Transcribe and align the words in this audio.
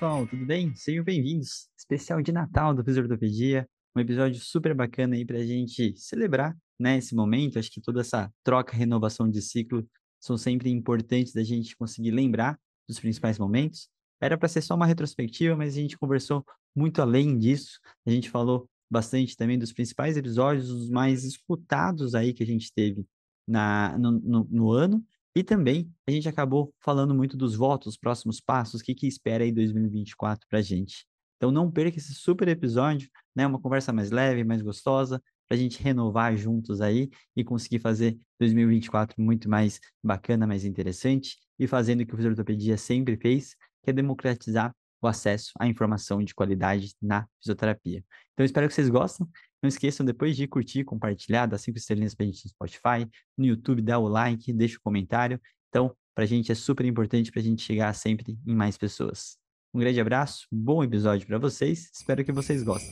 Pessoal, 0.00 0.26
tudo 0.26 0.46
bem? 0.46 0.74
Sejam 0.74 1.04
bem-vindos. 1.04 1.68
Especial 1.76 2.22
de 2.22 2.32
Natal 2.32 2.72
do 2.72 2.82
Fisiortopedia. 2.82 3.68
Um 3.94 4.00
episódio 4.00 4.40
super 4.40 4.74
bacana 4.74 5.14
aí 5.14 5.26
pra 5.26 5.44
gente 5.44 5.94
celebrar 5.94 6.56
né, 6.78 6.96
esse 6.96 7.14
momento. 7.14 7.58
Acho 7.58 7.70
que 7.70 7.82
toda 7.82 8.00
essa 8.00 8.32
troca, 8.42 8.74
renovação 8.74 9.28
de 9.28 9.42
ciclo 9.42 9.86
são 10.18 10.38
sempre 10.38 10.70
importantes 10.70 11.34
da 11.34 11.42
gente 11.44 11.76
conseguir 11.76 12.12
lembrar 12.12 12.58
dos 12.88 12.98
principais 12.98 13.38
momentos. 13.38 13.90
Era 14.18 14.38
para 14.38 14.48
ser 14.48 14.62
só 14.62 14.74
uma 14.74 14.86
retrospectiva, 14.86 15.54
mas 15.54 15.76
a 15.76 15.80
gente 15.82 15.98
conversou 15.98 16.46
muito 16.74 17.02
além 17.02 17.36
disso. 17.36 17.78
A 18.06 18.10
gente 18.10 18.30
falou 18.30 18.70
bastante 18.90 19.36
também 19.36 19.58
dos 19.58 19.70
principais 19.70 20.16
episódios, 20.16 20.70
os 20.70 20.88
mais 20.88 21.24
escutados 21.24 22.14
aí 22.14 22.32
que 22.32 22.42
a 22.42 22.46
gente 22.46 22.72
teve 22.72 23.04
na, 23.46 23.98
no, 23.98 24.12
no, 24.12 24.48
no 24.50 24.72
ano. 24.72 25.04
E 25.34 25.42
também 25.44 25.90
a 26.06 26.10
gente 26.10 26.28
acabou 26.28 26.74
falando 26.80 27.14
muito 27.14 27.36
dos 27.36 27.54
votos, 27.54 27.96
próximos 27.96 28.40
passos, 28.40 28.80
o 28.80 28.84
que, 28.84 28.94
que 28.94 29.06
espera 29.06 29.44
aí 29.44 29.52
2024 29.52 30.46
para 30.48 30.58
a 30.58 30.62
gente. 30.62 31.06
Então 31.36 31.50
não 31.50 31.70
perca 31.70 31.98
esse 31.98 32.14
super 32.14 32.48
episódio, 32.48 33.08
né? 33.34 33.46
Uma 33.46 33.60
conversa 33.60 33.92
mais 33.92 34.10
leve, 34.10 34.44
mais 34.44 34.60
gostosa, 34.60 35.22
para 35.48 35.56
a 35.56 35.60
gente 35.60 35.82
renovar 35.82 36.36
juntos 36.36 36.80
aí 36.80 37.08
e 37.36 37.42
conseguir 37.42 37.78
fazer 37.80 38.18
2024 38.38 39.20
muito 39.20 39.48
mais 39.48 39.80
bacana, 40.02 40.46
mais 40.46 40.64
interessante 40.64 41.38
e 41.58 41.66
fazendo 41.66 42.02
o 42.02 42.06
que 42.06 42.14
o 42.14 42.16
Fisioterapia 42.16 42.76
sempre 42.76 43.16
fez, 43.16 43.56
que 43.82 43.90
é 43.90 43.92
democratizar 43.92 44.74
o 45.02 45.06
acesso 45.06 45.52
à 45.58 45.66
informação 45.66 46.22
de 46.22 46.34
qualidade 46.34 46.92
na 47.00 47.26
fisioterapia. 47.40 48.04
Então, 48.40 48.46
espero 48.46 48.68
que 48.68 48.72
vocês 48.72 48.88
gostem. 48.88 49.26
Não 49.62 49.68
esqueçam 49.68 50.06
depois 50.06 50.34
de 50.34 50.46
curtir, 50.46 50.82
compartilhar, 50.82 51.44
dar 51.44 51.58
cinco 51.58 51.76
estrelinhas 51.76 52.16
a 52.18 52.24
gente 52.24 52.42
no 52.42 52.48
Spotify, 52.48 53.06
no 53.36 53.44
YouTube, 53.44 53.82
dá 53.82 53.98
o 53.98 54.08
like, 54.08 54.50
deixa 54.50 54.78
o 54.78 54.80
comentário. 54.80 55.38
Então, 55.68 55.94
para 56.14 56.24
a 56.24 56.26
gente 56.26 56.50
é 56.50 56.54
super 56.54 56.86
importante 56.86 57.30
para 57.30 57.40
a 57.40 57.42
gente 57.42 57.60
chegar 57.62 57.92
sempre 57.92 58.38
em 58.46 58.54
mais 58.54 58.78
pessoas. 58.78 59.36
Um 59.74 59.78
grande 59.78 60.00
abraço, 60.00 60.46
bom 60.50 60.82
episódio 60.82 61.26
para 61.26 61.36
vocês, 61.36 61.90
espero 61.92 62.24
que 62.24 62.32
vocês 62.32 62.62
gostem. 62.62 62.90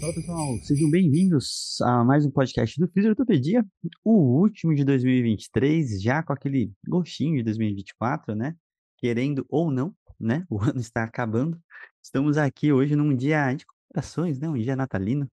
Fala 0.00 0.14
pessoal, 0.14 0.56
sejam 0.62 0.88
bem-vindos 0.88 1.80
a 1.80 2.04
mais 2.04 2.24
um 2.24 2.30
podcast 2.30 2.78
do 2.78 2.86
Fisiortopedia, 2.86 3.66
o 4.04 4.42
último 4.42 4.76
de 4.76 4.84
2023, 4.84 6.00
já 6.00 6.22
com 6.22 6.32
aquele 6.32 6.70
gostinho 6.86 7.38
de 7.38 7.42
2024, 7.42 8.36
né? 8.36 8.54
Querendo 8.96 9.44
ou 9.48 9.72
não, 9.72 9.92
né? 10.20 10.46
O 10.48 10.62
ano 10.62 10.78
está 10.78 11.02
acabando. 11.02 11.60
Estamos 12.02 12.36
aqui 12.36 12.72
hoje 12.72 12.96
num 12.96 13.14
dia 13.14 13.54
de 13.54 13.64
comemorações, 13.64 14.40
né? 14.40 14.48
Um 14.48 14.58
dia 14.58 14.74
natalino, 14.74 15.30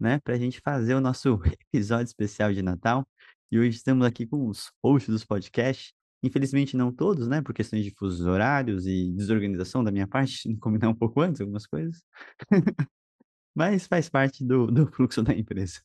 né? 0.00 0.18
Para 0.18 0.34
a 0.34 0.38
gente 0.38 0.60
fazer 0.60 0.94
o 0.94 1.00
nosso 1.00 1.40
episódio 1.72 2.06
especial 2.06 2.52
de 2.52 2.60
Natal. 2.60 3.06
E 3.52 3.58
hoje 3.58 3.76
estamos 3.76 4.04
aqui 4.04 4.26
com 4.26 4.48
os 4.48 4.72
hosts 4.82 5.08
dos 5.08 5.24
podcasts. 5.24 5.92
Infelizmente 6.20 6.76
não 6.76 6.92
todos, 6.92 7.28
né? 7.28 7.40
Por 7.40 7.54
questões 7.54 7.84
de 7.84 7.92
fusos 7.92 8.26
horários 8.26 8.84
e 8.84 9.12
desorganização 9.12 9.84
da 9.84 9.92
minha 9.92 10.08
parte, 10.08 10.54
combinar 10.58 10.88
um 10.88 10.94
pouco 10.94 11.20
antes 11.20 11.40
algumas 11.40 11.66
coisas. 11.66 12.02
mas 13.54 13.86
faz 13.86 14.08
parte 14.08 14.44
do, 14.44 14.66
do 14.66 14.88
fluxo 14.88 15.22
da 15.22 15.32
empresa. 15.32 15.80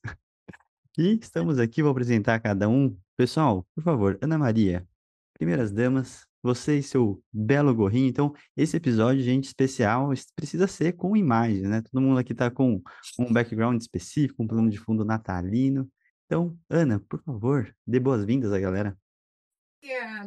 E 0.98 1.20
estamos 1.22 1.60
aqui, 1.60 1.84
vou 1.84 1.92
apresentar 1.92 2.40
cada 2.40 2.68
um. 2.68 2.98
Pessoal, 3.16 3.68
por 3.76 3.84
favor, 3.84 4.18
Ana 4.20 4.40
Maria, 4.40 4.88
primeiras 5.36 5.72
damas, 5.72 6.28
você 6.44 6.78
e 6.80 6.84
seu 6.84 7.24
belo 7.32 7.74
gorrinho. 7.74 8.10
Então, 8.10 8.34
esse 8.56 8.76
episódio, 8.76 9.24
gente, 9.24 9.46
especial, 9.46 10.10
precisa 10.36 10.68
ser 10.68 10.94
com 10.94 11.16
imagens, 11.16 11.64
né? 11.64 11.82
Todo 11.82 12.02
mundo 12.02 12.20
aqui 12.20 12.36
tá 12.36 12.52
com 12.52 12.84
um 13.18 13.32
background 13.32 13.82
específico, 13.82 14.44
um 14.44 14.48
plano 14.48 14.70
de 14.70 14.78
fundo 14.78 15.06
natalino. 15.06 15.90
Então, 16.26 16.58
Ana, 16.70 17.00
por 17.00 17.24
favor, 17.24 17.74
dê 17.88 18.00
boas-vindas 18.00 18.52
à 18.52 18.60
galera. 18.60 18.98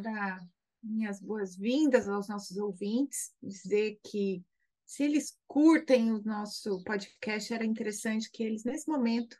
Dar 0.02 0.40
minhas 0.82 1.20
boas-vindas 1.20 2.08
aos 2.08 2.28
nossos 2.28 2.56
ouvintes, 2.56 3.32
dizer 3.42 3.98
que 4.04 4.42
se 4.84 5.02
eles 5.02 5.36
curtem 5.48 6.12
o 6.12 6.22
nosso 6.22 6.82
podcast, 6.84 7.52
era 7.52 7.64
interessante 7.64 8.30
que 8.30 8.42
eles, 8.42 8.62
nesse 8.64 8.88
momento, 8.88 9.36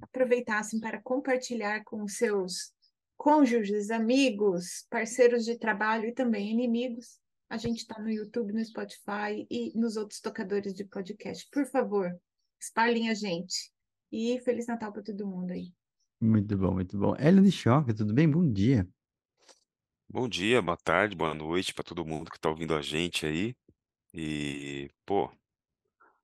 aproveitassem 0.00 0.80
para 0.80 1.00
compartilhar 1.00 1.84
com 1.84 2.06
seus 2.08 2.72
cônjuges, 3.20 3.90
amigos, 3.90 4.86
parceiros 4.88 5.44
de 5.44 5.58
trabalho 5.58 6.08
e 6.08 6.12
também 6.14 6.50
inimigos. 6.50 7.20
A 7.50 7.58
gente 7.58 7.80
está 7.80 8.00
no 8.00 8.08
YouTube, 8.08 8.54
no 8.54 8.64
Spotify 8.64 9.46
e 9.50 9.78
nos 9.78 9.98
outros 9.98 10.20
tocadores 10.20 10.72
de 10.72 10.84
podcast. 10.86 11.46
Por 11.52 11.66
favor, 11.66 12.18
espalhem 12.58 13.10
a 13.10 13.14
gente. 13.14 13.70
E 14.10 14.40
Feliz 14.40 14.66
Natal 14.66 14.90
para 14.90 15.02
todo 15.02 15.26
mundo 15.26 15.50
aí. 15.50 15.70
Muito 16.18 16.56
bom, 16.56 16.72
muito 16.72 16.96
bom. 16.96 17.14
Hélio 17.14 17.42
de 17.42 17.52
Choque, 17.52 17.92
tudo 17.92 18.14
bem? 18.14 18.26
Bom 18.26 18.50
dia. 18.50 18.88
Bom 20.08 20.26
dia, 20.26 20.62
boa 20.62 20.78
tarde, 20.78 21.14
boa 21.14 21.34
noite 21.34 21.74
para 21.74 21.84
todo 21.84 22.06
mundo 22.06 22.30
que 22.30 22.38
está 22.38 22.48
ouvindo 22.48 22.74
a 22.74 22.80
gente 22.80 23.26
aí. 23.26 23.54
E, 24.14 24.90
pô, 25.04 25.30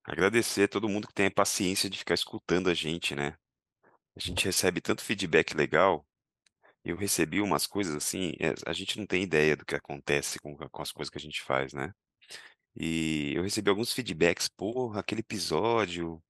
agradecer 0.03 0.63
a 0.63 0.67
todo 0.67 0.89
mundo 0.89 1.07
que 1.07 1.13
tem 1.13 1.27
a 1.27 1.31
paciência 1.31 1.91
de 1.91 1.99
ficar 1.99 2.15
escutando 2.15 2.71
a 2.71 2.73
gente, 2.73 3.13
né? 3.13 3.37
A 4.15 4.19
gente 4.19 4.43
recebe 4.43 4.81
tanto 4.81 5.03
feedback 5.03 5.55
legal. 5.55 6.03
Eu 6.87 6.95
recebi 6.95 7.41
umas 7.41 7.67
coisas 7.67 7.93
assim, 7.93 8.31
é, 8.39 8.53
a 8.65 8.71
gente 8.71 8.97
não 8.97 9.05
tem 9.05 9.21
ideia 9.21 9.57
do 9.57 9.65
que 9.65 9.75
acontece 9.75 10.39
com, 10.39 10.55
com 10.55 10.81
as 10.81 10.91
coisas 10.91 11.09
que 11.09 11.17
a 11.17 11.21
gente 11.21 11.41
faz, 11.41 11.73
né? 11.73 11.93
E 12.75 13.33
eu 13.35 13.43
recebi 13.43 13.69
alguns 13.69 13.91
feedbacks, 13.91 14.47
porra, 14.47 15.01
aquele 15.01 15.19
episódio 15.21 16.23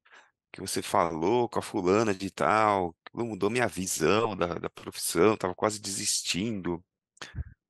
que 0.52 0.62
você 0.62 0.82
falou 0.82 1.48
com 1.50 1.60
a 1.60 1.62
fulana 1.62 2.14
de 2.14 2.32
tal, 2.32 2.96
mudou 3.14 3.50
minha 3.52 3.68
visão 3.68 4.36
da, 4.36 4.56
da 4.56 4.70
profissão, 4.70 5.38
tava 5.38 5.54
quase 5.54 5.80
desistindo. 5.80 6.84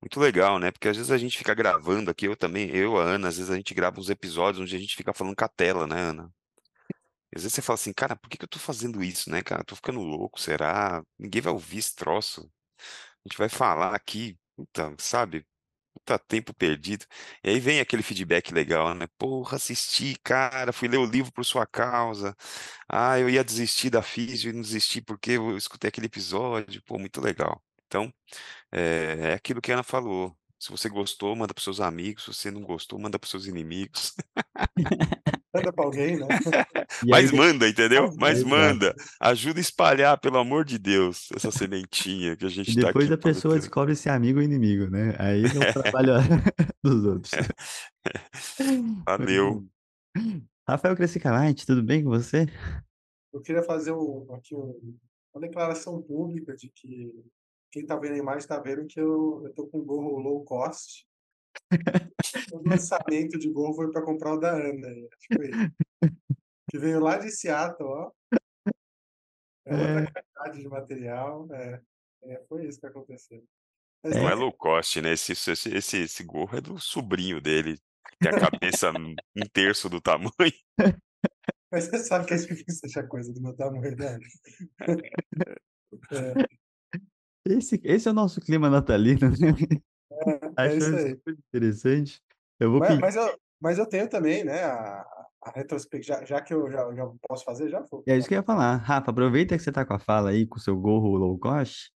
Muito 0.02 0.20
legal, 0.20 0.60
né? 0.60 0.72
Porque 0.72 0.88
às 0.88 0.96
vezes 0.98 1.12
a 1.12 1.18
gente 1.18 1.38
fica 1.38 1.54
gravando 1.54 2.10
aqui, 2.12 2.26
eu 2.28 2.38
também, 2.38 2.70
eu, 2.70 2.98
a 2.98 3.04
Ana, 3.04 3.28
às 3.30 3.38
vezes 3.38 3.52
a 3.52 3.58
gente 3.58 3.74
grava 3.74 4.00
uns 4.00 4.10
episódios 4.10 4.62
onde 4.62 4.76
a 4.76 4.80
gente 4.80 4.96
fica 4.96 5.14
falando 5.14 5.36
com 5.36 5.46
a 5.46 5.50
tela, 5.50 5.88
né, 5.88 6.00
Ana? 6.00 6.32
Às 7.36 7.44
vezes 7.44 7.54
você 7.56 7.62
fala 7.62 7.76
assim, 7.76 7.94
cara, 7.94 8.16
por 8.16 8.30
que 8.30 8.38
que 8.38 8.46
eu 8.46 8.50
tô 8.50 8.60
fazendo 8.60 9.04
isso, 9.04 9.30
né, 9.30 9.42
cara? 9.44 9.64
Tô 9.64 9.76
ficando 9.76 10.00
louco, 10.00 10.40
será? 10.40 11.04
Ninguém 11.20 11.42
vai 11.42 11.52
ouvir 11.54 11.80
esse 11.80 11.96
troço. 11.96 12.50
A 13.26 13.30
gente 13.30 13.38
vai 13.38 13.50
falar 13.50 13.96
aqui, 13.96 14.38
puta, 14.56 14.96
sabe? 15.00 15.46
Puta 15.94 16.20
tempo 16.20 16.54
perdido. 16.54 17.06
E 17.44 17.50
aí 17.50 17.60
vem 17.60 17.80
aquele 17.80 18.04
feedback 18.04 18.54
legal, 18.54 18.94
né? 18.94 19.08
Porra, 19.18 19.58
assisti, 19.58 20.16
cara, 20.24 20.72
fui 20.74 20.88
ler 20.88 20.98
o 20.98 21.06
livro 21.06 21.32
por 21.32 21.46
sua 21.46 21.66
causa. 21.68 22.36
Ah, 22.88 23.20
eu 23.20 23.30
ia 23.30 23.44
desistir 23.44 23.90
da 23.90 24.02
física 24.02 24.50
e 24.50 24.54
não 24.54 24.62
desisti 24.62 25.02
porque 25.02 25.32
eu 25.32 25.58
escutei 25.58 25.90
aquele 25.90 26.08
episódio. 26.08 26.82
Pô, 26.84 26.98
muito 27.00 27.20
legal. 27.22 27.64
Então, 27.88 28.14
é, 28.72 29.32
é 29.32 29.34
aquilo 29.34 29.62
que 29.62 29.72
a 29.72 29.76
Ana 29.76 29.84
falou. 29.84 30.38
Se 30.60 30.72
você 30.72 30.90
gostou, 30.90 31.36
manda 31.36 31.54
para 31.54 31.64
seus 31.64 31.80
amigos. 31.82 32.24
Se 32.26 32.34
você 32.34 32.52
não 32.52 32.62
gostou, 32.64 33.00
manda 33.00 33.20
para 33.20 33.30
seus 33.30 33.46
inimigos. 33.48 34.16
Manda 35.54 35.74
para 35.74 35.86
alguém, 35.86 36.18
né? 36.18 36.28
Mas 37.08 37.32
manda, 37.32 37.68
entendeu? 37.68 38.14
Mas 38.18 38.44
manda. 38.44 38.94
Ajuda 39.20 39.60
a 39.60 39.62
espalhar, 39.62 40.20
pelo 40.20 40.38
amor 40.38 40.66
de 40.66 40.78
Deus, 40.78 41.30
essa 41.36 41.52
sementinha 41.52 42.36
que 42.36 42.46
a 42.46 42.50
gente 42.50 42.70
está 42.70 42.90
aqui. 42.90 43.00
Depois 43.00 43.12
a 43.12 43.18
pessoa 43.18 43.56
descobre 43.56 43.96
se 43.96 44.10
é 44.10 44.12
amigo 44.12 44.40
ou 44.40 44.46
inimigo, 44.46 44.90
né? 44.90 45.16
Aí 45.18 45.44
é 45.46 45.70
o 45.70 45.74
trabalho 45.74 46.14
dos 46.84 47.06
outros. 47.06 47.32
Valeu. 49.06 49.66
Rafael 50.68 50.96
Crescicalite, 50.96 51.66
tudo 51.66 51.82
bem 51.82 52.04
com 52.04 52.10
você? 52.10 52.46
Eu 53.34 53.42
queria 53.42 53.64
fazer 53.64 53.94
um, 53.94 54.28
aqui 54.34 54.54
um, 54.54 54.98
uma 55.34 55.42
declaração 55.42 56.02
pública 56.02 56.56
de 56.56 56.70
que 56.70 57.10
quem 57.72 57.86
tá 57.86 57.96
vendo 57.96 58.14
a 58.14 58.18
imagem 58.18 58.48
tá 58.48 58.60
vendo 58.60 58.86
que 58.86 59.00
eu, 59.00 59.44
eu 59.46 59.54
tô 59.54 59.68
com 59.68 59.84
gorro 59.84 60.20
low 60.20 60.44
cost. 60.44 61.07
O 62.54 62.70
lançamento 62.70 63.38
de 63.38 63.50
gorro 63.50 63.74
foi 63.74 63.92
para 63.92 64.04
comprar 64.04 64.34
o 64.34 64.40
da 64.40 64.52
Ana. 64.52 64.90
Que 66.70 66.78
veio 66.78 67.00
lá 67.00 67.18
de 67.18 67.32
Seattle, 67.32 67.88
ó. 67.88 68.12
É 69.66 69.74
outra 69.74 70.02
é. 70.02 70.12
qualidade 70.12 70.62
de 70.62 70.68
material. 70.68 71.48
É, 71.54 71.82
é, 72.24 72.44
foi 72.48 72.66
isso 72.66 72.80
que 72.80 72.88
aconteceu. 72.88 73.44
Mas, 74.04 74.16
Não 74.16 74.30
é 74.30 74.34
low 74.34 74.54
cost, 74.54 75.02
né? 75.02 75.14
Esse, 75.14 75.34
esse, 75.34 75.76
esse, 75.76 75.98
esse 75.98 76.24
gorro 76.24 76.58
é 76.58 76.62
do 76.62 76.80
sobrinho 76.80 77.42
dele. 77.42 77.78
Tem 78.20 78.32
a 78.32 78.40
cabeça 78.40 78.92
um 78.96 79.46
terço 79.54 79.90
do 79.90 80.02
tamanho. 80.02 80.32
Mas 81.72 81.86
você 81.86 82.00
sabe 82.00 82.26
que 82.26 82.34
é 82.34 82.38
difícil 82.38 82.82
achar 82.86 83.08
coisa 83.08 83.34
do 83.34 83.42
meu 83.42 83.54
tamanho, 83.56 83.96
né? 83.96 84.18
É. 86.12 86.34
Esse, 87.50 87.80
esse 87.84 88.10
é 88.10 88.12
o 88.12 88.14
nosso 88.14 88.42
clima 88.42 88.70
natalino, 88.70 89.30
né? 89.30 89.82
É, 90.26 90.32
é 90.32 90.68
Acho 90.68 91.10
super 91.10 91.34
interessante. 91.34 92.22
Eu 92.60 92.72
vou 92.72 92.80
Mas, 92.80 92.90
pedir. 92.90 93.02
mas 93.02 93.16
eu, 93.16 93.40
mas 93.62 93.78
eu 93.78 93.86
tenho 93.86 94.10
também, 94.10 94.44
né, 94.44 94.64
a, 94.64 95.06
a 95.44 95.52
retrospectiva, 95.56 96.20
já, 96.20 96.26
já 96.26 96.42
que 96.42 96.54
eu 96.54 96.70
já, 96.72 96.94
já 96.94 97.10
posso 97.28 97.44
fazer, 97.44 97.70
já 97.70 97.82
vou. 97.90 98.04
É 98.08 98.18
isso 98.18 98.28
que 98.28 98.34
eu 98.34 98.40
ia 98.40 98.44
falar. 98.44 98.78
Rafa, 98.78 99.12
aproveita 99.12 99.56
que 99.56 99.64
você 99.64 99.72
tá 99.72 99.86
com 99.86 99.94
a 99.94 100.00
fala 100.00 100.30
aí, 100.32 100.46
com 100.46 100.58
o 100.58 100.62
seu 100.62 100.76
gorro 100.76 101.16
low 101.18 101.38
cost, 101.38 101.92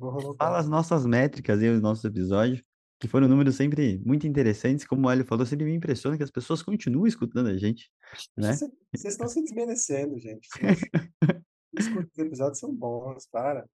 colocar. 0.00 0.44
fala 0.44 0.58
as 0.58 0.68
nossas 0.68 1.04
métricas 1.06 1.62
e 1.62 1.68
os 1.68 1.80
nossos 1.80 2.04
episódios, 2.04 2.62
que 2.98 3.08
foram 3.08 3.28
números 3.28 3.56
sempre 3.56 4.00
muito 4.04 4.26
interessantes. 4.26 4.86
Como 4.86 5.06
o 5.06 5.10
Hélio 5.10 5.24
falou, 5.24 5.44
sempre 5.44 5.66
me 5.66 5.74
impressiona 5.74 6.16
que 6.16 6.22
as 6.22 6.30
pessoas 6.30 6.62
continuam 6.62 7.06
escutando 7.06 7.48
a 7.48 7.56
gente, 7.56 7.90
né? 8.36 8.52
Vocês 8.54 9.12
estão 9.14 9.28
se 9.28 9.42
desmerecendo, 9.42 10.18
gente. 10.18 10.48
Os 11.78 12.18
episódios 12.18 12.58
são 12.58 12.74
bons, 12.74 13.28
para. 13.30 13.66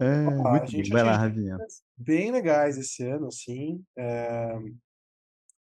É, 0.00 0.26
Ó, 0.26 0.46
a 0.48 0.50
muito 0.50 0.72
bom. 0.72 0.82
Vai 0.90 1.02
lá, 1.02 1.16
Rafinha. 1.16 1.56
bem 1.96 2.30
legais 2.32 2.76
esse 2.78 3.04
ano, 3.06 3.28
assim. 3.28 3.84
é, 3.96 4.54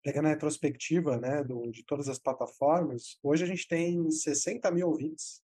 Pegando 0.03 0.27
a 0.27 0.31
retrospectiva, 0.31 1.19
né, 1.19 1.45
do- 1.45 1.71
de 1.71 1.85
todas 1.85 2.09
as 2.09 2.19
plataformas, 2.19 3.19
hoje 3.23 3.45
a 3.45 3.47
gente 3.47 3.69
tem 3.69 4.11
60 4.11 4.71
mil 4.71 4.89
ouvintes 4.89 5.43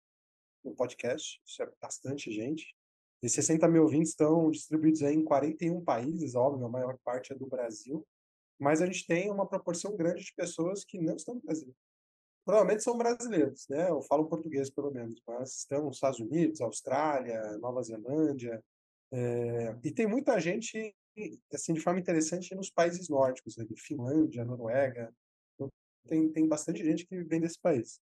no 0.63 0.73
podcast, 0.73 1.41
isso 1.45 1.61
é 1.61 1.69
bastante 1.81 2.31
gente. 2.31 2.73
E 3.21 3.27
60 3.27 3.67
mil 3.67 3.83
ouvintes 3.83 4.11
estão 4.11 4.49
distribuídos 4.49 5.01
em 5.01 5.21
41 5.25 5.83
países, 5.83 6.35
óbvio, 6.35 6.65
a 6.65 6.69
maior 6.69 6.97
parte 7.03 7.33
é 7.33 7.35
do 7.35 7.45
Brasil, 7.47 8.07
mas 8.57 8.81
a 8.81 8.85
gente 8.85 9.05
tem 9.05 9.29
uma 9.29 9.45
proporção 9.45 9.93
grande 9.97 10.23
de 10.23 10.33
pessoas 10.33 10.85
que 10.85 10.99
não 11.01 11.17
estão 11.17 11.35
no 11.35 11.41
Brasil. 11.41 11.75
Provavelmente 12.45 12.81
são 12.83 12.97
brasileiros, 12.97 13.67
né? 13.67 13.91
Ou 13.91 14.01
falam 14.03 14.25
português, 14.27 14.69
pelo 14.69 14.89
menos, 14.91 15.21
mas 15.27 15.57
estão 15.57 15.83
nos 15.85 15.97
Estados 15.97 16.19
Unidos, 16.19 16.61
Austrália, 16.61 17.57
Nova 17.57 17.81
Zelândia, 17.83 18.63
é, 19.17 19.77
e 19.81 19.91
tem 19.91 20.05
muita 20.05 20.37
gente, 20.41 20.93
assim, 21.53 21.73
de 21.73 21.79
forma 21.79 22.01
interessante, 22.01 22.53
nos 22.53 22.69
países 22.69 23.07
nórdicos, 23.07 23.55
né, 23.55 23.63
de 23.63 23.81
Finlândia, 23.81 24.43
Noruega. 24.43 25.09
Então, 25.53 25.71
tem, 26.05 26.29
tem 26.33 26.45
bastante 26.45 26.83
gente 26.83 27.05
que 27.05 27.23
vem 27.23 27.39
desse 27.39 27.57
país. 27.61 28.01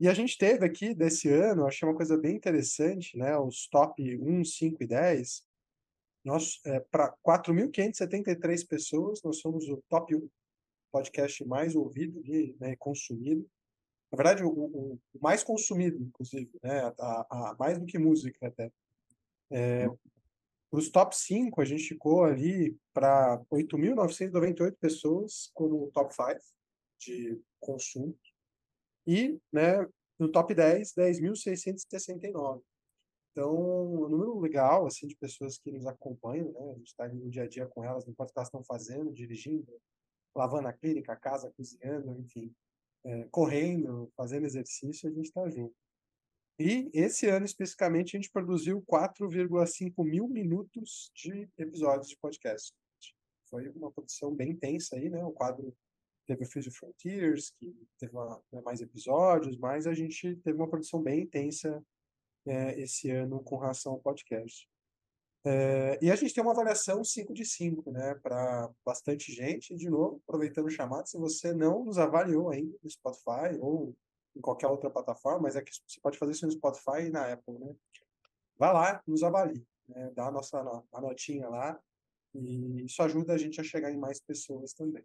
E 0.00 0.08
a 0.08 0.14
gente 0.14 0.36
teve 0.36 0.66
aqui, 0.66 0.92
desse 0.92 1.28
ano, 1.28 1.66
achei 1.66 1.88
uma 1.88 1.94
coisa 1.94 2.16
bem 2.16 2.34
interessante, 2.34 3.16
né? 3.16 3.36
Os 3.38 3.68
top 3.68 4.02
1, 4.16 4.44
5 4.44 4.82
e 4.82 4.86
10. 4.86 5.44
Nós, 6.24 6.60
é, 6.66 6.80
para 6.80 7.14
4.573 7.24 8.66
pessoas, 8.66 9.22
nós 9.22 9.38
somos 9.38 9.68
o 9.68 9.80
top 9.88 10.16
1 10.16 10.28
podcast 10.90 11.44
mais 11.46 11.76
ouvido 11.76 12.20
e 12.24 12.56
né, 12.58 12.74
consumido. 12.76 13.48
Na 14.10 14.16
verdade, 14.16 14.42
o, 14.42 14.48
o, 14.48 14.94
o 15.14 15.20
mais 15.20 15.44
consumido, 15.44 16.02
inclusive, 16.02 16.50
né? 16.62 16.92
A, 16.98 17.26
a, 17.50 17.56
mais 17.58 17.78
do 17.78 17.86
que 17.86 17.98
música 17.98 18.48
até. 18.48 18.72
Para 19.48 20.78
os 20.78 20.90
top 20.90 21.16
5, 21.16 21.60
a 21.60 21.64
gente 21.64 21.88
ficou 21.88 22.24
ali 22.24 22.76
para 22.92 23.42
8.998 23.50 24.76
pessoas 24.78 25.50
como 25.54 25.90
top 25.92 26.14
5 26.14 26.38
de 27.00 27.40
consumo. 27.58 28.18
E 29.06 29.40
né, 29.52 29.86
no 30.18 30.30
top 30.30 30.54
10, 30.54 30.94
10.669. 30.94 32.62
Então, 33.30 33.54
um 33.54 34.08
número 34.08 34.38
legal 34.40 34.86
assim, 34.86 35.06
de 35.06 35.16
pessoas 35.16 35.58
que 35.58 35.70
nos 35.70 35.86
acompanham. 35.86 36.52
Né? 36.52 36.72
A 36.72 36.74
gente 36.74 36.88
está 36.88 37.08
no 37.08 37.30
dia 37.30 37.44
a 37.44 37.48
dia 37.48 37.66
com 37.66 37.84
elas, 37.84 38.04
não 38.04 38.12
importa 38.12 38.30
o 38.30 38.34
que 38.34 38.38
elas 38.38 38.48
estão 38.48 38.64
fazendo, 38.64 39.12
dirigindo, 39.12 39.66
lavando 40.34 40.68
a 40.68 40.72
clínica, 40.72 41.12
a 41.12 41.16
casa, 41.16 41.52
cozinhando, 41.56 42.18
enfim, 42.20 42.52
é, 43.04 43.24
correndo, 43.30 44.10
fazendo 44.16 44.44
exercício, 44.44 45.08
a 45.08 45.12
gente 45.12 45.26
está 45.26 45.48
junto. 45.48 45.74
E 46.58 46.90
esse 46.92 47.26
ano, 47.26 47.46
especificamente, 47.46 48.16
a 48.16 48.20
gente 48.20 48.32
produziu 48.32 48.82
4,5 48.82 50.04
mil 50.04 50.26
minutos 50.28 51.10
de 51.14 51.48
episódios 51.56 52.08
de 52.08 52.16
podcast. 52.16 52.72
Foi 53.48 53.68
uma 53.70 53.92
produção 53.92 54.34
bem 54.34 54.50
intensa 54.50 54.96
aí, 54.96 55.08
né? 55.08 55.24
O 55.24 55.30
quadro 55.30 55.72
teve 56.26 56.44
o 56.44 56.46
Future 56.46 56.74
Frontiers, 56.74 57.50
que 57.58 57.74
teve 57.98 58.12
uma, 58.12 58.42
né, 58.52 58.60
mais 58.60 58.80
episódios, 58.80 59.56
mas 59.56 59.86
a 59.86 59.94
gente 59.94 60.36
teve 60.36 60.58
uma 60.58 60.68
produção 60.68 61.00
bem 61.00 61.22
intensa 61.22 61.82
é, 62.46 62.78
esse 62.80 63.10
ano 63.10 63.42
com 63.42 63.56
relação 63.56 63.92
ao 63.92 64.00
podcast. 64.00 64.68
É, 65.44 65.98
e 66.02 66.10
a 66.10 66.16
gente 66.16 66.34
tem 66.34 66.42
uma 66.42 66.52
avaliação 66.52 67.02
5 67.04 67.32
de 67.32 67.44
5, 67.44 67.90
né? 67.92 68.14
Para 68.16 68.68
bastante 68.84 69.32
gente. 69.32 69.72
E, 69.72 69.76
de 69.76 69.88
novo, 69.88 70.20
aproveitando 70.26 70.66
o 70.66 70.70
chamado, 70.70 71.08
se 71.08 71.16
você 71.16 71.54
não 71.54 71.84
nos 71.84 71.98
avaliou 71.98 72.50
ainda 72.50 72.76
no 72.82 72.90
Spotify 72.90 73.56
ou 73.60 73.96
em 74.36 74.40
qualquer 74.40 74.68
outra 74.68 74.90
plataforma, 74.90 75.40
mas 75.42 75.56
é 75.56 75.62
que 75.62 75.72
você 75.86 76.00
pode 76.00 76.18
fazer 76.18 76.32
isso 76.32 76.46
no 76.46 76.52
Spotify 76.52 77.06
e 77.06 77.10
na 77.10 77.32
Apple, 77.32 77.58
né? 77.58 77.74
Vai 78.56 78.72
lá, 78.72 79.02
nos 79.06 79.22
avalie, 79.22 79.64
né? 79.88 80.10
dá 80.14 80.26
a 80.26 80.30
nossa 80.30 80.58
a 80.92 81.00
notinha 81.00 81.48
lá, 81.48 81.78
e 82.34 82.84
isso 82.84 83.02
ajuda 83.02 83.34
a 83.34 83.38
gente 83.38 83.60
a 83.60 83.64
chegar 83.64 83.90
em 83.90 83.98
mais 83.98 84.20
pessoas 84.20 84.72
também. 84.72 85.04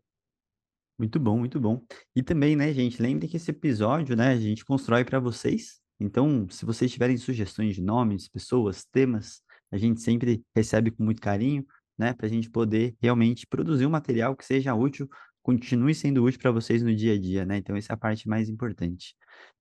Muito 0.97 1.19
bom, 1.19 1.37
muito 1.37 1.59
bom. 1.59 1.83
E 2.15 2.21
também, 2.21 2.55
né, 2.55 2.71
gente, 2.73 3.01
lembre 3.01 3.27
que 3.27 3.37
esse 3.37 3.49
episódio, 3.49 4.15
né, 4.15 4.29
a 4.29 4.39
gente 4.39 4.63
constrói 4.63 5.03
para 5.03 5.19
vocês. 5.19 5.81
Então, 5.99 6.47
se 6.49 6.65
vocês 6.65 6.91
tiverem 6.91 7.17
sugestões 7.17 7.75
de 7.75 7.81
nomes, 7.81 8.27
pessoas, 8.27 8.85
temas, 8.85 9.41
a 9.71 9.77
gente 9.77 10.01
sempre 10.01 10.43
recebe 10.55 10.91
com 10.91 11.03
muito 11.03 11.21
carinho, 11.21 11.65
né, 11.97 12.13
para 12.13 12.27
a 12.27 12.29
gente 12.29 12.49
poder 12.49 12.95
realmente 13.01 13.47
produzir 13.47 13.85
um 13.85 13.89
material 13.89 14.35
que 14.35 14.45
seja 14.45 14.73
útil, 14.75 15.09
continue 15.43 15.93
sendo 15.93 16.23
útil 16.23 16.39
para 16.39 16.51
vocês 16.51 16.81
no 16.81 16.95
dia 16.95 17.13
a 17.13 17.19
dia, 17.19 17.45
né? 17.45 17.57
Então, 17.57 17.75
essa 17.75 17.93
é 17.93 17.95
a 17.95 17.97
parte 17.97 18.27
mais 18.27 18.49
importante. 18.49 19.15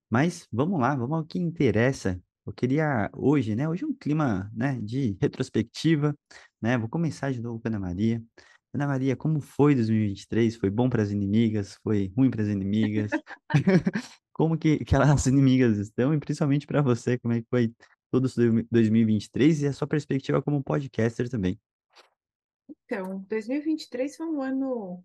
Mas 0.08 0.46
vamos 0.52 0.81
lá, 0.81 0.94
vamos 0.94 1.19
ao 1.19 1.25
que 1.25 1.38
interessa. 1.38 2.20
Eu 2.46 2.52
queria 2.52 3.11
hoje, 3.12 3.55
né? 3.55 3.69
Hoje 3.69 3.84
é 3.84 3.87
um 3.87 3.94
clima, 3.94 4.50
né, 4.55 4.81
de 4.81 5.17
retrospectiva, 5.20 6.17
né? 6.61 6.79
Vou 6.79 6.88
começar 6.88 7.32
de 7.32 7.40
novo 7.43 7.61
com 7.61 7.69
a 7.69 7.70
Ana 7.70 7.81
Maria. 7.81 8.23
Ana 8.75 8.87
Maria, 8.87 9.17
como 9.17 9.40
foi 9.40 9.75
2023? 9.75 10.56
Foi 10.56 10.70
bom 10.70 10.88
para 10.88 11.02
as 11.02 11.11
inimigas? 11.11 11.79
Foi 11.82 12.12
ruim 12.17 12.31
para 12.31 12.43
as 12.43 12.49
inimigas? 12.49 13.11
como 14.32 14.56
que, 14.56 14.85
que 14.85 14.96
as 14.96 15.26
inimigas 15.26 15.78
estão? 15.78 16.14
E 16.14 16.19
principalmente 16.19 16.67
para 16.67 16.81
você, 16.81 17.19
como 17.19 17.35
é 17.35 17.43
que 17.43 17.49
foi 17.50 17.73
todo 18.11 18.26
esse 18.26 18.67
2023 18.70 19.62
e 19.62 19.67
a 19.67 19.73
sua 19.73 19.87
perspectiva 19.88 20.43
como 20.43 20.62
podcaster 20.62 21.28
também? 21.28 21.61
Então, 22.85 23.25
2023 23.28 24.17
foi 24.17 24.26
um 24.26 24.43
ano 24.43 25.05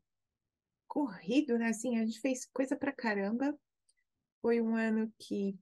corrido, 0.97 1.59
né? 1.59 1.67
Assim, 1.67 1.95
a 1.99 2.03
gente 2.03 2.19
fez 2.19 2.43
coisa 2.51 2.75
pra 2.75 2.91
caramba. 2.91 3.55
Foi 4.41 4.59
um 4.59 4.75
ano 4.75 5.13
que 5.19 5.55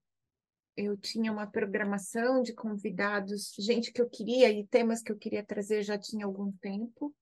eu 0.77 0.95
tinha 0.95 1.29
uma 1.29 1.45
programação 1.45 2.41
de 2.41 2.53
convidados, 2.53 3.53
gente 3.59 3.91
que 3.91 4.01
eu 4.01 4.09
queria 4.09 4.49
e 4.49 4.65
temas 4.65 5.01
que 5.01 5.11
eu 5.11 5.17
queria 5.17 5.43
trazer 5.43 5.83
já 5.83 5.97
tinha 5.97 6.25
algum 6.25 6.53
tempo. 6.53 7.13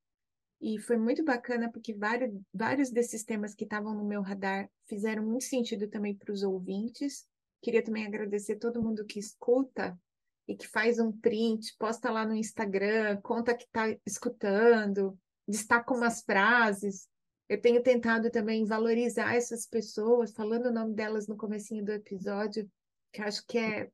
E 0.61 0.77
foi 0.77 0.95
muito 0.95 1.23
bacana 1.23 1.71
porque 1.71 1.91
vários, 1.91 2.39
vários 2.53 2.91
desses 2.91 3.23
temas 3.23 3.55
que 3.55 3.63
estavam 3.63 3.95
no 3.95 4.05
meu 4.05 4.21
radar 4.21 4.69
fizeram 4.85 5.25
muito 5.25 5.45
sentido 5.45 5.87
também 5.87 6.15
para 6.15 6.31
os 6.31 6.43
ouvintes. 6.43 7.25
Queria 7.63 7.83
também 7.83 8.05
agradecer 8.05 8.57
todo 8.57 8.81
mundo 8.81 9.05
que 9.05 9.17
escuta 9.17 9.99
e 10.47 10.55
que 10.55 10.67
faz 10.67 10.99
um 10.99 11.11
print, 11.11 11.75
posta 11.79 12.11
lá 12.11 12.27
no 12.27 12.35
Instagram, 12.35 13.19
conta 13.23 13.57
que 13.57 13.63
está 13.63 13.85
escutando, 14.05 15.17
destaca 15.47 15.91
umas 15.95 16.21
frases. 16.21 17.11
Eu 17.49 17.59
tenho 17.59 17.83
tentado 17.83 18.31
também 18.31 18.65
valorizar 18.65 19.35
essas 19.35 19.65
pessoas, 19.65 20.31
falando 20.31 20.67
o 20.67 20.73
nome 20.73 20.93
delas 20.93 21.27
no 21.27 21.37
comecinho 21.37 21.83
do 21.83 21.91
episódio, 21.91 22.69
que 23.11 23.21
acho 23.21 23.45
que 23.45 23.57
é 23.57 23.91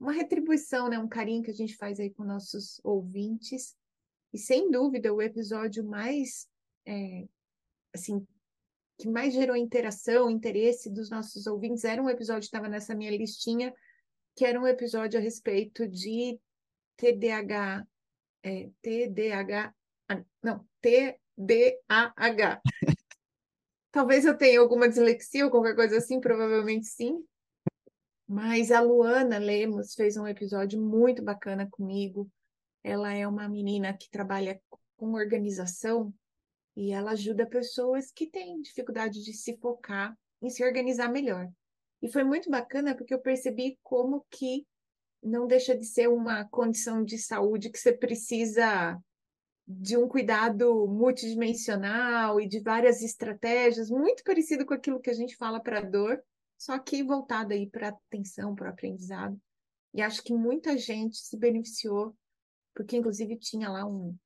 uma 0.00 0.12
retribuição, 0.12 0.88
né? 0.88 0.98
um 0.98 1.08
carinho 1.08 1.42
que 1.42 1.50
a 1.50 1.54
gente 1.54 1.76
faz 1.76 2.00
aí 2.00 2.10
com 2.10 2.24
nossos 2.24 2.80
ouvintes. 2.82 3.76
E 4.32 4.38
sem 4.38 4.70
dúvida, 4.70 5.12
o 5.12 5.20
episódio 5.20 5.84
mais, 5.84 6.48
é, 6.86 7.26
assim, 7.94 8.26
que 8.98 9.08
mais 9.08 9.32
gerou 9.32 9.56
interação, 9.56 10.30
interesse 10.30 10.90
dos 10.90 11.10
nossos 11.10 11.46
ouvintes 11.46 11.84
era 11.84 12.02
um 12.02 12.10
episódio 12.10 12.40
que 12.40 12.46
estava 12.46 12.68
nessa 12.68 12.94
minha 12.94 13.16
listinha, 13.16 13.72
que 14.36 14.44
era 14.44 14.60
um 14.60 14.66
episódio 14.66 15.18
a 15.18 15.22
respeito 15.22 15.86
de 15.86 16.38
TDAH, 16.96 17.86
é, 18.42 18.70
TDAH, 18.82 19.74
não, 20.42 20.66
TDAH. 20.80 22.60
Talvez 23.90 24.24
eu 24.24 24.36
tenha 24.36 24.60
alguma 24.60 24.88
dislexia 24.88 25.44
ou 25.44 25.50
qualquer 25.50 25.74
coisa 25.74 25.96
assim, 25.96 26.20
provavelmente 26.20 26.86
sim. 26.86 27.24
Mas 28.26 28.70
a 28.70 28.80
Luana 28.80 29.38
Lemos 29.38 29.94
fez 29.94 30.16
um 30.16 30.26
episódio 30.26 30.80
muito 30.80 31.22
bacana 31.22 31.66
comigo. 31.70 32.30
Ela 32.84 33.14
é 33.14 33.26
uma 33.26 33.48
menina 33.48 33.96
que 33.96 34.10
trabalha 34.10 34.60
com 34.96 35.14
organização 35.14 36.12
e 36.76 36.92
ela 36.92 37.12
ajuda 37.12 37.46
pessoas 37.46 38.12
que 38.12 38.26
têm 38.26 38.60
dificuldade 38.60 39.24
de 39.24 39.32
se 39.32 39.56
focar 39.56 40.16
em 40.42 40.50
se 40.50 40.64
organizar 40.64 41.10
melhor. 41.10 41.48
E 42.02 42.12
foi 42.12 42.22
muito 42.22 42.50
bacana 42.50 42.94
porque 42.94 43.14
eu 43.14 43.20
percebi 43.20 43.78
como 43.82 44.24
que 44.30 44.66
não 45.22 45.46
deixa 45.46 45.76
de 45.76 45.84
ser 45.84 46.08
uma 46.08 46.44
condição 46.48 47.02
de 47.02 47.18
saúde 47.18 47.70
que 47.70 47.78
você 47.78 47.92
precisa 47.92 48.96
de 49.68 49.98
um 49.98 50.08
cuidado 50.08 50.86
multidimensional 50.86 52.40
e 52.40 52.48
de 52.48 52.58
várias 52.60 53.02
estratégias, 53.02 53.90
muito 53.90 54.24
parecido 54.24 54.64
com 54.64 54.72
aquilo 54.72 55.00
que 55.00 55.10
a 55.10 55.14
gente 55.14 55.36
fala 55.36 55.60
para 55.60 55.82
dor, 55.82 56.22
só 56.56 56.78
que 56.78 57.02
voltado 57.02 57.52
aí 57.52 57.68
para 57.68 57.88
atenção, 57.88 58.54
para 58.54 58.68
o 58.68 58.70
aprendizado. 58.70 59.38
E 59.92 60.00
acho 60.00 60.22
que 60.22 60.32
muita 60.32 60.78
gente 60.78 61.18
se 61.18 61.36
beneficiou 61.36 62.16
porque 62.78 62.96
inclusive 62.96 63.36
tinha 63.36 63.68
lá 63.68 63.84
um, 63.84 64.16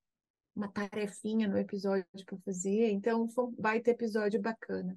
uma 0.55 0.69
tarefinha 0.71 1.49
no 1.49 1.57
episódio 1.57 2.07
para 2.27 2.37
fazer, 2.45 2.91
então 2.91 3.27
foi 3.31 3.45
um 3.47 3.51
baita 3.53 3.91
episódio 3.91 4.43
bacana. 4.43 4.95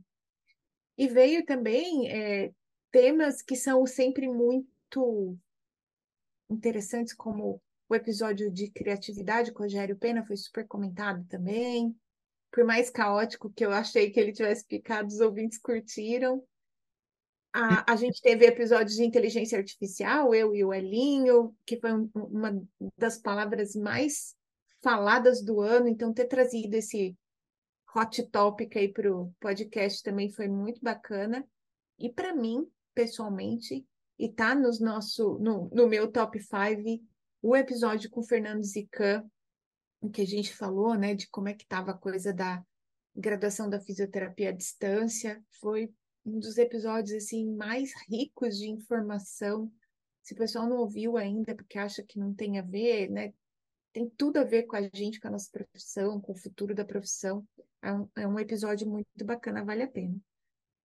E 0.98 1.08
veio 1.08 1.46
também 1.46 2.12
é, 2.12 2.52
temas 2.92 3.42
que 3.42 3.56
são 3.56 3.86
sempre 3.86 4.28
muito 4.28 5.38
interessantes, 6.50 7.14
como 7.14 7.62
o 7.88 7.96
episódio 7.96 8.52
de 8.52 8.70
criatividade 8.70 9.52
com 9.52 9.60
o 9.60 9.64
Rogério 9.64 9.98
Pena 9.98 10.26
foi 10.26 10.36
super 10.36 10.68
comentado 10.68 11.26
também. 11.28 11.96
Por 12.52 12.64
mais 12.64 12.90
caótico 12.90 13.52
que 13.52 13.66
eu 13.66 13.72
achei 13.72 14.10
que 14.10 14.20
ele 14.20 14.32
tivesse 14.32 14.66
picado, 14.66 15.08
os 15.08 15.20
ouvintes 15.20 15.60
curtiram. 15.60 16.44
A, 17.54 17.94
a 17.94 17.96
gente 17.96 18.22
teve 18.22 18.46
episódios 18.46 18.96
de 18.96 19.04
inteligência 19.04 19.58
artificial, 19.58 20.34
eu 20.34 20.54
e 20.54 20.64
o 20.64 20.74
Elinho, 20.74 21.56
que 21.66 21.80
foi 21.80 21.94
um, 21.94 22.10
uma 22.14 22.62
das 22.98 23.18
palavras 23.18 23.76
mais 23.76 24.36
faladas 24.82 25.42
do 25.42 25.62
ano, 25.62 25.88
então 25.88 26.14
ter 26.14 26.26
trazido 26.26 26.76
esse 26.76 27.16
hot 27.96 28.24
topic 28.30 28.76
aí 28.76 28.92
para 28.92 29.10
o 29.10 29.34
podcast 29.40 30.04
também 30.04 30.30
foi 30.30 30.48
muito 30.48 30.82
bacana. 30.82 31.48
E 31.98 32.12
para 32.12 32.36
mim, 32.36 32.68
pessoalmente, 32.94 33.86
e 34.20 34.30
tá 34.30 34.54
nos 34.54 34.80
nosso, 34.80 35.40
no, 35.40 35.70
no 35.74 35.88
meu 35.88 36.12
top 36.12 36.40
5, 36.40 37.02
o 37.48 37.56
episódio 37.56 38.10
com 38.10 38.22
o 38.22 38.26
Fernando 38.26 38.64
Zican, 38.64 39.24
que 40.12 40.24
a 40.24 40.26
gente 40.26 40.52
falou, 40.52 40.96
né, 40.96 41.14
de 41.14 41.30
como 41.30 41.48
é 41.48 41.54
que 41.54 41.62
estava 41.62 41.92
a 41.92 41.98
coisa 41.98 42.34
da 42.34 42.66
graduação 43.16 43.70
da 43.70 43.80
fisioterapia 43.80 44.50
à 44.50 44.52
distância, 44.52 45.40
foi 45.62 45.94
um 46.26 46.40
dos 46.40 46.58
episódios 46.58 47.24
assim 47.24 47.46
mais 47.56 47.92
ricos 48.10 48.58
de 48.58 48.68
informação. 48.68 49.72
Se 50.24 50.34
o 50.34 50.38
pessoal 50.38 50.68
não 50.68 50.78
ouviu 50.78 51.18
ainda 51.18 51.54
porque 51.54 51.78
acha 51.78 52.02
que 52.02 52.18
não 52.18 52.34
tem 52.34 52.58
a 52.58 52.64
ver, 52.64 53.12
né, 53.12 53.32
tem 53.94 54.10
tudo 54.18 54.38
a 54.38 54.44
ver 54.44 54.64
com 54.64 54.76
a 54.76 54.82
gente, 54.82 55.20
com 55.20 55.28
a 55.28 55.32
nossa 55.32 55.52
profissão, 55.52 56.20
com 56.20 56.32
o 56.32 56.38
futuro 56.38 56.74
da 56.74 56.84
profissão. 56.84 57.48
É 57.80 57.94
um, 57.94 58.10
é 58.16 58.28
um 58.28 58.40
episódio 58.40 58.90
muito 58.90 59.24
bacana, 59.24 59.64
vale 59.64 59.84
a 59.84 59.88
pena. 59.88 60.20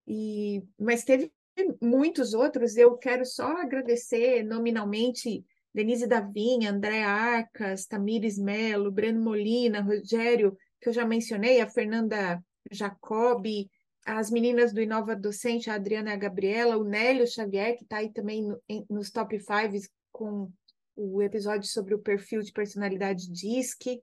E, 0.07 0.63
mas 0.79 1.05
teve 1.05 1.33
muitos 1.81 2.35
outros, 2.35 2.77
eu 2.77 2.99
quero 2.99 3.25
só 3.25 3.47
agradecer 3.57 4.43
nominalmente 4.43 5.43
Denise 5.73 6.07
Davinha, 6.07 6.71
André 6.71 7.03
Arcas, 7.03 7.87
Tamires 7.87 8.39
Melo, 8.39 8.91
Breno 8.91 9.23
Molina, 9.23 9.81
Rogério, 9.81 10.57
que 10.81 10.89
eu 10.89 10.93
já 10.93 11.07
mencionei, 11.07 11.61
a 11.61 11.69
Fernanda 11.69 12.43
Jacobi, 12.71 13.71
as 14.05 14.31
meninas 14.31 14.73
do 14.73 14.81
Inova 14.81 15.15
Docente, 15.15 15.71
a 15.71 15.75
Adriana 15.75 16.11
e 16.11 16.13
a 16.15 16.17
Gabriela, 16.17 16.77
o 16.77 16.85
Nélio 16.85 17.27
Xavier, 17.27 17.77
que 17.77 17.85
está 17.85 17.99
aí 17.99 18.13
também 18.13 18.43
no, 18.43 18.61
em, 18.69 18.85
nos 18.89 19.11
top 19.11 19.39
5 19.39 19.89
com 20.11 20.51
o 20.97 21.23
episódio 21.23 21.69
sobre 21.69 21.95
o 21.95 22.01
perfil 22.01 22.43
de 22.43 22.53
personalidade 22.53 23.31
DISC, 23.31 24.03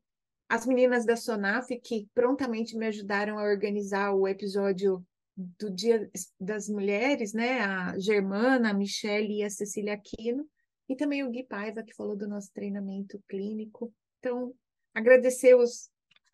as 0.50 0.66
meninas 0.66 1.06
da 1.06 1.18
Sonaf, 1.18 1.68
que 1.84 2.08
prontamente 2.14 2.78
me 2.78 2.88
ajudaram 2.88 3.38
a 3.38 3.44
organizar 3.44 4.14
o 4.14 4.28
episódio 4.28 5.06
do 5.36 5.70
Dia 5.70 6.10
das 6.40 6.70
Mulheres, 6.70 7.34
né? 7.34 7.60
A 7.60 8.00
Germana, 8.00 8.70
a 8.70 8.74
Michelle 8.74 9.40
e 9.40 9.44
a 9.44 9.50
Cecília 9.50 9.94
Aquino 9.94 10.48
e 10.90 10.96
também 10.96 11.24
o 11.24 11.30
Gui 11.30 11.44
Paiva, 11.44 11.84
que 11.84 11.96
falou 11.96 12.16
do 12.16 12.28
nosso 12.28 12.52
treinamento 12.54 13.22
clínico. 13.28 13.94
Então, 14.20 14.54
agradecer 14.94 15.56
os, 15.56 15.90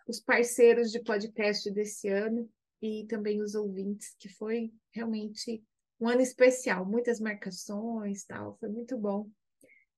os 0.07 0.19
parceiros 0.19 0.91
de 0.91 1.01
podcast 1.01 1.69
desse 1.71 2.07
ano 2.07 2.49
e 2.81 3.05
também 3.07 3.41
os 3.41 3.55
ouvintes, 3.55 4.15
que 4.19 4.29
foi 4.29 4.71
realmente 4.91 5.63
um 5.99 6.07
ano 6.07 6.21
especial, 6.21 6.85
muitas 6.85 7.19
marcações, 7.19 8.25
tal, 8.25 8.57
foi 8.59 8.69
muito 8.69 8.97
bom. 8.97 9.29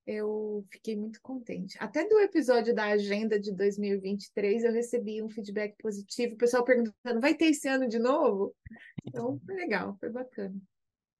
Eu 0.05 0.63
fiquei 0.71 0.95
muito 0.95 1.19
contente. 1.19 1.75
Até 1.79 2.07
do 2.07 2.19
episódio 2.19 2.75
da 2.75 2.85
agenda 2.89 3.39
de 3.39 3.51
2023 3.51 4.63
eu 4.63 4.71
recebi 4.71 5.23
um 5.23 5.29
feedback 5.29 5.75
positivo, 5.79 6.35
o 6.35 6.37
pessoal 6.37 6.63
perguntando: 6.63 7.19
vai 7.19 7.33
ter 7.33 7.45
esse 7.45 7.67
ano 7.67 7.87
de 7.87 7.97
novo? 7.97 8.55
Então, 9.03 9.39
foi 9.43 9.55
legal, 9.55 9.97
foi 9.99 10.11
bacana. 10.11 10.55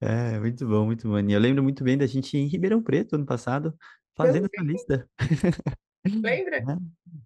É, 0.01 0.39
muito 0.39 0.67
bom, 0.67 0.85
muito 0.85 1.07
bom. 1.07 1.19
E 1.19 1.33
eu 1.33 1.39
lembro 1.39 1.63
muito 1.63 1.83
bem 1.83 1.97
da 1.97 2.05
gente 2.05 2.37
em 2.37 2.47
Ribeirão 2.47 2.81
Preto, 2.81 3.15
ano 3.15 3.25
passado, 3.25 3.75
fazendo 4.15 4.49
essa 4.51 4.63
lista. 4.63 5.09
Lembra? 6.05 6.61
Né? 6.61 6.77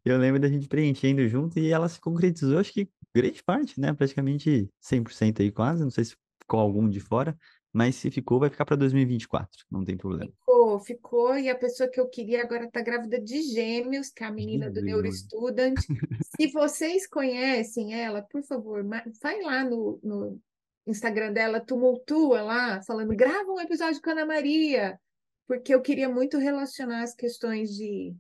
Eu 0.06 0.18
lembro 0.18 0.40
da 0.40 0.48
gente 0.48 0.68
preenchendo 0.68 1.28
junto 1.28 1.60
e 1.60 1.70
ela 1.70 1.90
se 1.90 2.00
concretizou, 2.00 2.60
acho 2.60 2.72
que 2.72 2.90
grande 3.14 3.44
parte, 3.44 3.80
né? 3.80 3.94
Praticamente 3.94 4.70
100% 4.82 5.42
aí 5.42 5.52
quase, 5.52 5.84
não 5.84 5.92
sei 5.92 6.06
se 6.06 6.16
ficou 6.42 6.60
algum 6.60 6.90
de 6.90 7.00
fora, 7.00 7.38
mas 7.74 7.96
se 7.96 8.10
ficou, 8.10 8.40
vai 8.40 8.50
ficar 8.50 8.66
para 8.66 8.78
2024, 8.78 9.66
não 9.70 9.84
tem 9.84 9.98
problema. 9.98 10.32
Ficou, 10.32 10.80
ficou, 10.80 11.38
e 11.38 11.50
a 11.50 11.56
pessoa 11.56 11.90
que 11.90 12.00
eu 12.00 12.08
queria 12.08 12.42
agora 12.42 12.66
está 12.66 12.82
grávida 12.82 13.20
de 13.20 13.42
gêmeos, 13.44 14.10
que 14.10 14.24
é 14.24 14.28
a 14.28 14.32
menina 14.32 14.72
do 14.72 14.82
Neurostudent. 14.82 15.78
se 16.40 16.48
vocês 16.52 17.06
conhecem 17.06 17.94
ela, 17.94 18.22
por 18.22 18.42
favor, 18.44 18.84
vai 19.22 19.42
lá 19.42 19.64
no, 19.64 20.00
no 20.02 20.40
Instagram 20.92 21.34
dela 21.34 21.60
tumultua 21.60 22.42
lá, 22.42 22.82
falando, 22.84 23.16
grava 23.16 23.52
um 23.52 23.60
episódio 23.60 24.02
com 24.02 24.10
a 24.10 24.14
Ana 24.14 24.26
Maria, 24.26 25.00
porque 25.48 25.74
eu 25.74 25.82
queria 25.82 26.10
muito 26.10 26.38
relacionar 26.38 27.04
as 27.04 27.14
questões 27.14 27.72
de 27.76 28.16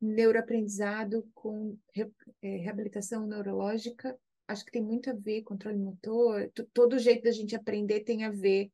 neuroaprendizado 0.00 1.28
com 1.34 1.76
re, 1.94 2.10
é, 2.42 2.56
reabilitação 2.56 3.26
neurológica. 3.26 4.18
Acho 4.48 4.64
que 4.64 4.72
tem 4.72 4.82
muito 4.82 5.10
a 5.10 5.12
ver, 5.12 5.42
controle 5.42 5.78
motor, 5.78 6.50
todo 6.72 6.98
jeito 6.98 7.22
da 7.22 7.30
gente 7.30 7.54
aprender 7.54 8.00
tem 8.00 8.24
a 8.24 8.30
ver 8.30 8.70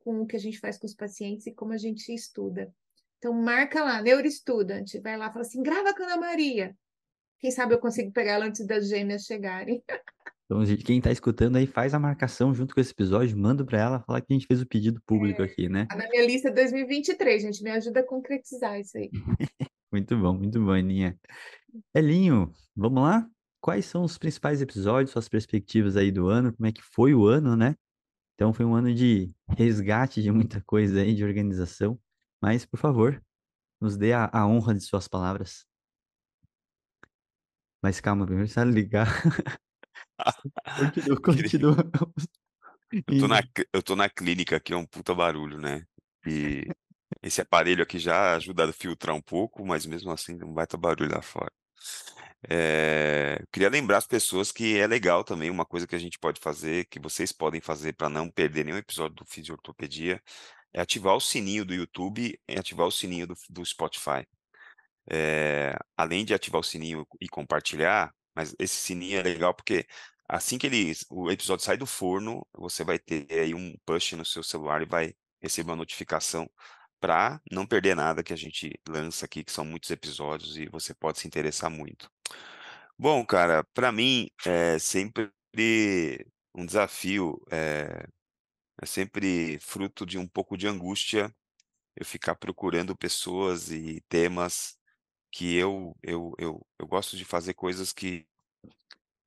com 0.00 0.20
o 0.20 0.26
que 0.26 0.36
a 0.36 0.40
gente 0.40 0.58
faz 0.58 0.78
com 0.78 0.86
os 0.86 0.94
pacientes 0.94 1.46
e 1.46 1.52
como 1.52 1.72
a 1.72 1.78
gente 1.78 2.12
estuda. 2.12 2.72
Então, 3.18 3.32
marca 3.32 3.82
lá, 3.82 4.00
Neurostudent, 4.00 5.00
vai 5.02 5.16
lá, 5.16 5.30
fala 5.30 5.44
assim, 5.44 5.62
grava 5.62 5.94
com 5.94 6.02
a 6.02 6.06
Ana 6.06 6.16
Maria. 6.16 6.76
Quem 7.38 7.50
sabe 7.50 7.74
eu 7.74 7.78
consigo 7.78 8.12
pegar 8.12 8.32
ela 8.32 8.46
antes 8.46 8.66
das 8.66 8.88
gêmeas 8.88 9.24
chegarem. 9.24 9.82
Então, 10.50 10.64
quem 10.78 10.96
está 10.96 11.12
escutando 11.12 11.56
aí, 11.56 11.66
faz 11.66 11.92
a 11.92 11.98
marcação 11.98 12.54
junto 12.54 12.74
com 12.74 12.80
esse 12.80 12.92
episódio, 12.92 13.36
manda 13.36 13.66
para 13.66 13.78
ela 13.78 14.00
falar 14.00 14.22
que 14.22 14.32
a 14.32 14.34
gente 14.34 14.46
fez 14.46 14.62
o 14.62 14.66
pedido 14.66 14.98
público 15.04 15.42
é, 15.42 15.44
aqui, 15.44 15.68
né? 15.68 15.84
Tá 15.84 15.94
na 15.94 16.08
minha 16.08 16.24
lista 16.24 16.50
2023, 16.50 17.42
gente, 17.42 17.62
me 17.62 17.70
ajuda 17.70 18.00
a 18.00 18.02
concretizar 18.02 18.80
isso 18.80 18.96
aí. 18.96 19.10
muito 19.92 20.16
bom, 20.16 20.32
muito 20.32 20.58
bom, 20.58 20.70
Aninha. 20.70 21.18
Elinho, 21.94 22.50
vamos 22.74 23.02
lá? 23.02 23.28
Quais 23.60 23.84
são 23.84 24.04
os 24.04 24.16
principais 24.16 24.62
episódios, 24.62 25.10
suas 25.10 25.28
perspectivas 25.28 25.98
aí 25.98 26.10
do 26.10 26.28
ano? 26.28 26.56
Como 26.56 26.66
é 26.66 26.72
que 26.72 26.82
foi 26.82 27.12
o 27.12 27.26
ano, 27.26 27.54
né? 27.54 27.74
Então, 28.34 28.54
foi 28.54 28.64
um 28.64 28.74
ano 28.74 28.94
de 28.94 29.30
resgate 29.50 30.22
de 30.22 30.32
muita 30.32 30.62
coisa 30.64 31.02
aí, 31.02 31.14
de 31.14 31.24
organização. 31.24 32.00
Mas, 32.40 32.64
por 32.64 32.78
favor, 32.78 33.22
nos 33.78 33.98
dê 33.98 34.14
a, 34.14 34.30
a 34.32 34.46
honra 34.46 34.74
de 34.74 34.80
suas 34.80 35.06
palavras. 35.06 35.66
Mas 37.82 38.00
calma, 38.00 38.24
primeiro 38.24 38.46
precisa 38.46 38.64
ligar. 38.64 39.08
Continua, 40.78 41.20
continua. 41.22 41.76
Eu 42.92 43.18
tô, 43.20 43.28
na, 43.28 43.42
eu 43.72 43.82
tô 43.82 43.96
na 43.96 44.08
clínica 44.08 44.56
aqui, 44.56 44.72
é 44.72 44.76
um 44.76 44.86
puta 44.86 45.14
barulho, 45.14 45.58
né? 45.58 45.84
E 46.26 46.66
esse 47.22 47.40
aparelho 47.40 47.82
aqui 47.82 47.98
já 47.98 48.34
ajuda 48.34 48.64
a 48.64 48.72
filtrar 48.72 49.14
um 49.14 49.20
pouco, 49.20 49.64
mas 49.64 49.86
mesmo 49.86 50.10
assim 50.10 50.34
não 50.36 50.54
vai 50.54 50.66
ter 50.66 50.76
barulho 50.76 51.10
lá 51.10 51.22
fora. 51.22 51.52
É, 52.48 53.42
queria 53.52 53.68
lembrar 53.68 53.98
as 53.98 54.06
pessoas 54.06 54.52
que 54.52 54.78
é 54.78 54.86
legal 54.86 55.24
também 55.24 55.50
uma 55.50 55.64
coisa 55.64 55.86
que 55.86 55.96
a 55.96 55.98
gente 55.98 56.18
pode 56.18 56.40
fazer, 56.40 56.86
que 56.86 57.00
vocês 57.00 57.32
podem 57.32 57.60
fazer 57.60 57.94
para 57.94 58.08
não 58.08 58.30
perder 58.30 58.64
nenhum 58.64 58.78
episódio 58.78 59.16
do 59.16 59.24
Fisiortopedia, 59.24 60.22
é 60.72 60.80
ativar 60.80 61.16
o 61.16 61.20
sininho 61.20 61.64
do 61.64 61.74
YouTube 61.74 62.38
e 62.48 62.58
ativar 62.58 62.86
o 62.86 62.92
sininho 62.92 63.26
do, 63.26 63.34
do 63.50 63.64
Spotify. 63.64 64.26
É, 65.10 65.74
além 65.96 66.24
de 66.24 66.34
ativar 66.34 66.60
o 66.60 66.64
sininho 66.64 67.06
e 67.20 67.28
compartilhar, 67.28 68.12
mas 68.38 68.54
esse 68.56 68.76
sininho 68.76 69.18
é 69.18 69.22
legal 69.24 69.52
porque 69.52 69.84
assim 70.28 70.58
que 70.58 70.68
ele, 70.68 70.92
o 71.10 71.28
episódio 71.28 71.64
sai 71.64 71.76
do 71.76 71.86
forno, 71.86 72.46
você 72.56 72.84
vai 72.84 72.96
ter 72.96 73.26
aí 73.32 73.52
um 73.52 73.74
push 73.84 74.12
no 74.12 74.24
seu 74.24 74.44
celular 74.44 74.80
e 74.80 74.86
vai 74.86 75.12
receber 75.42 75.72
uma 75.72 75.76
notificação 75.76 76.48
para 77.00 77.40
não 77.50 77.66
perder 77.66 77.96
nada 77.96 78.22
que 78.22 78.32
a 78.32 78.36
gente 78.36 78.78
lança 78.88 79.24
aqui, 79.26 79.42
que 79.42 79.50
são 79.50 79.64
muitos 79.64 79.90
episódios 79.90 80.56
e 80.56 80.66
você 80.68 80.94
pode 80.94 81.18
se 81.18 81.26
interessar 81.26 81.68
muito. 81.68 82.08
Bom, 82.96 83.26
cara, 83.26 83.64
para 83.74 83.90
mim 83.90 84.30
é 84.46 84.78
sempre 84.78 85.32
um 86.54 86.64
desafio, 86.64 87.42
é, 87.50 88.06
é 88.80 88.86
sempre 88.86 89.58
fruto 89.58 90.06
de 90.06 90.16
um 90.16 90.28
pouco 90.28 90.56
de 90.56 90.68
angústia 90.68 91.34
eu 91.96 92.06
ficar 92.06 92.36
procurando 92.36 92.96
pessoas 92.96 93.72
e 93.72 94.00
temas 94.08 94.77
que 95.30 95.54
eu, 95.56 95.96
eu, 96.02 96.34
eu, 96.38 96.66
eu 96.78 96.86
gosto 96.86 97.16
de 97.16 97.24
fazer 97.24 97.54
coisas 97.54 97.92
que, 97.92 98.26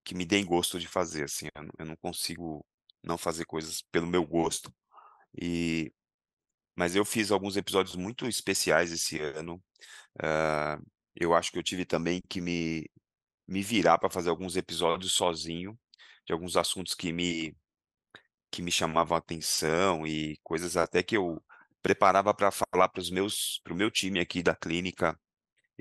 que 0.03 0.15
me 0.15 0.25
deem 0.25 0.46
gosto 0.46 0.79
de 0.79 0.88
fazer, 0.88 1.25
assim, 1.25 1.48
eu 1.55 1.63
não, 1.63 1.72
eu 1.79 1.86
não 1.86 1.96
consigo 1.98 2.65
não 3.03 3.17
fazer 3.17 3.46
coisas 3.46 3.81
pelo 3.91 4.08
meu 4.08 4.25
gosto. 4.25 4.74
E, 5.39 5.93
mas 6.75 6.96
eu 6.96 7.05
fiz 7.05 7.31
alguns 7.31 7.58
episódios 7.58 7.96
muito 7.96 8.27
especiais 8.27 8.91
esse 8.91 9.20
ano. 9.20 9.62
Uh, 10.17 10.84
eu 11.15 11.34
acho 11.34 11.51
que 11.51 11.60
eu 11.60 11.63
tive 11.63 11.86
também 11.86 12.22
que 12.29 12.41
me, 12.41 12.89
me 13.48 13.62
virar 13.62 13.98
para 13.98 14.10
fazer 14.10 14.29
alguns 14.29 14.55
episódios 14.55 15.13
sozinho, 15.13 15.77
de 16.25 16.34
alguns 16.34 16.58
assuntos 16.58 16.93
que 16.93 17.12
me, 17.12 17.55
que 18.51 18.62
me 18.62 18.72
chamavam 18.72 19.17
atenção 19.17 20.05
e 20.05 20.38
coisas 20.43 20.77
até 20.77 21.03
que 21.03 21.17
eu 21.17 21.43
preparava 21.81 22.34
para 22.34 22.51
falar 22.51 22.89
para 22.89 23.01
os 23.01 23.10
meus 23.10 23.60
para 23.63 23.74
o 23.74 23.75
meu 23.75 23.89
time 23.89 24.20
aqui 24.20 24.43
da 24.43 24.55
clínica 24.55 25.20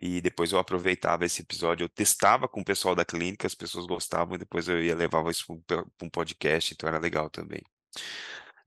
e 0.00 0.21
depois 0.21 0.52
eu 0.52 0.59
aproveitava 0.59 1.25
esse 1.26 1.42
episódio, 1.42 1.85
eu 1.85 1.88
testava 1.88 2.49
com 2.49 2.61
o 2.61 2.64
pessoal 2.64 2.95
da 2.95 3.04
clínica, 3.04 3.47
as 3.47 3.54
pessoas 3.54 3.87
gostavam, 3.87 4.35
e 4.35 4.38
depois 4.38 4.69
eu 4.69 4.83
ia 4.83 4.95
levava 4.95 5.30
isso 5.30 5.45
para 5.66 5.85
um 6.02 6.09
podcast, 6.09 6.73
então 6.73 6.88
era 6.88 6.99
legal 6.99 7.28
também. 7.28 7.61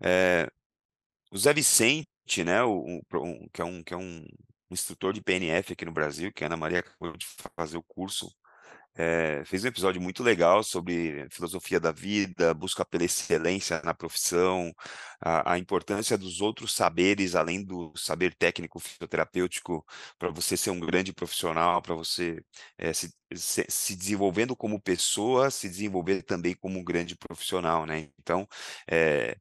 É, 0.01 0.49
o 1.31 1.37
Zé 1.37 1.53
Vicente, 1.53 2.43
né, 2.45 2.63
o, 2.63 3.01
um, 3.15 3.47
que 3.51 3.61
é, 3.61 3.65
um, 3.65 3.83
que 3.83 3.93
é 3.93 3.97
um 3.97 4.25
instrutor 4.69 5.13
de 5.13 5.21
PNF 5.21 5.73
aqui 5.73 5.85
no 5.85 5.91
Brasil, 5.91 6.31
que 6.31 6.43
a 6.43 6.47
Ana 6.47 6.57
Maria 6.57 6.79
acabou 6.79 7.17
de 7.17 7.25
fazer 7.55 7.77
o 7.77 7.83
curso 7.83 8.31
é, 8.95 9.43
fez 9.45 9.63
um 9.63 9.67
episódio 9.67 10.01
muito 10.01 10.21
legal 10.23 10.63
sobre 10.63 11.27
filosofia 11.29 11.79
da 11.79 11.91
vida, 11.91 12.53
busca 12.53 12.85
pela 12.85 13.03
excelência 13.03 13.81
na 13.83 13.93
profissão, 13.93 14.73
a, 15.19 15.53
a 15.53 15.57
importância 15.59 16.17
dos 16.17 16.41
outros 16.41 16.73
saberes, 16.73 17.35
além 17.35 17.63
do 17.63 17.91
saber 17.95 18.35
técnico 18.35 18.79
fisioterapêutico, 18.79 19.85
para 20.17 20.29
você 20.29 20.55
ser 20.57 20.69
um 20.71 20.79
grande 20.79 21.13
profissional, 21.13 21.81
para 21.81 21.95
você 21.95 22.43
é, 22.77 22.93
se, 22.93 23.13
se, 23.35 23.65
se, 23.69 23.95
desenvolvendo 23.95 24.55
como 24.55 24.79
pessoa, 24.81 25.49
se 25.51 25.69
desenvolver 25.69 26.23
também 26.23 26.55
como 26.55 26.79
um 26.79 26.83
grande 26.83 27.15
profissional, 27.15 27.85
né? 27.85 28.09
Então, 28.19 28.47
é, 28.89 29.37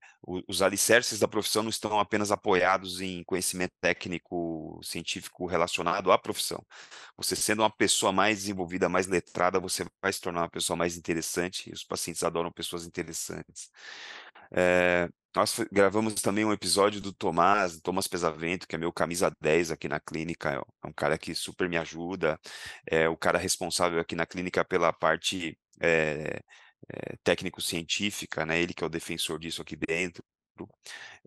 os 0.48 0.62
alicerces 0.62 1.18
da 1.18 1.26
profissão 1.28 1.62
não 1.62 1.70
estão 1.70 1.98
apenas 1.98 2.30
apoiados 2.30 3.00
em 3.00 3.24
conhecimento 3.24 3.72
técnico 3.80 4.80
científico 4.82 5.46
relacionado 5.46 6.12
à 6.12 6.18
profissão. 6.18 6.64
Você 7.16 7.34
sendo 7.36 7.62
uma 7.62 7.70
pessoa 7.70 8.12
mais 8.12 8.38
desenvolvida, 8.38 8.88
mais 8.88 9.06
letrada, 9.06 9.58
você 9.60 9.84
vai 10.00 10.12
se 10.12 10.20
tornar 10.20 10.42
uma 10.42 10.50
pessoa 10.50 10.76
mais 10.76 10.96
interessante, 10.96 11.70
e 11.70 11.72
os 11.72 11.84
pacientes 11.84 12.22
adoram 12.22 12.52
pessoas 12.52 12.86
interessantes. 12.86 13.70
É, 14.54 15.08
nós 15.34 15.58
gravamos 15.72 16.14
também 16.14 16.44
um 16.44 16.52
episódio 16.52 17.00
do 17.00 17.12
Tomás, 17.12 17.80
Tomás 17.80 18.06
Pesavento, 18.06 18.68
que 18.68 18.74
é 18.74 18.78
meu 18.78 18.92
camisa 18.92 19.34
10 19.40 19.70
aqui 19.70 19.88
na 19.88 19.98
clínica, 19.98 20.62
é 20.84 20.86
um 20.86 20.92
cara 20.92 21.16
que 21.16 21.34
super 21.34 21.68
me 21.68 21.78
ajuda, 21.78 22.38
é 22.86 23.08
o 23.08 23.16
cara 23.16 23.38
responsável 23.38 23.98
aqui 23.98 24.14
na 24.14 24.26
clínica 24.26 24.64
pela 24.64 24.92
parte 24.92 25.58
é, 25.80 26.40
é, 26.88 27.16
técnico-científica, 27.24 28.44
né? 28.44 28.60
Ele 28.60 28.74
que 28.74 28.84
é 28.84 28.86
o 28.86 28.90
defensor 28.90 29.38
disso 29.38 29.62
aqui 29.62 29.76
dentro. 29.76 30.22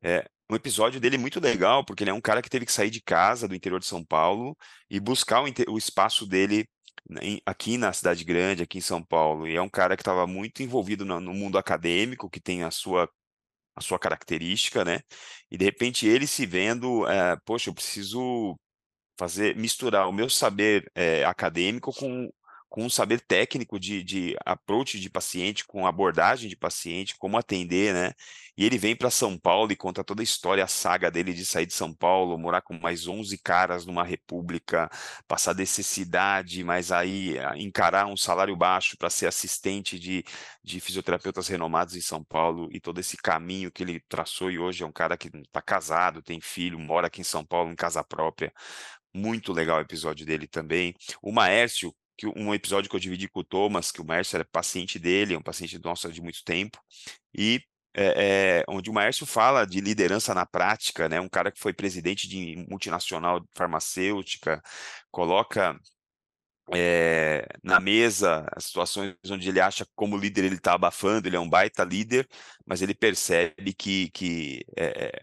É, 0.03 0.25
um 0.49 0.55
episódio 0.55 0.99
dele 0.99 1.17
muito 1.17 1.39
legal, 1.39 1.83
porque 1.83 2.03
ele 2.03 2.11
é 2.11 2.13
um 2.13 2.21
cara 2.21 2.41
que 2.41 2.49
teve 2.49 2.65
que 2.65 2.71
sair 2.71 2.91
de 2.91 3.01
casa 3.01 3.47
do 3.47 3.55
interior 3.55 3.79
de 3.79 3.87
São 3.87 4.05
Paulo 4.05 4.55
e 4.89 4.99
buscar 4.99 5.41
o, 5.41 5.47
o 5.69 5.77
espaço 5.77 6.27
dele 6.27 6.67
aqui 7.45 7.77
na 7.77 7.93
cidade 7.93 8.23
grande, 8.23 8.63
aqui 8.63 8.77
em 8.77 8.81
São 8.81 9.03
Paulo. 9.03 9.47
E 9.47 9.55
é 9.55 9.61
um 9.61 9.69
cara 9.69 9.95
que 9.95 10.01
estava 10.01 10.25
muito 10.27 10.63
envolvido 10.63 11.05
no, 11.05 11.33
mundo 11.33 11.57
acadêmico, 11.57 12.29
que 12.29 12.39
tem 12.39 12.63
a 12.63 12.71
sua 12.71 13.09
a 13.75 13.81
sua 13.81 13.99
característica, 13.99 14.85
né? 14.85 15.01
E 15.51 15.57
de 15.57 15.65
repente 15.65 16.07
ele 16.07 16.27
se 16.27 16.45
vendo, 16.45 17.07
é, 17.07 17.37
poxa, 17.45 17.69
eu 17.69 17.73
preciso 17.73 18.55
fazer 19.17 19.55
misturar 19.55 20.07
o 20.09 20.13
meu 20.13 20.29
saber 20.29 20.89
é, 20.95 21.23
acadêmico 21.25 21.93
com 21.93 22.29
com 22.75 22.83
um 22.83 22.89
saber 22.89 23.21
técnico 23.21 23.79
de, 23.79 24.03
de 24.03 24.35
approach 24.45 24.99
de 24.99 25.09
paciente, 25.09 25.65
com 25.65 25.87
abordagem 25.87 26.49
de 26.49 26.57
paciente, 26.57 27.15
como 27.17 27.37
atender, 27.37 27.93
né? 27.93 28.11
E 28.57 28.65
ele 28.65 28.77
vem 28.77 28.93
para 28.93 29.09
São 29.09 29.37
Paulo 29.37 29.71
e 29.71 29.77
conta 29.77 30.03
toda 30.03 30.21
a 30.21 30.25
história, 30.25 30.61
a 30.61 30.67
saga 30.67 31.09
dele 31.09 31.33
de 31.33 31.45
sair 31.45 31.65
de 31.65 31.73
São 31.73 31.93
Paulo, 31.93 32.37
morar 32.37 32.61
com 32.61 32.77
mais 32.77 33.07
11 33.07 33.37
caras 33.37 33.85
numa 33.85 34.03
república, 34.03 34.89
passar 35.25 35.55
necessidade, 35.55 36.65
mas 36.65 36.91
aí 36.91 37.39
ah, 37.39 37.53
encarar 37.57 38.07
um 38.07 38.17
salário 38.17 38.57
baixo 38.57 38.97
para 38.97 39.09
ser 39.09 39.27
assistente 39.27 39.97
de, 39.97 40.25
de 40.61 40.81
fisioterapeutas 40.81 41.47
renomados 41.47 41.95
em 41.95 42.01
São 42.01 42.25
Paulo 42.25 42.67
e 42.73 42.81
todo 42.81 42.99
esse 42.99 43.15
caminho 43.15 43.71
que 43.71 43.83
ele 43.83 44.01
traçou 44.09 44.51
e 44.51 44.59
hoje 44.59 44.83
é 44.83 44.85
um 44.85 44.91
cara 44.91 45.15
que 45.15 45.29
está 45.29 45.61
casado, 45.61 46.21
tem 46.21 46.41
filho, 46.41 46.77
mora 46.77 47.07
aqui 47.07 47.21
em 47.21 47.23
São 47.23 47.45
Paulo 47.45 47.71
em 47.71 47.75
casa 47.75 48.03
própria. 48.03 48.51
Muito 49.13 49.53
legal 49.53 49.77
o 49.77 49.81
episódio 49.81 50.25
dele 50.25 50.45
também. 50.45 50.93
O 51.21 51.31
Maércio, 51.31 51.95
que 52.17 52.27
um 52.27 52.53
episódio 52.53 52.89
que 52.89 52.95
eu 52.95 52.99
dividi 52.99 53.27
com 53.27 53.41
o 53.41 53.43
Thomas, 53.43 53.91
que 53.91 54.01
o 54.01 54.05
Márcio 54.05 54.37
era 54.37 54.45
paciente 54.45 54.97
dele, 54.99 55.33
é 55.33 55.37
um 55.37 55.41
paciente 55.43 55.79
nosso 55.83 56.11
de 56.11 56.21
muito 56.21 56.43
tempo, 56.43 56.79
e 57.33 57.61
é, 57.97 58.59
é, 58.59 58.63
onde 58.67 58.89
o 58.89 58.93
Márcio 58.93 59.25
fala 59.25 59.65
de 59.65 59.79
liderança 59.79 60.33
na 60.33 60.45
prática, 60.45 61.07
né? 61.07 61.19
Um 61.21 61.29
cara 61.29 61.51
que 61.51 61.59
foi 61.59 61.73
presidente 61.73 62.27
de 62.27 62.65
multinacional 62.69 63.41
farmacêutica, 63.55 64.61
coloca 65.09 65.79
é, 66.73 67.47
na 67.63 67.79
mesa 67.79 68.45
as 68.55 68.65
situações 68.65 69.15
onde 69.29 69.47
ele 69.47 69.61
acha 69.61 69.85
que 69.85 69.91
como 69.95 70.17
líder 70.17 70.45
ele 70.45 70.55
está 70.55 70.73
abafando, 70.73 71.27
ele 71.27 71.37
é 71.37 71.39
um 71.39 71.49
baita 71.49 71.83
líder, 71.83 72.27
mas 72.65 72.81
ele 72.81 72.93
percebe 72.93 73.73
que, 73.73 74.09
que 74.11 74.65
é, 74.77 75.21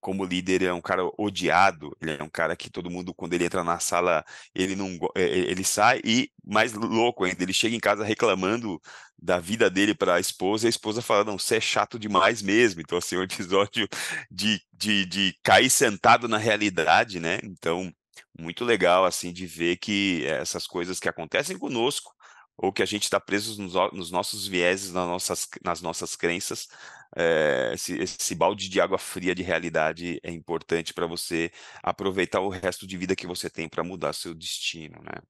como 0.00 0.24
líder, 0.24 0.62
é 0.62 0.72
um 0.72 0.80
cara 0.80 1.02
odiado, 1.18 1.96
ele 2.00 2.16
é 2.18 2.22
um 2.22 2.28
cara 2.28 2.56
que 2.56 2.70
todo 2.70 2.90
mundo, 2.90 3.14
quando 3.14 3.34
ele 3.34 3.44
entra 3.44 3.62
na 3.62 3.78
sala, 3.78 4.24
ele 4.54 4.74
não 4.74 4.98
é, 5.14 5.22
é, 5.22 5.38
ele 5.50 5.64
sai 5.64 6.00
e, 6.04 6.30
mais 6.44 6.72
louco 6.72 7.24
ainda, 7.24 7.42
ele 7.42 7.52
chega 7.52 7.76
em 7.76 7.80
casa 7.80 8.04
reclamando 8.04 8.80
da 9.18 9.38
vida 9.38 9.68
dele 9.70 9.94
para 9.94 10.14
a 10.14 10.20
esposa, 10.20 10.66
e 10.66 10.68
a 10.68 10.70
esposa 10.70 11.02
fala, 11.02 11.24
não, 11.24 11.38
você 11.38 11.56
é 11.56 11.60
chato 11.60 11.98
demais 11.98 12.40
mesmo, 12.42 12.80
então 12.80 12.98
assim, 12.98 13.16
é 13.16 13.18
um 13.18 13.22
episódio 13.24 13.88
de, 14.30 14.60
de, 14.72 15.04
de 15.06 15.36
cair 15.42 15.70
sentado 15.70 16.26
na 16.28 16.38
realidade, 16.38 17.20
né, 17.20 17.38
então, 17.44 17.92
muito 18.38 18.64
legal, 18.64 19.04
assim, 19.04 19.32
de 19.32 19.46
ver 19.46 19.76
que 19.76 20.24
essas 20.26 20.66
coisas 20.66 20.98
que 20.98 21.08
acontecem 21.08 21.58
conosco, 21.58 22.14
ou 22.56 22.72
que 22.72 22.82
a 22.82 22.86
gente 22.86 23.04
está 23.04 23.18
preso 23.18 23.60
nos, 23.60 23.72
nos, 23.92 24.10
nossos 24.10 24.46
vieses, 24.46 24.92
nas 24.92 25.06
nossas, 25.06 25.48
nas 25.64 25.80
nossas 25.80 26.14
crenças, 26.14 26.68
é, 27.16 27.72
esse, 27.74 27.98
esse, 27.98 28.34
balde 28.34 28.68
de 28.68 28.80
água 28.80 28.98
fria 28.98 29.34
de 29.34 29.42
realidade 29.42 30.20
é 30.22 30.30
importante 30.30 30.94
para 30.94 31.06
você 31.06 31.50
aproveitar 31.82 32.40
o 32.40 32.48
resto 32.48 32.86
de 32.86 32.96
vida 32.96 33.16
que 33.16 33.26
você 33.26 33.50
tem 33.50 33.68
para 33.68 33.84
mudar 33.84 34.12
seu 34.12 34.34
destino, 34.34 35.02
né? 35.02 35.20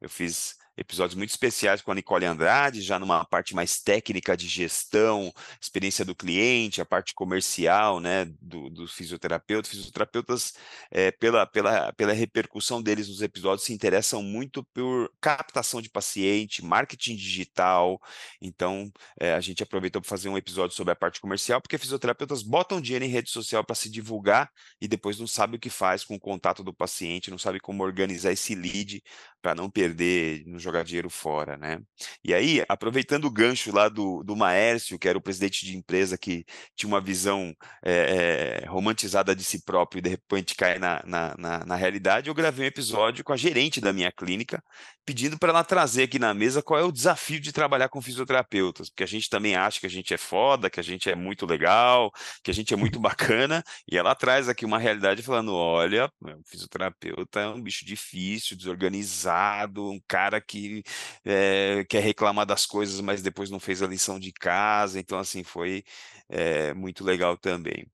Eu 0.00 0.08
fiz 0.08 0.57
episódios 0.78 1.16
muito 1.16 1.30
especiais 1.30 1.82
com 1.82 1.90
a 1.90 1.94
Nicole 1.94 2.24
Andrade, 2.24 2.80
já 2.80 2.98
numa 2.98 3.24
parte 3.24 3.54
mais 3.54 3.80
técnica 3.80 4.36
de 4.36 4.46
gestão, 4.46 5.32
experiência 5.60 6.04
do 6.04 6.14
cliente, 6.14 6.80
a 6.80 6.86
parte 6.86 7.14
comercial, 7.14 7.98
né, 7.98 8.26
do, 8.40 8.70
do 8.70 8.86
fisioterapeuta. 8.86 9.68
Fisioterapeutas, 9.68 10.54
é, 10.90 11.10
pela, 11.10 11.46
pela, 11.46 11.92
pela 11.94 12.12
repercussão 12.12 12.80
deles 12.80 13.08
nos 13.08 13.20
episódios, 13.20 13.66
se 13.66 13.72
interessam 13.72 14.22
muito 14.22 14.62
por 14.72 15.12
captação 15.20 15.82
de 15.82 15.90
paciente, 15.90 16.64
marketing 16.64 17.16
digital. 17.16 18.00
Então, 18.40 18.90
é, 19.20 19.34
a 19.34 19.40
gente 19.40 19.62
aproveitou 19.62 20.00
para 20.00 20.08
fazer 20.08 20.28
um 20.28 20.38
episódio 20.38 20.76
sobre 20.76 20.92
a 20.92 20.96
parte 20.96 21.20
comercial, 21.20 21.60
porque 21.60 21.76
fisioterapeutas 21.76 22.42
botam 22.42 22.80
dinheiro 22.80 23.04
em 23.04 23.08
rede 23.08 23.30
social 23.30 23.64
para 23.64 23.74
se 23.74 23.90
divulgar 23.90 24.50
e 24.80 24.86
depois 24.86 25.18
não 25.18 25.26
sabe 25.26 25.56
o 25.56 25.58
que 25.58 25.70
faz 25.70 26.04
com 26.04 26.14
o 26.14 26.20
contato 26.20 26.62
do 26.62 26.72
paciente, 26.72 27.30
não 27.30 27.38
sabe 27.38 27.58
como 27.58 27.82
organizar 27.82 28.32
esse 28.32 28.54
lead 28.54 29.02
para 29.40 29.54
não 29.54 29.70
perder, 29.70 30.44
não 30.46 30.58
jogar 30.58 30.84
dinheiro 30.84 31.10
fora, 31.10 31.56
né? 31.56 31.80
E 32.24 32.34
aí, 32.34 32.64
aproveitando 32.68 33.26
o 33.26 33.30
gancho 33.30 33.74
lá 33.74 33.88
do, 33.88 34.22
do 34.22 34.36
Maércio, 34.36 34.98
que 34.98 35.08
era 35.08 35.18
o 35.18 35.22
presidente 35.22 35.64
de 35.64 35.76
empresa 35.76 36.18
que 36.18 36.44
tinha 36.76 36.88
uma 36.88 37.00
visão 37.00 37.54
é, 37.82 38.62
é, 38.62 38.66
romantizada 38.66 39.34
de 39.34 39.44
si 39.44 39.64
próprio 39.64 39.98
e 39.98 40.02
de 40.02 40.10
repente 40.10 40.54
cai 40.54 40.78
na, 40.78 41.02
na, 41.06 41.34
na, 41.38 41.64
na 41.64 41.76
realidade, 41.76 42.28
eu 42.28 42.34
gravei 42.34 42.66
um 42.66 42.68
episódio 42.68 43.24
com 43.24 43.32
a 43.32 43.36
gerente 43.36 43.80
da 43.80 43.92
minha 43.92 44.12
clínica, 44.12 44.62
pedindo 45.04 45.38
para 45.38 45.50
ela 45.50 45.64
trazer 45.64 46.02
aqui 46.02 46.18
na 46.18 46.34
mesa 46.34 46.62
qual 46.62 46.78
é 46.78 46.84
o 46.84 46.92
desafio 46.92 47.40
de 47.40 47.52
trabalhar 47.52 47.88
com 47.88 48.02
fisioterapeutas, 48.02 48.90
porque 48.90 49.04
a 49.04 49.06
gente 49.06 49.30
também 49.30 49.56
acha 49.56 49.80
que 49.80 49.86
a 49.86 49.90
gente 49.90 50.12
é 50.12 50.18
foda, 50.18 50.68
que 50.68 50.80
a 50.80 50.82
gente 50.82 51.08
é 51.08 51.14
muito 51.14 51.46
legal, 51.46 52.12
que 52.42 52.50
a 52.50 52.54
gente 52.54 52.74
é 52.74 52.76
muito 52.76 53.00
bacana, 53.00 53.64
e 53.90 53.96
ela 53.96 54.14
traz 54.14 54.48
aqui 54.48 54.64
uma 54.64 54.78
realidade 54.78 55.22
falando: 55.22 55.54
olha, 55.54 56.10
o 56.20 56.42
fisioterapeuta 56.44 57.40
é 57.40 57.48
um 57.48 57.62
bicho 57.62 57.86
difícil, 57.86 58.56
desorganizado, 58.56 59.37
um 59.76 60.00
cara 60.08 60.40
que 60.40 60.82
é, 61.24 61.84
quer 61.88 62.00
reclamar 62.02 62.46
das 62.46 62.66
coisas, 62.66 63.00
mas 63.00 63.22
depois 63.22 63.50
não 63.50 63.60
fez 63.60 63.82
a 63.82 63.86
lição 63.86 64.18
de 64.18 64.32
casa, 64.32 64.98
então, 65.00 65.18
assim, 65.18 65.44
foi 65.44 65.84
é, 66.28 66.74
muito 66.74 67.04
legal 67.04 67.36
também. 67.36 67.86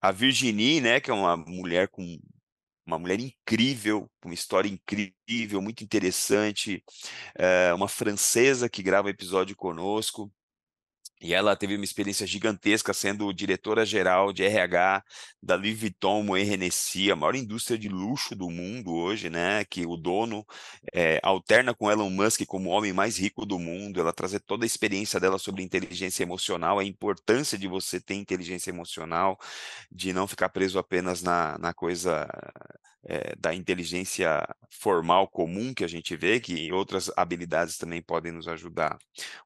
A 0.00 0.10
Virginie, 0.12 0.80
né, 0.80 1.00
que 1.00 1.10
é 1.10 1.14
uma 1.14 1.36
mulher 1.36 1.88
com 1.88 2.18
uma 2.86 2.98
mulher 2.98 3.20
incrível, 3.20 4.10
uma 4.24 4.34
história 4.34 4.68
incrível, 4.68 5.62
muito 5.62 5.84
interessante, 5.84 6.82
é, 7.36 7.72
uma 7.74 7.88
francesa 7.88 8.68
que 8.68 8.82
grava 8.82 9.10
episódio 9.10 9.56
conosco. 9.56 10.32
E 11.22 11.32
ela 11.32 11.54
teve 11.54 11.76
uma 11.76 11.84
experiência 11.84 12.26
gigantesca 12.26 12.92
sendo 12.92 13.32
diretora-geral 13.32 14.32
de 14.32 14.42
RH 14.42 15.04
da 15.40 15.54
Louis 15.54 15.78
Vuitton 15.78 16.20
Moët 16.24 16.50
Hennessy, 16.52 17.12
a 17.12 17.16
maior 17.16 17.36
indústria 17.36 17.78
de 17.78 17.88
luxo 17.88 18.34
do 18.34 18.50
mundo 18.50 18.92
hoje, 18.92 19.30
né? 19.30 19.64
Que 19.64 19.86
o 19.86 19.96
dono 19.96 20.44
é, 20.92 21.20
alterna 21.22 21.72
com 21.74 21.88
Elon 21.88 22.10
Musk 22.10 22.44
como 22.46 22.70
o 22.70 22.72
homem 22.72 22.92
mais 22.92 23.18
rico 23.18 23.46
do 23.46 23.56
mundo. 23.56 24.00
Ela 24.00 24.12
trazer 24.12 24.40
toda 24.40 24.64
a 24.64 24.66
experiência 24.66 25.20
dela 25.20 25.38
sobre 25.38 25.62
inteligência 25.62 26.24
emocional, 26.24 26.80
a 26.80 26.84
importância 26.84 27.56
de 27.56 27.68
você 27.68 28.00
ter 28.00 28.14
inteligência 28.14 28.70
emocional, 28.70 29.38
de 29.92 30.12
não 30.12 30.26
ficar 30.26 30.48
preso 30.48 30.76
apenas 30.76 31.22
na, 31.22 31.56
na 31.58 31.72
coisa 31.72 32.26
é, 33.04 33.34
da 33.36 33.54
inteligência 33.54 34.46
formal 34.70 35.28
comum 35.28 35.74
que 35.74 35.84
a 35.84 35.88
gente 35.88 36.16
vê, 36.16 36.40
que 36.40 36.72
outras 36.72 37.10
habilidades 37.16 37.76
também 37.76 38.00
podem 38.00 38.32
nos 38.32 38.48
ajudar. 38.48 38.98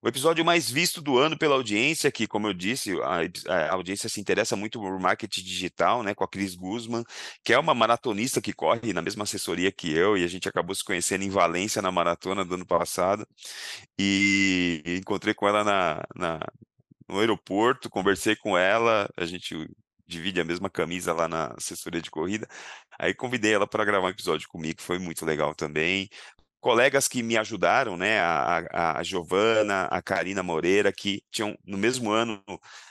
O 0.02 0.08
episódio 0.08 0.44
mais 0.44 0.70
visto 0.70 1.00
do 1.00 1.18
ano 1.18 1.38
pela 1.38 1.54
audiência, 1.54 2.12
que, 2.12 2.26
como 2.26 2.46
eu 2.46 2.54
disse, 2.54 2.92
a, 3.02 3.20
a 3.52 3.72
audiência 3.74 4.08
se 4.08 4.20
interessa 4.20 4.56
muito 4.56 4.78
por 4.78 4.98
marketing 5.00 5.42
digital, 5.42 6.02
né, 6.02 6.14
com 6.14 6.24
a 6.24 6.28
Cris 6.28 6.54
Guzman, 6.54 7.04
que 7.42 7.52
é 7.52 7.58
uma 7.58 7.74
maratonista 7.74 8.40
que 8.40 8.52
corre 8.52 8.92
na 8.92 9.02
mesma 9.02 9.24
assessoria 9.24 9.72
que 9.72 9.92
eu, 9.92 10.16
e 10.16 10.24
a 10.24 10.28
gente 10.28 10.48
acabou 10.48 10.74
se 10.74 10.84
conhecendo 10.84 11.24
em 11.24 11.30
Valência 11.30 11.82
na 11.82 11.90
maratona 11.90 12.44
do 12.44 12.54
ano 12.54 12.66
passado, 12.66 13.26
e 13.98 14.82
encontrei 14.86 15.34
com 15.34 15.48
ela 15.48 15.64
na, 15.64 16.04
na 16.14 16.40
no 17.08 17.20
aeroporto, 17.20 17.88
conversei 17.88 18.34
com 18.34 18.58
ela, 18.58 19.08
a 19.16 19.24
gente 19.24 19.54
divide 20.06 20.40
a 20.40 20.44
mesma 20.44 20.70
camisa 20.70 21.12
lá 21.12 21.28
na 21.28 21.54
assessoria 21.56 22.00
de 22.00 22.10
corrida. 22.10 22.46
Aí 22.98 23.14
convidei 23.14 23.54
ela 23.54 23.66
para 23.66 23.84
gravar 23.84 24.06
um 24.06 24.10
episódio 24.10 24.48
comigo, 24.48 24.82
foi 24.82 24.98
muito 24.98 25.24
legal 25.24 25.54
também. 25.54 26.08
Colegas 26.60 27.06
que 27.06 27.22
me 27.22 27.36
ajudaram, 27.36 27.96
né? 27.96 28.18
A, 28.18 28.58
a, 28.72 28.98
a 28.98 29.02
Giovana, 29.04 29.84
a 29.84 30.02
Karina 30.02 30.42
Moreira, 30.42 30.92
que 30.92 31.22
tinham 31.30 31.56
no 31.64 31.78
mesmo 31.78 32.10
ano, 32.10 32.42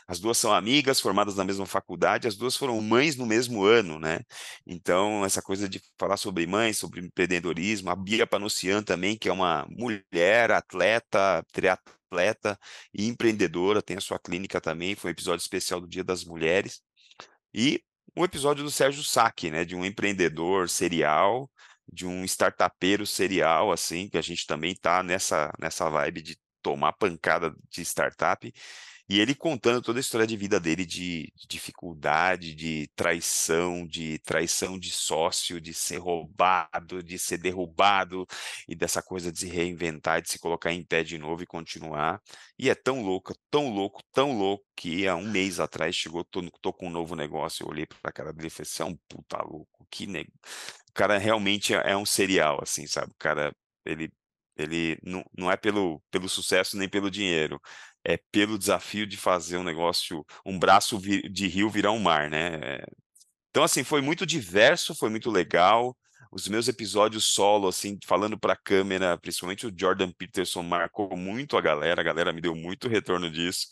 as 0.08 0.20
duas 0.20 0.38
são 0.38 0.54
amigas, 0.54 1.02
formadas 1.02 1.36
na 1.36 1.44
mesma 1.44 1.66
faculdade, 1.66 2.28
as 2.28 2.38
duas 2.38 2.56
foram 2.56 2.80
mães 2.80 3.18
no 3.18 3.26
mesmo 3.26 3.64
ano, 3.66 4.00
né? 4.00 4.20
Então, 4.66 5.26
essa 5.26 5.42
coisa 5.42 5.68
de 5.68 5.82
falar 6.00 6.16
sobre 6.18 6.46
mães, 6.48 6.78
sobre 6.78 7.02
empreendedorismo, 7.02 7.90
a 7.90 7.96
Bia 7.96 8.26
Panossian 8.28 8.82
também, 8.84 9.18
que 9.18 9.28
é 9.28 9.34
uma 9.34 9.66
mulher, 9.70 10.52
atleta, 10.52 11.44
triatleta 11.52 12.58
e 12.94 13.08
empreendedora, 13.08 13.82
tem 13.82 13.98
a 13.98 14.02
sua 14.02 14.20
clínica 14.20 14.62
também, 14.62 14.96
foi 14.96 15.10
um 15.12 15.14
episódio 15.14 15.42
especial 15.42 15.82
do 15.82 15.88
Dia 15.88 16.04
das 16.04 16.24
Mulheres. 16.24 16.82
E 17.58 17.82
um 18.18 18.26
episódio 18.26 18.66
do 18.66 18.70
Sérgio 18.70 19.02
Sacchi, 19.02 19.50
né, 19.50 19.64
de 19.64 19.78
um 19.78 19.86
empreendedor 19.86 20.68
serial, 20.68 21.50
de 21.88 22.06
um 22.06 22.26
startupeiro 22.26 23.06
serial, 23.06 23.72
assim, 23.72 24.10
que 24.10 24.18
a 24.18 24.22
gente 24.22 24.46
também 24.46 24.74
está 24.74 25.02
nessa, 25.02 25.54
nessa 25.58 25.90
vibe 25.90 26.22
de 26.22 26.38
tomar 26.62 26.92
pancada 26.92 27.56
de 27.70 27.82
startup, 27.82 28.54
e 29.08 29.20
ele 29.20 29.36
contando 29.36 29.82
toda 29.82 30.00
a 30.00 30.02
história 30.02 30.26
de 30.26 30.36
vida 30.36 30.60
dele, 30.60 30.86
de, 30.86 31.32
de, 31.36 31.48
dificuldade, 31.48 32.56
de 32.56 32.90
traição, 32.96 33.86
de 33.86 34.18
traição 34.20 34.80
de 34.80 34.90
sócio, 34.92 35.62
de 35.62 35.74
ser 35.74 35.98
roubado, 35.98 37.04
de 37.04 37.20
ser 37.20 37.38
derrubado, 37.38 38.26
e 38.68 38.76
dessa 38.76 39.04
coisa 39.04 39.32
de 39.32 39.40
se 39.40 39.48
reinventar, 39.48 40.22
de 40.22 40.30
se 40.32 40.40
colocar 40.40 40.72
em 40.72 40.84
pé 40.84 41.04
de 41.04 41.18
novo 41.18 41.44
e 41.44 41.46
continuar. 41.46 42.20
E 42.58 42.70
é 42.70 42.76
tão 42.76 43.04
louco, 43.04 43.34
tão 43.52 43.70
louco, 43.74 44.02
tão 44.12 44.38
louco, 44.38 44.66
que 44.76 45.08
há 45.08 45.16
um 45.16 45.30
mês 45.30 45.60
atrás 45.60 45.96
chegou, 45.96 46.24
tô, 46.26 46.42
tô 46.62 46.74
com 46.74 46.88
um 46.88 46.92
novo 46.92 47.16
negócio, 47.16 47.64
eu 47.64 47.70
olhei 47.70 47.86
pra 47.86 48.12
cara 48.12 48.34
dele 48.34 48.48
e 48.48 48.50
falei, 48.50 48.66
você 48.66 48.82
é 48.82 48.86
um 48.86 48.98
puta 49.08 49.38
louco, 49.44 49.86
que 49.90 50.08
negócio. 50.08 50.34
O 50.90 50.94
cara 50.94 51.18
realmente 51.18 51.74
é, 51.76 51.92
é 51.92 51.98
um 51.98 52.06
serial, 52.06 52.60
assim, 52.62 52.88
sabe? 52.88 53.12
O 53.12 53.16
cara, 53.20 53.54
ele 53.86 54.12
ele 54.58 54.98
não, 55.04 55.24
não 55.38 55.52
é 55.52 55.58
pelo, 55.58 56.02
pelo 56.10 56.30
sucesso 56.30 56.78
nem 56.78 56.88
pelo 56.88 57.12
dinheiro, 57.12 57.60
é 58.06 58.18
pelo 58.32 58.58
desafio 58.58 59.08
de 59.08 59.18
fazer 59.18 59.58
um 59.58 59.64
negócio, 59.64 60.26
um 60.46 60.58
braço 60.60 61.00
de 61.00 61.48
rio 61.48 61.70
virar 61.70 61.92
um 61.92 62.00
mar, 62.00 62.30
né? 62.30 62.80
Então, 63.50 63.64
assim, 63.64 63.84
foi 63.84 64.02
muito 64.02 64.26
diverso, 64.26 64.94
foi 64.96 65.10
muito 65.10 65.32
legal. 65.32 65.98
Os 66.32 66.48
meus 66.48 66.68
episódios 66.68 67.26
solo, 67.26 67.68
assim, 67.68 67.98
falando 68.06 68.38
para 68.38 68.54
a 68.54 68.58
câmera, 68.58 69.18
principalmente 69.18 69.66
o 69.66 69.74
Jordan 69.76 70.12
Peterson 70.12 70.62
marcou 70.62 71.16
muito 71.18 71.58
a 71.58 71.62
galera, 71.62 72.02
a 72.02 72.04
galera 72.04 72.34
me 72.34 72.42
deu 72.42 72.54
muito 72.56 72.88
retorno 72.90 73.32
disso. 73.32 73.68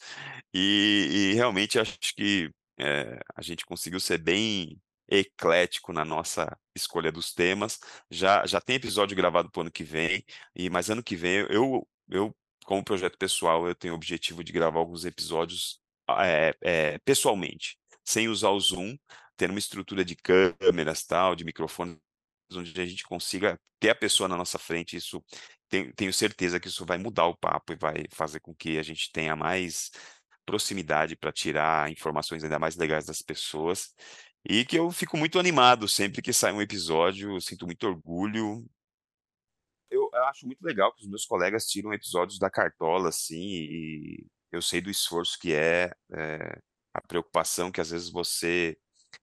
E, 0.53 1.31
e 1.31 1.33
realmente 1.35 1.79
acho 1.79 1.97
que 2.15 2.49
é, 2.79 3.19
a 3.35 3.41
gente 3.41 3.65
conseguiu 3.65 3.99
ser 3.99 4.17
bem 4.17 4.79
eclético 5.07 5.93
na 5.93 6.05
nossa 6.05 6.57
escolha 6.75 7.11
dos 7.11 7.33
temas. 7.33 7.79
Já, 8.09 8.45
já 8.45 8.61
tem 8.61 8.77
episódio 8.77 9.15
gravado 9.15 9.51
para 9.51 9.59
o 9.59 9.61
ano 9.63 9.71
que 9.71 9.83
vem, 9.83 10.23
e 10.55 10.69
mas 10.69 10.89
ano 10.89 11.03
que 11.03 11.15
vem 11.15 11.45
eu, 11.49 11.87
eu 12.09 12.35
como 12.63 12.83
projeto 12.83 13.17
pessoal, 13.17 13.67
eu 13.67 13.75
tenho 13.75 13.93
o 13.93 13.97
objetivo 13.97 14.43
de 14.43 14.51
gravar 14.51 14.79
alguns 14.79 15.05
episódios 15.05 15.79
é, 16.19 16.55
é, 16.61 16.97
pessoalmente, 16.99 17.77
sem 18.03 18.27
usar 18.27 18.49
o 18.49 18.59
Zoom, 18.59 18.97
ter 19.37 19.49
uma 19.49 19.59
estrutura 19.59 20.03
de 20.03 20.15
câmeras, 20.15 21.03
tal, 21.05 21.35
de 21.35 21.43
microfones, 21.43 21.97
onde 22.51 22.79
a 22.79 22.85
gente 22.85 23.03
consiga 23.03 23.59
ter 23.79 23.89
a 23.89 23.95
pessoa 23.95 24.29
na 24.29 24.37
nossa 24.37 24.59
frente. 24.59 24.95
Isso 24.95 25.23
tenho 25.95 26.13
certeza 26.13 26.59
que 26.59 26.67
isso 26.67 26.85
vai 26.85 26.97
mudar 26.97 27.25
o 27.25 27.35
papo 27.35 27.73
e 27.73 27.75
vai 27.75 28.05
fazer 28.11 28.39
com 28.39 28.53
que 28.53 28.77
a 28.77 28.83
gente 28.83 29.11
tenha 29.11 29.35
mais 29.35 29.91
proximidade 30.45 31.15
para 31.15 31.31
tirar 31.31 31.91
informações 31.91 32.43
ainda 32.43 32.59
mais 32.59 32.75
legais 32.75 33.05
das 33.05 33.21
pessoas. 33.21 33.93
E 34.47 34.65
que 34.65 34.77
eu 34.77 34.91
fico 34.91 35.17
muito 35.17 35.39
animado 35.39 35.87
sempre 35.87 36.21
que 36.21 36.33
sai 36.33 36.51
um 36.51 36.61
episódio, 36.61 37.39
sinto 37.41 37.65
muito 37.65 37.87
orgulho. 37.87 38.65
Eu, 40.23 40.29
acho 40.29 40.45
muito 40.45 40.61
legal 40.61 40.93
que 40.93 41.03
os 41.03 41.09
meus 41.09 41.25
colegas 41.25 41.65
tiram 41.65 41.93
episódios 41.93 42.39
da 42.39 42.49
cartola, 42.49 43.09
assim, 43.09 43.35
e 43.37 44.25
eu 44.51 44.61
sei 44.61 44.81
do 44.81 44.89
esforço 44.89 45.37
que 45.39 45.53
é, 45.53 45.91
é 46.13 46.59
a 46.93 47.01
preocupação 47.01 47.71
que 47.71 47.81
às 47.81 47.89
vezes 47.89 48.09
você 48.09 48.77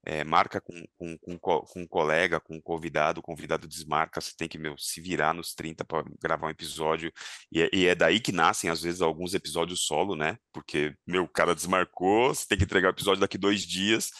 é, 0.04 0.24
marca 0.24 0.60
com, 0.60 0.84
com, 0.96 1.18
com, 1.18 1.38
com, 1.38 1.80
um 1.80 1.86
colega, 1.86 2.40
com 2.40 2.56
um 2.56 2.60
convidado, 2.60 3.20
o 3.20 3.22
convidado 3.22 3.66
desmarca, 3.66 4.20
você 4.20 4.32
tem 4.36 4.48
que 4.48 4.58
meu, 4.58 4.76
se 4.78 5.00
virar 5.00 5.34
nos 5.34 5.54
30 5.54 5.84
para 5.84 6.04
gravar 6.20 6.46
um 6.46 6.50
episódio, 6.50 7.12
e 7.52 7.62
é, 7.62 7.70
e 7.72 7.86
é, 7.86 7.94
daí 7.94 8.20
que 8.20 8.32
nascem, 8.32 8.70
às 8.70 8.82
vezes, 8.82 9.00
alguns 9.00 9.34
episódios 9.34 9.86
solo, 9.86 10.16
né? 10.16 10.38
Porque, 10.52 10.94
meu, 11.06 11.24
o 11.24 11.28
cara 11.28 11.54
desmarcou, 11.54 12.34
você 12.34 12.46
tem 12.46 12.58
que 12.58 12.64
entregar 12.64 12.88
o 12.88 12.92
episódio 12.92 13.20
daqui 13.20 13.38
dois 13.38 13.62
dias, 13.62 14.10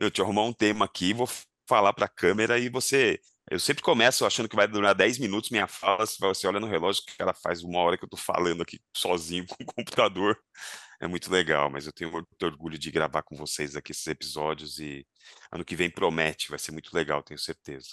eu 0.00 0.10
te 0.10 0.20
arrumar 0.20 0.44
um 0.44 0.52
tema 0.52 0.84
aqui, 0.84 1.12
vou 1.14 1.28
falar 1.68 1.92
para 1.92 2.06
a 2.06 2.08
câmera 2.08 2.58
e 2.58 2.68
você. 2.68 3.20
Eu 3.50 3.58
sempre 3.58 3.82
começo 3.82 4.24
achando 4.24 4.48
que 4.48 4.56
vai 4.56 4.68
durar 4.68 4.94
10 4.94 5.18
minutos 5.18 5.50
minha 5.50 5.66
fala, 5.66 6.06
você 6.06 6.46
olha 6.46 6.60
no 6.60 6.68
relógio 6.68 7.02
que 7.04 7.20
ela 7.20 7.34
faz 7.34 7.62
uma 7.62 7.80
hora 7.80 7.98
que 7.98 8.04
eu 8.04 8.06
estou 8.06 8.18
falando 8.18 8.62
aqui 8.62 8.80
sozinho 8.96 9.44
com 9.48 9.62
o 9.62 9.66
computador. 9.66 10.38
É 11.00 11.08
muito 11.08 11.30
legal, 11.30 11.68
mas 11.68 11.86
eu 11.86 11.92
tenho 11.92 12.12
muito 12.12 12.28
orgulho 12.42 12.78
de 12.78 12.90
gravar 12.90 13.22
com 13.22 13.36
vocês 13.36 13.74
aqui 13.74 13.90
esses 13.90 14.06
episódios 14.06 14.78
e 14.78 15.04
ano 15.50 15.64
que 15.64 15.74
vem 15.74 15.90
promete, 15.90 16.48
vai 16.48 16.58
ser 16.58 16.70
muito 16.70 16.94
legal, 16.94 17.22
tenho 17.22 17.38
certeza. 17.38 17.88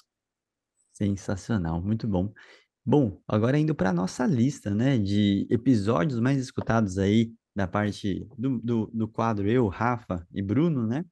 Sensacional, 0.93 1.81
muito 1.81 2.07
bom. 2.07 2.31
Bom, 2.85 3.19
agora 3.27 3.57
indo 3.57 3.73
para 3.73 3.89
a 3.89 3.93
nossa 3.93 4.25
lista, 4.27 4.73
né, 4.73 4.97
de 4.97 5.47
episódios 5.49 6.19
mais 6.19 6.39
escutados 6.39 6.97
aí 6.99 7.33
da 7.55 7.67
parte 7.67 8.27
do, 8.38 8.59
do, 8.59 8.91
do 8.93 9.07
quadro 9.07 9.49
eu, 9.49 9.67
Rafa 9.67 10.25
e 10.31 10.41
Bruno, 10.41 10.85
né? 10.85 11.03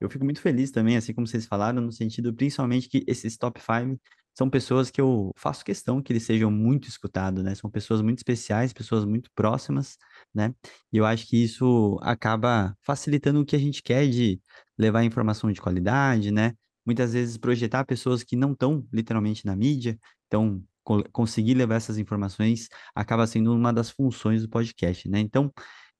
Eu 0.00 0.10
fico 0.10 0.24
muito 0.24 0.40
feliz 0.40 0.70
também, 0.70 0.96
assim 0.96 1.14
como 1.14 1.26
vocês 1.26 1.46
falaram, 1.46 1.80
no 1.80 1.92
sentido 1.92 2.34
principalmente 2.34 2.88
que 2.88 3.04
esses 3.06 3.36
top 3.36 3.60
5 3.60 4.00
são 4.36 4.50
pessoas 4.50 4.90
que 4.90 5.00
eu 5.00 5.32
faço 5.36 5.64
questão 5.64 6.02
que 6.02 6.12
eles 6.12 6.22
sejam 6.24 6.50
muito 6.50 6.88
escutados, 6.88 7.42
né? 7.42 7.54
São 7.54 7.70
pessoas 7.70 8.02
muito 8.02 8.18
especiais, 8.18 8.72
pessoas 8.72 9.04
muito 9.06 9.30
próximas, 9.34 9.96
né? 10.34 10.54
E 10.92 10.98
eu 10.98 11.06
acho 11.06 11.26
que 11.26 11.42
isso 11.42 11.98
acaba 12.02 12.76
facilitando 12.82 13.40
o 13.40 13.46
que 13.46 13.56
a 13.56 13.58
gente 13.58 13.82
quer 13.82 14.06
de 14.08 14.38
levar 14.76 15.04
informação 15.04 15.50
de 15.50 15.60
qualidade, 15.60 16.30
né? 16.30 16.52
Muitas 16.84 17.14
vezes 17.14 17.38
projetar 17.38 17.84
pessoas 17.86 18.22
que 18.22 18.36
não 18.36 18.52
estão 18.52 18.86
literalmente 18.92 19.46
na 19.46 19.56
mídia, 19.56 19.98
então 20.26 20.62
co 20.84 21.02
conseguir 21.12 21.54
levar 21.54 21.76
essas 21.76 21.98
informações 21.98 22.68
acaba 22.94 23.26
sendo 23.26 23.52
uma 23.54 23.72
das 23.72 23.90
funções 23.90 24.42
do 24.42 24.48
podcast, 24.50 25.08
né? 25.08 25.18
Então, 25.20 25.52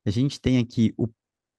a 0.04 0.10
gente 0.10 0.40
tem 0.40 0.58
aqui 0.58 0.94
o 0.96 1.08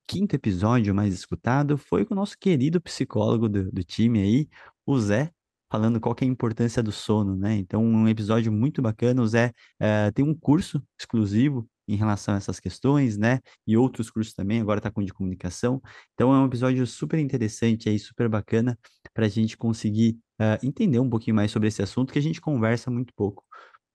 quinto 0.07 0.35
episódio 0.35 0.95
mais 0.95 1.13
escutado 1.13 1.77
foi 1.77 2.05
com 2.05 2.13
o 2.13 2.17
nosso 2.17 2.37
querido 2.37 2.81
psicólogo 2.81 3.49
do, 3.49 3.71
do 3.71 3.83
time 3.83 4.21
aí, 4.21 4.49
o 4.85 4.97
Zé, 4.99 5.31
falando 5.69 5.99
qual 5.99 6.15
é 6.21 6.25
a 6.25 6.27
importância 6.27 6.81
do 6.81 6.91
sono, 6.91 7.35
né? 7.35 7.55
Então, 7.55 7.83
um 7.83 8.07
episódio 8.07 8.51
muito 8.51 8.81
bacana. 8.81 9.21
O 9.21 9.27
Zé 9.27 9.51
uh, 9.81 10.11
tem 10.13 10.23
um 10.25 10.33
curso 10.33 10.81
exclusivo 10.99 11.67
em 11.87 11.95
relação 11.95 12.33
a 12.33 12.37
essas 12.37 12.59
questões, 12.59 13.17
né? 13.17 13.39
E 13.65 13.77
outros 13.77 14.09
cursos 14.09 14.33
também, 14.33 14.61
agora 14.61 14.79
está 14.79 14.89
com 14.89 15.03
de 15.03 15.13
comunicação. 15.13 15.81
Então, 16.13 16.33
é 16.33 16.39
um 16.39 16.45
episódio 16.45 16.85
super 16.87 17.19
interessante 17.19 17.89
aí, 17.89 17.99
super 17.99 18.29
bacana, 18.29 18.77
para 19.13 19.25
a 19.25 19.29
gente 19.29 19.57
conseguir 19.57 20.17
uh, 20.41 20.65
entender 20.65 20.99
um 20.99 21.09
pouquinho 21.09 21.35
mais 21.35 21.51
sobre 21.51 21.67
esse 21.67 21.81
assunto 21.81 22.13
que 22.13 22.19
a 22.19 22.21
gente 22.21 22.41
conversa 22.41 22.89
muito 22.89 23.13
pouco. 23.13 23.43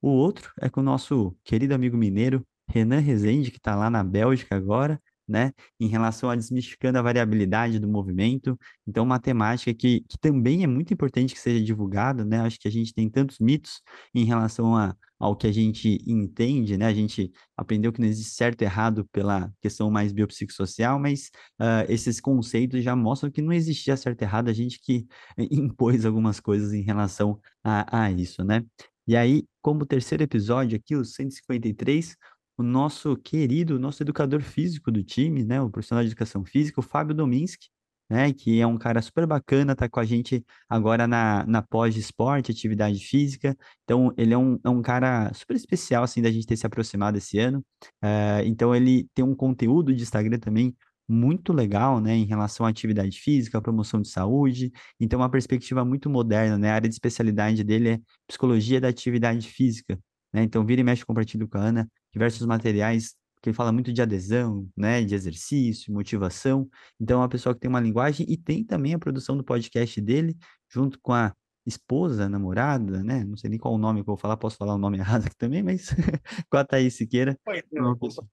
O 0.01 0.09
outro 0.09 0.53
é 0.61 0.68
com 0.68 0.81
o 0.81 0.85
nosso 0.85 1.37
querido 1.44 1.75
amigo 1.75 1.96
mineiro, 1.96 2.46
Renan 2.68 3.01
Rezende, 3.01 3.51
que 3.51 3.59
está 3.59 3.75
lá 3.75 3.90
na 3.90 4.03
Bélgica 4.03 4.57
agora, 4.57 5.01
né, 5.28 5.52
em 5.78 5.87
relação 5.87 6.30
a 6.30 6.37
desmistificando 6.37 6.98
a 6.98 7.02
variabilidade 7.02 7.78
do 7.78 7.88
movimento. 7.88 8.58
Então, 8.87 9.04
matemática 9.04 9.72
que, 9.74 10.00
que 10.08 10.18
também 10.18 10.64
é 10.64 10.66
muito 10.66 10.92
importante 10.92 11.35
que 11.35 11.40
seja 11.40 11.64
divulgada, 11.64 12.24
né? 12.24 12.40
Acho 12.40 12.58
que 12.58 12.68
a 12.68 12.70
gente 12.70 12.92
tem 12.92 13.08
tantos 13.08 13.38
mitos 13.38 13.80
em 14.14 14.24
relação 14.24 14.76
a, 14.76 14.94
ao 15.18 15.37
que 15.37 15.46
a 15.46 15.52
gente 15.52 15.98
entende, 16.06 16.76
né? 16.76 16.87
A 16.87 16.94
gente 16.94 17.30
aprendeu 17.56 17.92
que 17.92 18.00
não 18.00 18.08
existe 18.08 18.35
certo 18.35 18.62
e 18.62 18.64
errado 18.64 19.08
pela 19.12 19.52
questão 19.61 19.90
mais 19.90 20.12
biopsicossocial, 20.12 20.98
mas 20.98 21.30
uh, 21.61 21.87
esses 21.88 22.20
conceitos 22.20 22.82
já 22.82 22.96
mostram 22.96 23.30
que 23.30 23.40
não 23.40 23.52
existia 23.52 23.96
certo 23.96 24.22
e 24.22 24.24
errado, 24.24 24.48
a 24.48 24.52
gente 24.52 24.80
que 24.80 25.06
impôs 25.50 26.04
algumas 26.04 26.40
coisas 26.40 26.72
em 26.72 26.82
relação 26.82 27.40
a, 27.62 28.04
a 28.06 28.11
isso, 28.11 28.44
né? 28.44 28.64
E 29.06 29.16
aí, 29.16 29.44
como 29.61 29.85
terceiro 29.85 30.22
episódio 30.22 30.76
aqui, 30.76 30.94
o 30.94 31.04
153, 31.04 32.16
o 32.56 32.62
nosso 32.62 33.16
querido, 33.16 33.78
nosso 33.78 34.02
educador 34.02 34.42
físico 34.42 34.90
do 34.90 35.02
time, 35.02 35.44
né, 35.44 35.60
o 35.60 35.70
profissional 35.70 36.04
de 36.04 36.10
educação 36.10 36.44
física, 36.44 36.80
o 36.80 36.82
Fábio 36.82 37.14
Dominski, 37.14 37.68
né? 38.12 38.32
Que 38.32 38.60
é 38.60 38.66
um 38.66 38.76
cara 38.76 39.00
super 39.00 39.26
bacana, 39.26 39.74
tá 39.74 39.88
com 39.88 39.98
a 39.98 40.04
gente 40.04 40.44
agora 40.68 41.06
na, 41.06 41.46
na 41.46 41.62
pós 41.62 41.94
de 41.94 42.00
esporte, 42.00 42.50
atividade 42.52 42.98
física. 43.00 43.56
Então, 43.84 44.12
ele 44.18 44.34
é 44.34 44.38
um, 44.38 44.58
é 44.62 44.68
um 44.68 44.82
cara 44.82 45.32
super 45.32 45.56
especial, 45.56 46.04
assim, 46.04 46.20
da 46.20 46.30
gente 46.30 46.46
ter 46.46 46.56
se 46.56 46.66
aproximado 46.66 47.16
esse 47.16 47.38
ano. 47.38 47.64
Eh, 48.02 48.42
então, 48.44 48.74
ele 48.74 49.08
tem 49.14 49.24
um 49.24 49.34
conteúdo 49.34 49.94
de 49.94 50.02
Instagram 50.02 50.38
também 50.38 50.76
muito 51.08 51.52
legal, 51.54 52.00
né, 52.00 52.14
em 52.14 52.24
relação 52.26 52.64
à 52.66 52.68
atividade 52.68 53.18
física, 53.20 53.58
à 53.58 53.62
promoção 53.62 54.00
de 54.00 54.08
saúde. 54.08 54.70
Então, 55.00 55.18
uma 55.20 55.30
perspectiva 55.30 55.84
muito 55.84 56.08
moderna, 56.10 56.58
né? 56.58 56.70
A 56.70 56.74
área 56.74 56.88
de 56.88 56.94
especialidade 56.94 57.64
dele 57.64 57.88
é 57.90 57.98
psicologia 58.26 58.80
da 58.80 58.88
atividade 58.88 59.48
física, 59.48 59.98
né? 60.32 60.42
Então, 60.42 60.64
vira 60.66 60.80
e 60.82 60.84
mexe, 60.84 61.04
compartilho 61.04 61.48
com 61.48 61.58
a 61.58 61.62
Ana 61.62 61.88
diversos 62.12 62.46
materiais 62.46 63.14
que 63.42 63.48
ele 63.48 63.57
fala 63.57 63.72
muito 63.72 63.92
de 63.92 64.01
adesão, 64.01 64.68
né, 64.77 65.03
de 65.03 65.14
exercício, 65.16 65.92
motivação. 65.92 66.68
Então, 67.01 67.18
é 67.18 67.22
uma 67.22 67.29
pessoa 67.29 67.53
que 67.55 67.61
tem 67.61 67.68
uma 67.68 67.81
linguagem 67.81 68.25
e 68.29 68.37
tem 68.37 68.64
também 68.64 68.94
a 68.94 68.98
produção 69.01 69.37
do 69.37 69.42
podcast 69.42 70.01
dele, 70.01 70.37
junto 70.70 70.96
com 71.03 71.12
a 71.12 71.35
esposa, 71.66 72.29
namorada, 72.29 73.03
né? 73.03 73.25
Não 73.25 73.37
sei 73.37 73.51
nem 73.51 73.59
qual 73.59 73.75
o 73.75 73.79
nome 73.79 73.98
que 73.98 74.03
eu 74.03 74.14
vou 74.14 74.16
falar, 74.16 74.37
posso 74.37 74.57
falar 74.57 74.75
o 74.75 74.79
nome 74.79 74.98
errado 75.27 75.27
aqui 75.27 75.37
também, 75.37 75.62
mas 75.62 75.88
com 76.48 76.57
a 76.57 76.64
Thaís 76.64 76.94
Siqueira. 76.94 77.37
Uma 77.72 77.98
pessoa... 77.98 78.29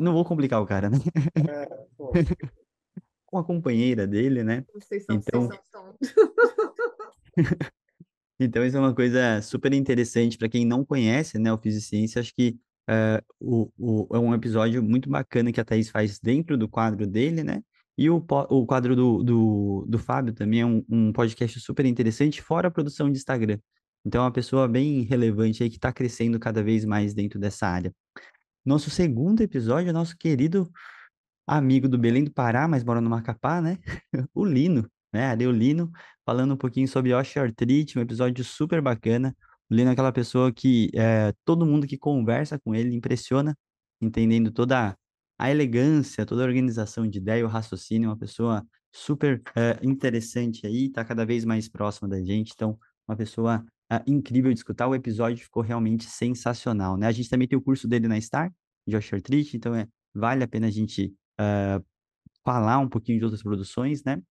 Não 0.00 0.12
vou 0.12 0.24
complicar 0.24 0.60
o 0.60 0.66
cara, 0.66 0.90
né? 0.90 0.98
É. 1.36 1.68
Com 3.26 3.38
a 3.38 3.44
companheira 3.44 4.06
dele, 4.06 4.44
né? 4.44 4.62
Vocês 4.74 5.04
são, 5.06 5.16
Então- 5.16 5.46
vocês 5.46 5.60
são 5.70 5.96
Então, 8.38 8.64
isso 8.66 8.76
é 8.76 8.80
uma 8.80 8.94
coisa 8.94 9.40
super 9.40 9.72
interessante 9.72 10.36
para 10.36 10.48
quem 10.48 10.66
não 10.66 10.84
conhece, 10.84 11.38
né, 11.38 11.50
o 11.52 11.56
Fisiciência. 11.56 12.20
Acho 12.20 12.34
que 12.34 12.58
eh, 12.88 13.22
o, 13.40 13.70
o, 13.78 14.16
é 14.16 14.18
um 14.18 14.34
episódio 14.34 14.82
muito 14.82 15.08
bacana 15.08 15.52
que 15.52 15.60
a 15.60 15.64
Thaís 15.64 15.90
faz 15.90 16.18
dentro 16.18 16.56
do 16.56 16.68
quadro 16.68 17.06
dele, 17.06 17.42
né? 17.44 17.62
E 17.96 18.08
o, 18.10 18.16
o 18.16 18.66
quadro 18.66 18.96
do, 18.96 19.22
do, 19.22 19.86
do 19.88 19.98
Fábio 19.98 20.32
também 20.32 20.60
é 20.60 20.66
um, 20.66 20.84
um 20.88 21.12
podcast 21.12 21.60
super 21.60 21.84
interessante, 21.86 22.42
fora 22.42 22.68
a 22.68 22.70
produção 22.70 23.10
de 23.10 23.18
Instagram. 23.18 23.58
Então, 24.04 24.22
é 24.22 24.24
uma 24.24 24.32
pessoa 24.32 24.66
bem 24.66 25.02
relevante 25.02 25.62
aí 25.62 25.70
que 25.70 25.76
está 25.76 25.92
crescendo 25.92 26.38
cada 26.40 26.62
vez 26.62 26.84
mais 26.84 27.14
dentro 27.14 27.38
dessa 27.38 27.66
área. 27.66 27.94
Nosso 28.64 28.90
segundo 28.90 29.40
episódio 29.42 29.90
é 29.90 29.92
nosso 29.92 30.16
querido 30.16 30.70
amigo 31.46 31.88
do 31.88 31.98
Belém 31.98 32.24
do 32.24 32.32
Pará, 32.32 32.66
mas 32.66 32.84
mora 32.84 33.00
no 33.00 33.10
Macapá, 33.10 33.60
né? 33.60 33.78
O 34.34 34.44
Lino, 34.44 34.88
né? 35.12 35.26
Adeolino, 35.30 35.90
falando 36.24 36.54
um 36.54 36.56
pouquinho 36.56 36.88
sobre 36.88 37.12
osteoartrite, 37.14 37.98
um 37.98 38.02
episódio 38.02 38.44
super 38.44 38.80
bacana. 38.80 39.36
Lino 39.72 39.90
é 39.90 39.92
aquela 39.92 40.12
pessoa 40.12 40.52
que 40.52 40.90
eh, 40.94 41.32
todo 41.44 41.66
mundo 41.66 41.86
que 41.86 41.96
conversa 41.98 42.58
com 42.58 42.74
ele 42.74 42.94
impressiona, 42.94 43.56
entendendo 44.00 44.50
toda 44.52 44.96
a 45.38 45.50
elegância, 45.50 46.26
toda 46.26 46.42
a 46.42 46.46
organização 46.46 47.08
de 47.08 47.18
ideia, 47.18 47.44
o 47.44 47.48
raciocínio, 47.48 48.10
uma 48.10 48.16
pessoa 48.18 48.64
super 48.92 49.42
eh, 49.56 49.78
interessante 49.82 50.66
aí, 50.66 50.90
tá 50.90 51.04
cada 51.04 51.24
vez 51.24 51.44
mais 51.44 51.68
próxima 51.68 52.08
da 52.08 52.22
gente, 52.22 52.52
então, 52.54 52.78
uma 53.08 53.16
pessoa 53.16 53.64
ah, 53.90 54.02
incrível 54.06 54.52
de 54.52 54.58
escutar. 54.58 54.88
O 54.88 54.94
episódio 54.94 55.42
ficou 55.42 55.62
realmente 55.62 56.04
sensacional, 56.04 56.96
né? 56.96 57.06
A 57.06 57.12
gente 57.12 57.28
também 57.28 57.48
tem 57.48 57.58
o 57.58 57.62
curso 57.62 57.88
dele 57.88 58.08
na 58.08 58.20
Star, 58.20 58.52
de 58.86 58.96
osteoartrite, 58.96 59.56
então 59.56 59.74
é, 59.74 59.86
vale 60.14 60.44
a 60.44 60.48
pena 60.48 60.66
a 60.68 60.70
gente 60.70 61.14
ah, 61.38 61.80
falar 62.44 62.78
um 62.78 62.88
pouquinho 62.88 63.18
de 63.18 63.24
outras 63.24 63.42
produções, 63.42 64.04
né? 64.04 64.22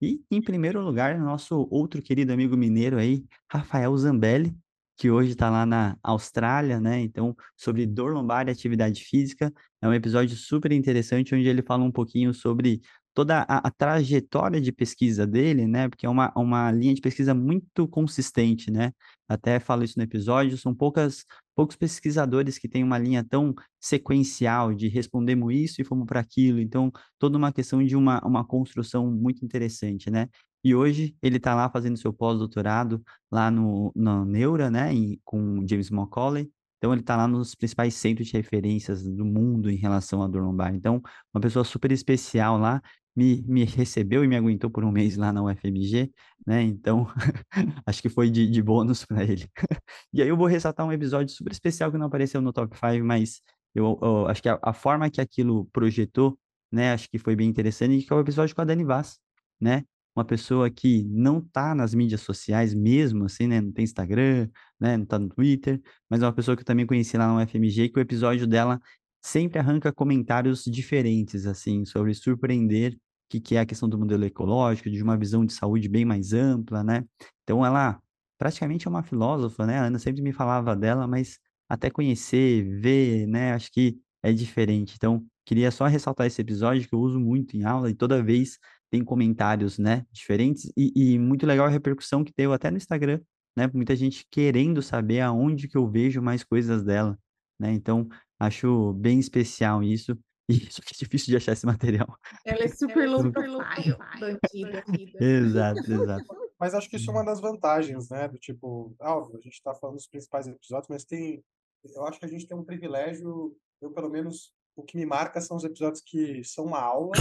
E, 0.00 0.20
em 0.30 0.42
primeiro 0.42 0.80
lugar, 0.82 1.18
nosso 1.18 1.66
outro 1.70 2.02
querido 2.02 2.32
amigo 2.32 2.56
mineiro 2.56 2.98
aí, 2.98 3.24
Rafael 3.50 3.96
Zambelli, 3.96 4.54
que 4.96 5.10
hoje 5.10 5.32
está 5.32 5.50
lá 5.50 5.66
na 5.66 5.96
Austrália, 6.02 6.80
né? 6.80 7.00
Então, 7.00 7.36
sobre 7.56 7.86
dor 7.86 8.12
lombar 8.12 8.48
e 8.48 8.50
atividade 8.50 9.04
física. 9.04 9.52
É 9.80 9.88
um 9.88 9.94
episódio 9.94 10.36
super 10.36 10.72
interessante, 10.72 11.34
onde 11.34 11.46
ele 11.46 11.62
fala 11.62 11.84
um 11.84 11.92
pouquinho 11.92 12.32
sobre 12.32 12.80
toda 13.16 13.40
a, 13.48 13.66
a 13.68 13.70
trajetória 13.70 14.60
de 14.60 14.70
pesquisa 14.70 15.26
dele, 15.26 15.66
né? 15.66 15.88
Porque 15.88 16.04
é 16.04 16.08
uma, 16.08 16.32
uma 16.36 16.70
linha 16.70 16.94
de 16.94 17.00
pesquisa 17.00 17.34
muito 17.34 17.88
consistente, 17.88 18.70
né? 18.70 18.92
Até 19.28 19.58
falo 19.58 19.84
isso 19.84 19.94
no 19.98 20.04
episódio, 20.04 20.56
são 20.58 20.74
poucas, 20.74 21.24
poucos 21.54 21.76
pesquisadores 21.76 22.58
que 22.58 22.68
têm 22.68 22.84
uma 22.84 22.98
linha 22.98 23.24
tão 23.24 23.54
sequencial 23.80 24.74
de 24.74 24.88
respondemos 24.88 25.52
isso 25.54 25.80
e 25.80 25.84
fomos 25.84 26.06
para 26.06 26.20
aquilo. 26.20 26.60
Então, 26.60 26.92
toda 27.18 27.38
uma 27.38 27.52
questão 27.52 27.82
de 27.82 27.96
uma, 27.96 28.20
uma 28.24 28.44
construção 28.46 29.10
muito 29.10 29.44
interessante, 29.44 30.10
né? 30.10 30.28
E 30.66 30.74
hoje 30.74 31.16
ele 31.22 31.36
está 31.36 31.54
lá 31.54 31.70
fazendo 31.70 31.96
seu 31.96 32.12
pós-doutorado 32.12 33.00
lá 33.30 33.50
no, 33.52 33.92
no 33.94 34.24
Neura, 34.24 34.68
né, 34.70 34.92
em- 34.92 35.20
com 35.24 35.64
James 35.68 35.90
Macaulay. 35.90 36.50
Então 36.78 36.92
ele 36.92 37.00
está 37.02 37.16
lá 37.16 37.28
nos 37.28 37.54
principais 37.54 37.94
centros 37.94 38.26
de 38.28 38.32
referências 38.34 39.02
do 39.04 39.24
mundo 39.24 39.70
em 39.70 39.76
relação 39.76 40.22
à 40.22 40.28
dor 40.28 40.42
lombar. 40.42 40.74
Então, 40.74 41.00
uma 41.32 41.40
pessoa 41.40 41.64
super 41.64 41.92
especial 41.92 42.58
lá 42.58 42.82
me, 43.14 43.42
me 43.46 43.64
recebeu 43.64 44.24
e 44.24 44.28
me 44.28 44.36
aguentou 44.36 44.68
por 44.68 44.84
um 44.84 44.90
mês 44.92 45.16
lá 45.16 45.32
na 45.32 45.42
UFMG, 45.42 46.12
né? 46.46 46.62
Então, 46.62 47.06
acho 47.86 48.02
que 48.02 48.08
foi 48.08 48.28
de, 48.30 48.46
de 48.50 48.62
bônus 48.62 49.04
para 49.04 49.22
ele. 49.24 49.48
E 50.12 50.20
aí 50.22 50.28
eu 50.28 50.36
vou 50.36 50.46
ressaltar 50.46 50.84
um 50.86 50.92
episódio 50.92 51.32
super 51.34 51.52
especial 51.52 51.90
que 51.92 51.98
não 51.98 52.06
apareceu 52.06 52.40
no 52.40 52.52
top 52.52 52.76
5, 52.76 53.04
mas 53.04 53.40
eu, 53.74 53.98
eu 54.02 54.26
acho 54.28 54.42
que 54.42 54.48
a, 54.48 54.58
a 54.62 54.72
forma 54.72 55.10
que 55.10 55.20
aquilo 55.20 55.66
projetou, 55.66 56.38
né, 56.72 56.92
acho 56.92 57.08
que 57.08 57.18
foi 57.18 57.36
bem 57.36 57.48
interessante, 57.48 58.04
que 58.04 58.12
é 58.12 58.16
o 58.16 58.20
episódio 58.20 58.54
com 58.54 58.62
a 58.62 58.64
Dani 58.64 58.84
Vaz, 58.84 59.18
né? 59.60 59.84
Uma 60.16 60.24
pessoa 60.24 60.70
que 60.70 61.04
não 61.04 61.40
tá 61.40 61.74
nas 61.74 61.94
mídias 61.94 62.22
sociais 62.22 62.74
mesmo, 62.74 63.24
assim, 63.26 63.46
né? 63.46 63.60
Não 63.60 63.70
tem 63.70 63.84
Instagram, 63.84 64.48
né? 64.80 64.96
Não 64.96 65.04
tá 65.04 65.18
no 65.18 65.28
Twitter, 65.28 65.80
mas 66.08 66.22
é 66.22 66.26
uma 66.26 66.32
pessoa 66.32 66.56
que 66.56 66.62
eu 66.62 66.66
também 66.66 66.86
conheci 66.86 67.16
lá 67.18 67.32
no 67.32 67.40
FMG, 67.46 67.90
que 67.90 67.98
o 67.98 68.02
episódio 68.02 68.46
dela 68.46 68.80
sempre 69.22 69.58
arranca 69.58 69.92
comentários 69.92 70.64
diferentes, 70.64 71.46
assim, 71.46 71.84
sobre 71.84 72.14
surpreender 72.14 72.94
o 72.94 72.98
que, 73.28 73.40
que 73.40 73.56
é 73.56 73.60
a 73.60 73.66
questão 73.66 73.88
do 73.88 73.98
modelo 73.98 74.24
ecológico, 74.24 74.88
de 74.90 75.02
uma 75.02 75.16
visão 75.16 75.44
de 75.44 75.52
saúde 75.52 75.88
bem 75.88 76.04
mais 76.04 76.32
ampla, 76.32 76.82
né? 76.84 77.04
Então 77.42 77.64
ela 77.66 78.00
praticamente 78.38 78.86
é 78.86 78.90
uma 78.90 79.02
filósofa, 79.02 79.66
né? 79.66 79.78
A 79.78 79.84
Ana 79.86 79.98
sempre 79.98 80.22
me 80.22 80.32
falava 80.32 80.76
dela, 80.76 81.06
mas 81.06 81.38
até 81.68 81.90
conhecer, 81.90 82.64
ver, 82.80 83.26
né? 83.26 83.52
Acho 83.52 83.70
que 83.72 83.98
é 84.22 84.32
diferente. 84.32 84.94
Então, 84.96 85.24
queria 85.44 85.70
só 85.70 85.86
ressaltar 85.86 86.26
esse 86.26 86.40
episódio 86.40 86.86
que 86.88 86.94
eu 86.94 87.00
uso 87.00 87.18
muito 87.18 87.56
em 87.56 87.64
aula 87.64 87.90
e 87.90 87.94
toda 87.94 88.22
vez 88.22 88.58
tem 88.90 89.04
comentários, 89.04 89.78
né, 89.78 90.04
diferentes 90.12 90.70
e, 90.76 90.92
e 90.94 91.18
muito 91.18 91.46
legal 91.46 91.66
a 91.66 91.70
repercussão 91.70 92.24
que 92.24 92.32
deu 92.36 92.52
até 92.52 92.70
no 92.70 92.76
Instagram, 92.76 93.20
né? 93.56 93.70
Muita 93.72 93.96
gente 93.96 94.26
querendo 94.30 94.82
saber 94.82 95.20
aonde 95.20 95.66
que 95.66 95.76
eu 95.76 95.88
vejo 95.88 96.20
mais 96.20 96.44
coisas 96.44 96.84
dela, 96.84 97.18
né? 97.58 97.72
Então, 97.72 98.06
acho 98.38 98.92
bem 98.94 99.18
especial 99.18 99.82
isso. 99.82 100.16
E 100.48 100.70
só 100.70 100.80
que 100.80 100.94
é 100.94 100.96
difícil 100.96 101.26
de 101.26 101.36
achar 101.38 101.54
esse 101.54 101.66
material. 101.66 102.06
Ela 102.44 102.62
é 102.62 102.68
super 102.70 103.08
low 103.08 103.32
profile, 103.32 103.96
bandida. 104.20 104.84
Exato, 105.20 105.92
exato. 105.92 106.24
Mas 106.56 106.72
acho 106.72 106.88
que 106.88 106.94
isso 106.94 107.10
é 107.10 107.12
uma 107.12 107.24
das 107.24 107.40
vantagens, 107.40 108.08
né? 108.10 108.28
Do 108.28 108.38
tipo, 108.38 108.94
óbvio, 109.00 109.38
a 109.38 109.40
gente 109.40 109.54
está 109.54 109.74
falando 109.74 109.96
dos 109.96 110.06
principais 110.06 110.46
episódios, 110.46 110.88
mas 110.88 111.04
tem. 111.04 111.42
Eu 111.84 112.06
acho 112.06 112.20
que 112.20 112.26
a 112.26 112.28
gente 112.28 112.46
tem 112.46 112.56
um 112.56 112.62
privilégio, 112.62 113.56
eu 113.82 113.90
pelo 113.90 114.08
menos, 114.08 114.52
o 114.76 114.82
que 114.82 114.96
me 114.96 115.06
marca 115.06 115.40
são 115.40 115.56
os 115.56 115.64
episódios 115.64 116.02
que 116.02 116.44
são 116.44 116.66
uma 116.66 116.80
aula. 116.80 117.12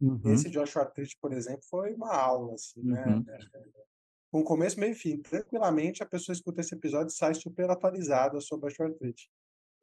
Uhum, 0.00 0.20
Esse 0.32 0.50
Joshua 0.50 0.82
Artrite, 0.82 1.16
por 1.20 1.32
exemplo, 1.32 1.62
foi 1.70 1.94
uma 1.94 2.12
aula, 2.14 2.54
assim, 2.54 2.82
né? 2.82 3.04
Uhum. 3.06 3.24
Com 4.32 4.42
começo, 4.42 4.80
meio 4.80 4.92
e 4.92 4.96
fim. 4.96 5.20
Tranquilamente, 5.22 6.02
a 6.02 6.06
pessoa 6.06 6.34
escuta 6.34 6.60
esse 6.60 6.74
episódio 6.74 7.08
e 7.12 7.16
sai 7.16 7.34
super 7.34 7.70
atualizada 7.70 8.40
sobre 8.40 8.66
a 8.66 8.68
osteoartrite. 8.68 9.30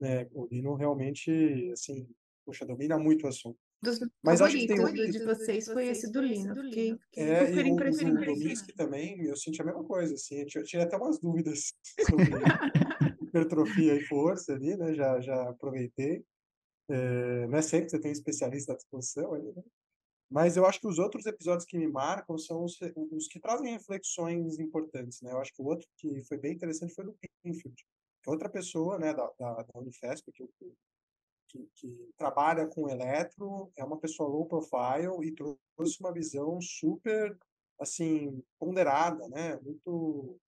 Né? 0.01 0.27
O 0.33 0.45
Lino 0.47 0.75
realmente, 0.75 1.69
assim, 1.71 2.09
poxa, 2.45 2.65
domina 2.65 2.97
muito 2.99 3.25
o 3.25 3.29
assunto. 3.29 3.57
Dos 3.81 3.99
Mas 4.21 4.41
acho 4.41 4.57
que 4.57 4.67
tem 4.67 4.79
um- 4.79 4.93
de 4.93 5.23
vocês 5.25 5.65
foi 5.65 5.87
esse 5.87 6.11
do 6.11 6.21
Lino. 6.21 6.55
Fiquei 6.55 6.97
É, 7.17 7.45
super 7.47 7.65
e 7.65 7.71
o, 7.71 7.75
o, 7.75 8.25
Dominski 8.25 8.73
também, 8.73 9.21
eu 9.25 9.35
senti 9.35 9.61
a 9.61 9.65
mesma 9.65 9.83
coisa, 9.83 10.13
assim, 10.13 10.45
eu 10.55 10.63
tirei 10.63 10.85
até 10.85 10.95
umas 10.97 11.19
dúvidas 11.19 11.73
sobre 12.09 12.29
hipertrofia 13.21 13.95
e 13.95 14.03
força 14.05 14.53
ali, 14.53 14.77
né, 14.77 14.93
já, 14.93 15.19
já 15.19 15.49
aproveitei. 15.49 16.23
É, 16.93 17.47
não 17.47 17.57
é 17.57 17.61
sempre 17.63 17.85
que 17.85 17.91
você 17.91 17.99
tem 17.99 18.11
especialista 18.11 18.73
à 18.73 18.75
disposição 18.75 19.33
ali, 19.33 19.51
né? 19.51 19.63
Mas 20.29 20.55
eu 20.57 20.65
acho 20.65 20.79
que 20.79 20.87
os 20.87 20.99
outros 20.99 21.25
episódios 21.25 21.65
que 21.65 21.77
me 21.77 21.87
marcam 21.87 22.37
são 22.37 22.63
os, 22.63 22.77
os 23.11 23.27
que 23.27 23.39
trazem 23.39 23.73
reflexões 23.73 24.59
importantes, 24.59 25.19
né? 25.21 25.31
Eu 25.31 25.39
acho 25.39 25.51
que 25.53 25.61
o 25.61 25.65
outro 25.65 25.87
que 25.97 26.23
foi 26.23 26.37
bem 26.37 26.53
interessante 26.53 26.93
foi 26.93 27.05
do 27.05 27.17
Pinfield, 27.43 27.75
que 28.21 28.29
é 28.29 28.31
outra 28.31 28.47
pessoa, 28.47 28.99
né, 28.99 29.13
da, 29.13 29.27
da, 29.39 29.63
da 29.63 29.79
Unifesp, 29.79 30.31
que, 30.31 30.47
que, 31.49 31.67
que 31.75 32.09
trabalha 32.15 32.67
com 32.67 32.89
eletro, 32.89 33.71
é 33.75 33.83
uma 33.83 33.99
pessoa 33.99 34.29
low 34.29 34.45
profile 34.45 35.27
e 35.27 35.31
trouxe 35.31 35.99
uma 35.99 36.13
visão 36.13 36.59
super, 36.61 37.35
assim, 37.79 38.43
ponderada, 38.59 39.27
né? 39.29 39.59
Muito, 39.61 40.39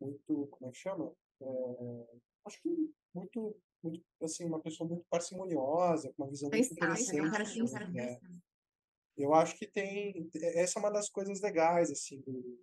muito, 0.00 0.48
como 0.50 0.68
é 0.68 0.72
que 0.72 0.78
chama? 0.78 1.12
É, 1.40 2.18
acho 2.44 2.60
que 2.60 2.90
muito, 3.14 3.56
muito, 3.86 4.04
assim, 4.22 4.44
uma 4.44 4.60
pessoa 4.60 4.88
muito 4.88 5.04
parcimoniosa, 5.08 6.12
com 6.12 6.24
uma 6.24 6.30
visão 6.30 6.50
muito 6.50 6.72
interessante. 6.72 7.20
né? 7.92 8.20
Eu 9.16 9.32
acho 9.32 9.56
que 9.56 9.66
tem, 9.66 10.30
essa 10.34 10.78
é 10.78 10.80
uma 10.80 10.90
das 10.90 11.08
coisas 11.08 11.40
legais, 11.40 11.90
assim, 11.90 12.20
do, 12.20 12.60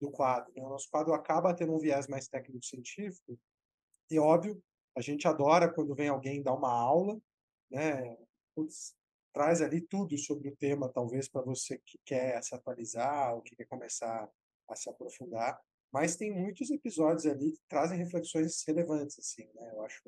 do 0.00 0.10
quadro, 0.10 0.52
né? 0.54 0.62
O 0.62 0.68
nosso 0.68 0.88
quadro 0.90 1.14
acaba 1.14 1.54
tendo 1.54 1.72
um 1.74 1.78
viés 1.78 2.08
mais 2.08 2.26
técnico-científico, 2.26 3.38
e 4.10 4.18
óbvio, 4.18 4.62
a 4.96 5.00
gente 5.00 5.26
adora 5.26 5.72
quando 5.72 5.94
vem 5.94 6.08
alguém 6.08 6.42
dar 6.42 6.54
uma 6.54 6.72
aula, 6.72 7.20
né? 7.70 8.16
Putz, 8.54 8.94
traz 9.32 9.62
ali 9.62 9.80
tudo 9.80 10.16
sobre 10.18 10.48
o 10.48 10.56
tema, 10.56 10.92
talvez 10.92 11.28
para 11.28 11.42
você 11.42 11.78
que 11.78 11.98
quer 12.04 12.42
se 12.42 12.54
atualizar 12.54 13.34
ou 13.34 13.42
que 13.42 13.56
quer 13.56 13.64
começar 13.66 14.30
a 14.68 14.76
se 14.76 14.90
aprofundar. 14.90 15.58
Mas 15.90 16.16
tem 16.16 16.32
muitos 16.32 16.70
episódios 16.70 17.26
ali 17.26 17.52
que 17.52 17.60
trazem 17.68 17.98
reflexões 17.98 18.62
relevantes, 18.66 19.18
assim, 19.18 19.46
né? 19.54 19.70
Eu 19.72 19.82
acho 19.82 20.02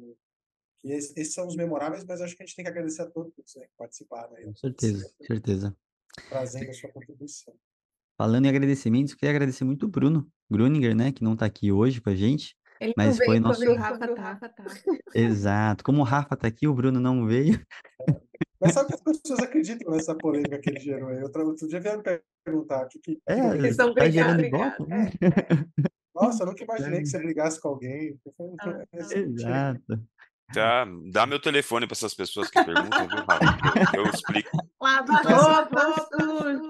que 0.84 0.92
esses, 0.92 1.32
são 1.32 1.46
os 1.46 1.56
memoráveis, 1.56 2.04
mas 2.04 2.20
acho 2.20 2.36
que 2.36 2.42
a 2.42 2.46
gente 2.46 2.54
tem 2.54 2.64
que 2.64 2.70
agradecer 2.70 3.02
a 3.02 3.10
todos 3.10 3.32
né, 3.56 3.64
que 3.64 3.76
participaram. 3.78 4.36
Aí, 4.36 4.44
com 4.44 4.54
certeza, 4.54 5.10
com 5.18 5.24
certeza. 5.24 5.76
Trazendo 6.28 6.70
a 6.70 6.74
sua 6.74 6.90
contribuição. 6.90 7.54
Falando 8.18 8.44
em 8.44 8.48
agradecimentos, 8.48 9.14
queria 9.14 9.30
agradecer 9.30 9.64
muito 9.64 9.86
o 9.86 9.88
Bruno 9.88 10.30
Gruninger, 10.50 10.94
né, 10.94 11.10
que 11.10 11.24
não 11.24 11.32
está 11.32 11.46
aqui 11.46 11.72
hoje 11.72 12.02
com 12.02 12.10
a 12.10 12.14
gente, 12.14 12.54
Ele 12.78 12.92
mas 12.96 13.18
não 13.18 13.26
foi 13.26 13.40
nosso... 13.40 13.64
o 13.64 13.74
Rafa 13.74 14.48
tá. 14.50 14.64
Exato. 15.14 15.82
Como 15.82 16.02
o 16.02 16.04
Rafa 16.04 16.34
está 16.34 16.46
aqui, 16.46 16.68
o 16.68 16.74
Bruno 16.74 17.00
não 17.00 17.26
veio. 17.26 17.64
Mas 18.60 18.74
sabe 18.74 18.88
que 18.88 18.94
as 18.94 19.00
pessoas 19.00 19.40
acreditam 19.40 19.90
nessa 19.90 20.14
polêmica 20.14 20.58
que 20.58 20.68
ele 20.68 20.80
gerou 20.80 21.08
aí? 21.08 21.22
Outro, 21.22 21.46
outro 21.46 21.66
dia 21.66 21.80
vieram 21.80 22.02
me 22.02 22.20
perguntar 22.44 22.84
o 22.84 22.88
que, 22.88 22.98
que, 22.98 23.22
É, 23.26 23.34
que 23.34 23.40
eu 23.40 23.54
Eles 23.54 23.76
são 23.76 23.94
tá 23.94 24.08
gerando 24.08 24.36
brigados, 24.36 24.78
ibope, 24.78 24.90
né? 24.90 25.10
Nossa, 26.14 26.42
eu 26.42 26.46
nunca 26.46 26.62
imaginei 26.64 27.00
que 27.00 27.06
você 27.06 27.18
brigasse 27.18 27.60
com 27.60 27.68
alguém. 27.68 28.18
Ah, 28.60 28.84
Exato. 28.92 30.02
Tá, 30.52 30.86
dá 31.10 31.26
meu 31.26 31.40
telefone 31.40 31.86
para 31.86 31.94
essas 31.94 32.14
pessoas 32.14 32.50
que 32.50 32.62
perguntam, 32.62 33.08
viu, 33.08 33.18
eu, 33.94 34.06
explico. 34.06 34.50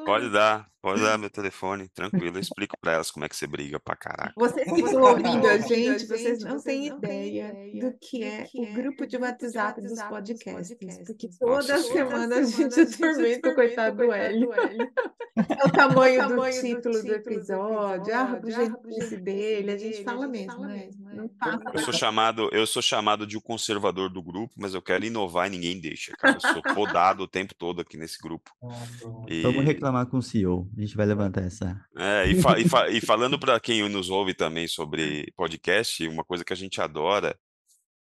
Pode 0.06 0.30
dar, 0.30 0.66
pode 0.80 1.02
dar 1.02 1.18
meu 1.18 1.28
telefone, 1.28 1.88
tranquilo. 1.88 2.36
Eu 2.36 2.40
explico 2.40 2.76
para 2.80 2.92
elas 2.92 3.10
como 3.10 3.24
é 3.24 3.28
que 3.28 3.36
você 3.36 3.46
briga 3.46 3.80
pra 3.80 3.96
caraca. 3.96 4.32
Vocês 4.36 4.70
que 4.70 4.80
estão 4.80 5.02
ouvindo 5.02 5.46
a 5.46 5.58
gente, 5.58 6.06
vocês 6.06 6.44
não 6.44 6.60
têm 6.62 6.86
ideia 6.86 7.52
do 7.80 7.98
que 8.00 8.22
é 8.22 8.46
o 8.54 8.72
grupo 8.74 9.06
de 9.06 9.16
WhatsApp 9.16 9.82
dos 9.82 10.02
podcasts, 10.02 10.98
porque 11.04 11.28
toda 11.38 11.54
Nossa 11.54 11.78
semana 11.82 12.36
a 12.36 12.42
gente 12.42 12.80
atormenta 12.80 13.48
o 13.50 13.54
coitado 13.54 13.96
do 13.96 14.12
Hélio. 14.12 14.50
É 15.36 15.66
o 15.66 15.72
tamanho 15.72 16.28
do 16.28 16.48
título 16.48 17.02
do 17.02 17.12
episódio, 17.12 18.14
a 18.14 18.22
rubrica 18.22 19.16
dele, 19.16 19.72
a 19.72 19.76
gente 19.76 20.04
fala 20.04 20.28
mesmo, 20.28 20.64
né? 20.64 20.90
Não 21.14 21.28
passa 21.28 21.62
Eu 21.72 21.78
sou 21.80 21.92
chamado, 21.92 22.48
eu 22.52 22.66
sou 22.66 22.82
chamado 22.82 23.26
de 23.26 23.36
o 23.36 23.40
conservador 23.40 24.08
do 24.10 24.22
grupo, 24.22 24.54
mas 24.56 24.74
eu 24.74 24.82
quero 24.82 25.04
inovar 25.04 25.46
e 25.46 25.50
ninguém 25.50 25.80
deixa, 25.80 26.12
cara. 26.18 26.36
Eu 26.36 26.40
sou 26.40 26.62
podado 26.74 27.22
o 27.22 27.28
tempo 27.28 27.54
todo 27.54 27.80
aqui 27.80 27.96
nesse 27.96 28.18
grupo. 28.18 28.50
E, 29.28 29.42
Vamos 29.42 29.64
reclamar 29.64 30.06
com 30.06 30.18
o 30.18 30.22
CEO. 30.22 30.68
A 30.76 30.80
gente 30.80 30.96
vai 30.96 31.06
levantar 31.06 31.42
essa. 31.42 31.80
é, 31.96 32.26
e, 32.26 32.40
fa- 32.40 32.58
e 32.58 32.68
fa- 32.68 32.88
e 32.88 33.00
falando 33.00 33.38
para 33.38 33.58
quem 33.60 33.88
nos 33.88 34.10
ouve 34.10 34.34
também 34.34 34.66
sobre 34.66 35.32
podcast, 35.36 36.06
uma 36.08 36.24
coisa 36.24 36.44
que 36.44 36.52
a 36.52 36.56
gente 36.56 36.80
adora 36.80 37.38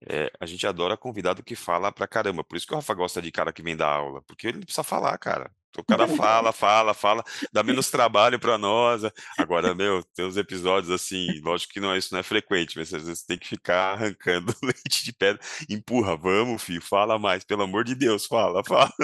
é, 0.09 0.31
a 0.39 0.47
gente 0.47 0.65
adora 0.65 0.97
convidado 0.97 1.43
que 1.43 1.57
fala 1.57 1.91
pra 1.91 2.07
caramba. 2.07 2.45
Por 2.45 2.57
isso 2.57 2.67
que 2.67 2.73
o 2.73 2.77
Rafa 2.77 2.95
gosta 2.95 3.21
de 3.21 3.33
cara 3.33 3.53
que 3.53 3.63
vem 3.63 3.77
dar 3.77 3.89
aula, 3.89 4.23
porque 4.29 4.47
ele 4.47 4.59
não 4.59 4.65
precisa 4.65 4.85
falar, 4.85 5.19
cara. 5.19 5.51
O 5.77 5.85
cara 5.85 6.07
fala, 6.09 6.53
fala, 6.53 6.95
fala, 6.95 7.23
dá 7.53 7.63
menos 7.63 7.91
trabalho 7.91 8.39
pra 8.39 8.57
nós. 8.59 9.03
Agora, 9.37 9.75
meu, 9.75 10.03
tem 10.15 10.25
uns 10.25 10.37
episódios 10.37 10.91
assim, 10.91 11.41
lógico 11.41 11.73
que 11.73 11.81
não 11.81 11.93
é 11.93 11.99
isso 11.99 12.13
não 12.13 12.21
é 12.21 12.23
frequente, 12.23 12.77
mas 12.79 12.93
às 12.95 13.05
vezes 13.07 13.25
tem 13.25 13.39
que 13.39 13.47
ficar 13.49 13.93
arrancando 13.95 14.55
leite 14.63 15.05
de 15.05 15.13
pedra. 15.13 15.41
Empurra, 15.69 16.17
vamos, 16.17 16.63
filho, 16.63 16.81
fala 16.83 17.19
mais, 17.19 17.45
pelo 17.45 17.63
amor 17.63 17.85
de 17.85 17.95
Deus, 17.95 18.27
fala, 18.27 18.63
fala. 18.65 18.91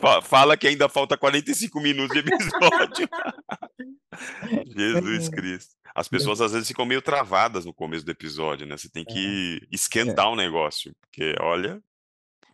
Fa- 0.00 0.22
Fala 0.22 0.56
que 0.56 0.66
ainda 0.66 0.88
falta 0.88 1.16
45 1.16 1.78
minutos 1.80 2.10
de 2.14 2.20
episódio. 2.20 3.08
Jesus 4.66 5.28
Cristo. 5.28 5.74
As 5.94 6.08
pessoas 6.08 6.40
às 6.40 6.52
vezes 6.52 6.68
ficam 6.68 6.84
meio 6.86 7.02
travadas 7.02 7.64
no 7.64 7.72
começo 7.74 8.04
do 8.04 8.10
episódio, 8.10 8.66
né? 8.66 8.76
Você 8.76 8.88
tem 8.88 9.04
que 9.04 9.60
esquentar 9.70 10.28
o 10.30 10.36
negócio, 10.36 10.92
porque 11.00 11.34
olha, 11.40 11.80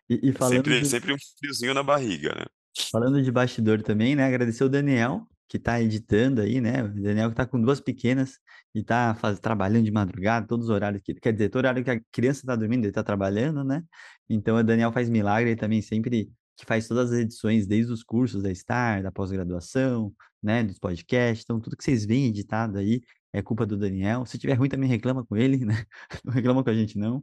E, 0.09 0.31
e 0.31 0.33
falando, 0.33 0.57
sempre, 0.57 0.81
de, 0.81 0.87
sempre 0.87 1.13
um 1.13 1.17
friozinho 1.39 1.75
na 1.75 1.83
barriga, 1.83 2.35
né? 2.35 2.45
falando 2.91 3.23
de 3.23 3.31
bastidor 3.31 3.83
também, 3.83 4.17
né? 4.17 4.25
Agradecer 4.25 4.65
o 4.65 4.69
Daniel, 4.69 5.27
que 5.49 5.59
tá 5.59 5.81
editando 5.81 6.41
aí, 6.41 6.61
né? 6.61 6.83
O 6.83 6.89
Daniel 6.89 7.31
que 7.31 7.37
tá 7.37 7.47
com 7.47 7.61
duas 7.61 7.81
pequenas 7.81 8.39
e 8.75 8.83
tá 8.83 9.15
faz, 9.15 9.39
trabalhando 9.39 9.85
de 9.85 9.93
madrugada, 9.93 10.47
todos 10.47 10.67
os 10.67 10.71
horários 10.71 11.03
que. 11.03 11.15
Quer 11.15 11.33
dizer, 11.33 11.49
todo 11.49 11.61
horário 11.61 11.85
que 11.85 11.91
a 11.91 12.01
criança 12.13 12.43
tá 12.47 12.57
dormindo, 12.57 12.85
ele 12.85 12.93
tá 12.93 13.03
trabalhando, 13.03 13.63
né? 13.65 13.83
Então 14.29 14.57
o 14.57 14.63
Daniel 14.63 14.93
faz 14.93 15.09
milagre 15.09 15.57
também 15.57 15.81
sempre 15.83 16.31
que 16.57 16.65
faz 16.65 16.87
todas 16.87 17.13
as 17.13 17.19
edições, 17.19 17.67
desde 17.67 17.93
os 17.93 18.03
cursos 18.05 18.43
da 18.43 18.55
STAR, 18.55 19.03
da 19.03 19.11
pós-graduação, 19.11 20.13
né? 20.43 20.63
Dos 20.63 20.79
podcasts. 20.79 21.45
Então, 21.45 21.61
tudo 21.61 21.77
que 21.77 21.85
vocês 21.85 22.05
veem 22.05 22.27
editado 22.27 22.79
aí 22.79 23.01
é 23.35 23.43
culpa 23.43 23.67
do 23.67 23.77
Daniel. 23.77 24.25
Se 24.25 24.39
tiver 24.39 24.55
ruim, 24.55 24.69
também 24.69 24.89
reclama 24.89 25.25
com 25.27 25.37
ele, 25.37 25.65
né? 25.65 25.85
Não 26.25 26.33
reclama 26.33 26.63
com 26.63 26.71
a 26.71 26.75
gente, 26.75 26.97
não. 26.97 27.21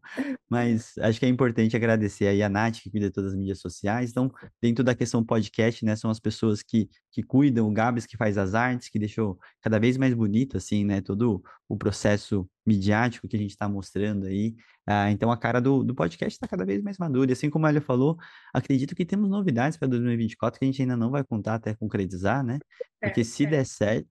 Mas 0.50 0.98
acho 0.98 1.18
que 1.18 1.26
é 1.26 1.30
importante 1.30 1.74
agradecer 1.74 2.28
aí 2.28 2.44
a 2.44 2.50
Nath, 2.50 2.82
que 2.82 2.92
cuida 2.92 3.08
de 3.08 3.14
todas 3.14 3.32
as 3.32 3.38
mídias 3.38 3.60
sociais. 3.60 4.10
Então, 4.12 4.30
dentro 4.62 4.84
da 4.84 4.94
questão 4.94 5.24
podcast, 5.24 5.86
né? 5.86 5.96
São 5.96 6.12
as 6.12 6.20
pessoas 6.20 6.62
que, 6.62 6.90
que 7.14 7.24
cuidam, 7.24 7.66
o 7.66 7.72
Gabs 7.72 8.06
que 8.06 8.18
faz 8.18 8.38
as 8.38 8.54
artes, 8.54 8.90
que 8.90 9.00
deixou 9.00 9.40
cada 9.62 9.80
vez 9.80 9.96
mais 9.96 10.14
bonito, 10.14 10.58
assim, 10.58 10.84
né? 10.84 11.00
Todo 11.00 11.42
o 11.70 11.78
processo 11.78 12.46
midiático 12.66 13.26
que 13.26 13.38
a 13.38 13.40
gente 13.40 13.52
está 13.52 13.70
mostrando 13.70 14.26
aí. 14.26 14.54
Ah, 14.86 15.10
então, 15.12 15.32
a 15.32 15.38
cara 15.38 15.62
do, 15.62 15.82
do 15.82 15.96
podcast 15.96 16.36
está 16.36 16.46
cada 16.46 16.66
vez 16.66 16.84
mais 16.84 16.98
madura. 16.98 17.32
E 17.32 17.34
assim 17.34 17.50
como 17.50 17.66
a 17.68 17.70
Elia 17.70 17.80
falou, 17.80 18.18
acredito 18.54 18.94
que 18.94 19.06
temos 19.06 19.30
novidades 19.30 19.78
para 19.78 19.88
2024 19.88 20.60
que 20.60 20.66
a 20.66 20.68
gente 20.68 20.82
ainda 20.82 20.98
não 20.98 21.10
vai 21.10 21.24
contar 21.24 21.56
até 21.56 21.74
concretizar, 21.74 22.44
né? 22.44 22.60
Porque 23.00 23.24
se 23.24 23.46
der 23.46 23.66
certo... 23.66 24.08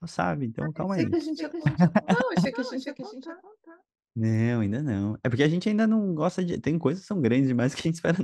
Não 0.00 0.08
sabe, 0.08 0.46
então 0.46 0.72
calma 0.72 0.94
aí. 0.94 1.00
Achei 1.00 1.10
que 1.10 1.16
a 1.16 1.20
gente 1.20 1.40
ia 1.40 1.48
contar. 1.48 1.92
Não, 2.08 2.32
achei 2.36 2.52
que 2.52 2.60
a 2.60 2.64
gente 2.64 2.86
ia 2.86 2.94
contar. 2.94 3.38
Não, 4.16 4.60
ainda 4.60 4.82
não. 4.82 5.18
É 5.22 5.28
porque 5.28 5.42
a 5.42 5.48
gente 5.48 5.68
ainda 5.68 5.86
não 5.86 6.14
gosta 6.14 6.42
de. 6.42 6.58
Tem 6.58 6.78
coisas 6.78 7.02
que 7.02 7.06
são 7.06 7.20
grandes 7.20 7.48
demais 7.48 7.74
que 7.74 7.80
a 7.80 7.82
gente 7.82 7.96
espera. 8.00 8.16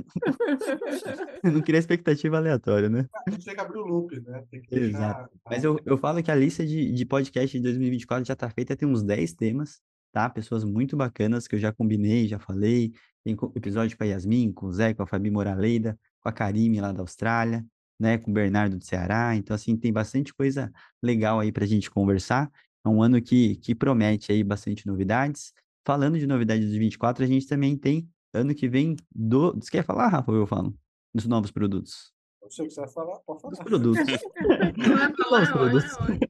não, 1.43 1.51
não 1.53 1.61
cria 1.61 1.77
expectativa 1.77 2.37
aleatória, 2.37 2.89
né? 2.89 3.07
A 3.27 3.29
gente 3.29 3.45
tem 3.45 3.53
que 3.53 3.61
abrir 3.61 3.77
o 3.77 3.85
loop, 3.85 4.19
né? 4.21 4.43
Tem 4.49 4.59
que 4.59 4.75
Exato. 4.75 5.39
Mas 5.47 5.63
eu, 5.63 5.79
eu 5.85 5.95
falo 5.95 6.23
que 6.23 6.31
a 6.31 6.35
lista 6.35 6.65
de, 6.65 6.91
de 6.91 7.05
podcast 7.05 7.55
de 7.55 7.61
2024 7.61 8.25
já 8.25 8.33
está 8.33 8.49
feita, 8.49 8.75
tem 8.75 8.87
uns 8.87 9.03
10 9.03 9.33
temas, 9.35 9.81
tá? 10.11 10.27
Pessoas 10.27 10.63
muito 10.63 10.97
bacanas 10.97 11.47
que 11.47 11.55
eu 11.55 11.59
já 11.59 11.71
combinei, 11.71 12.27
já 12.27 12.39
falei. 12.39 12.91
Tem 13.23 13.37
episódio 13.55 13.95
com 13.95 14.03
a 14.03 14.07
Yasmin, 14.07 14.51
com 14.51 14.65
o 14.65 14.71
Zé, 14.71 14.95
com 14.95 15.03
a 15.03 15.07
Fabi 15.07 15.29
Moraleida, 15.29 15.97
com 16.19 16.27
a 16.27 16.33
Karime 16.33 16.81
lá 16.81 16.91
da 16.91 17.01
Austrália, 17.01 17.63
né? 17.99 18.17
Com 18.17 18.31
o 18.31 18.33
Bernardo 18.33 18.77
do 18.77 18.85
Ceará. 18.85 19.35
Então, 19.35 19.55
assim, 19.55 19.75
tem 19.77 19.91
bastante 19.91 20.33
coisa 20.33 20.71
legal 21.01 21.39
aí 21.39 21.51
pra 21.51 21.65
gente 21.65 21.89
conversar. 21.89 22.51
É 22.85 22.89
um 22.89 23.01
ano 23.01 23.21
que, 23.21 23.55
que 23.57 23.73
promete 23.73 24.31
aí 24.31 24.43
bastante 24.43 24.85
novidades. 24.85 25.53
Falando 25.85 26.17
de 26.17 26.27
novidades 26.27 26.69
de 26.69 26.79
24, 26.79 27.23
a 27.23 27.27
gente 27.27 27.47
também 27.47 27.77
tem 27.77 28.09
ano 28.33 28.53
que 28.53 28.67
vem 28.67 28.95
do. 29.13 29.53
Você 29.53 29.71
quer 29.71 29.85
falar, 29.85 30.07
Rafa, 30.07 30.31
ou 30.31 30.37
eu 30.37 30.47
falo? 30.47 30.75
Dos 31.13 31.25
novos 31.25 31.51
produtos. 31.51 32.11
Não 32.41 32.49
sei 32.49 32.65
o 32.65 32.67
que 32.67 32.73
você 32.73 32.81
vai 32.81 32.89
falar, 32.89 33.19
pode 33.19 33.41
Dos 33.41 33.57
falar. 33.57 33.63
produtos. 33.63 34.03
Não 34.77 34.97
é 34.99 35.15
falar, 35.15 35.39
Novos 35.41 35.49
não, 35.49 35.57
produtos. 35.57 36.29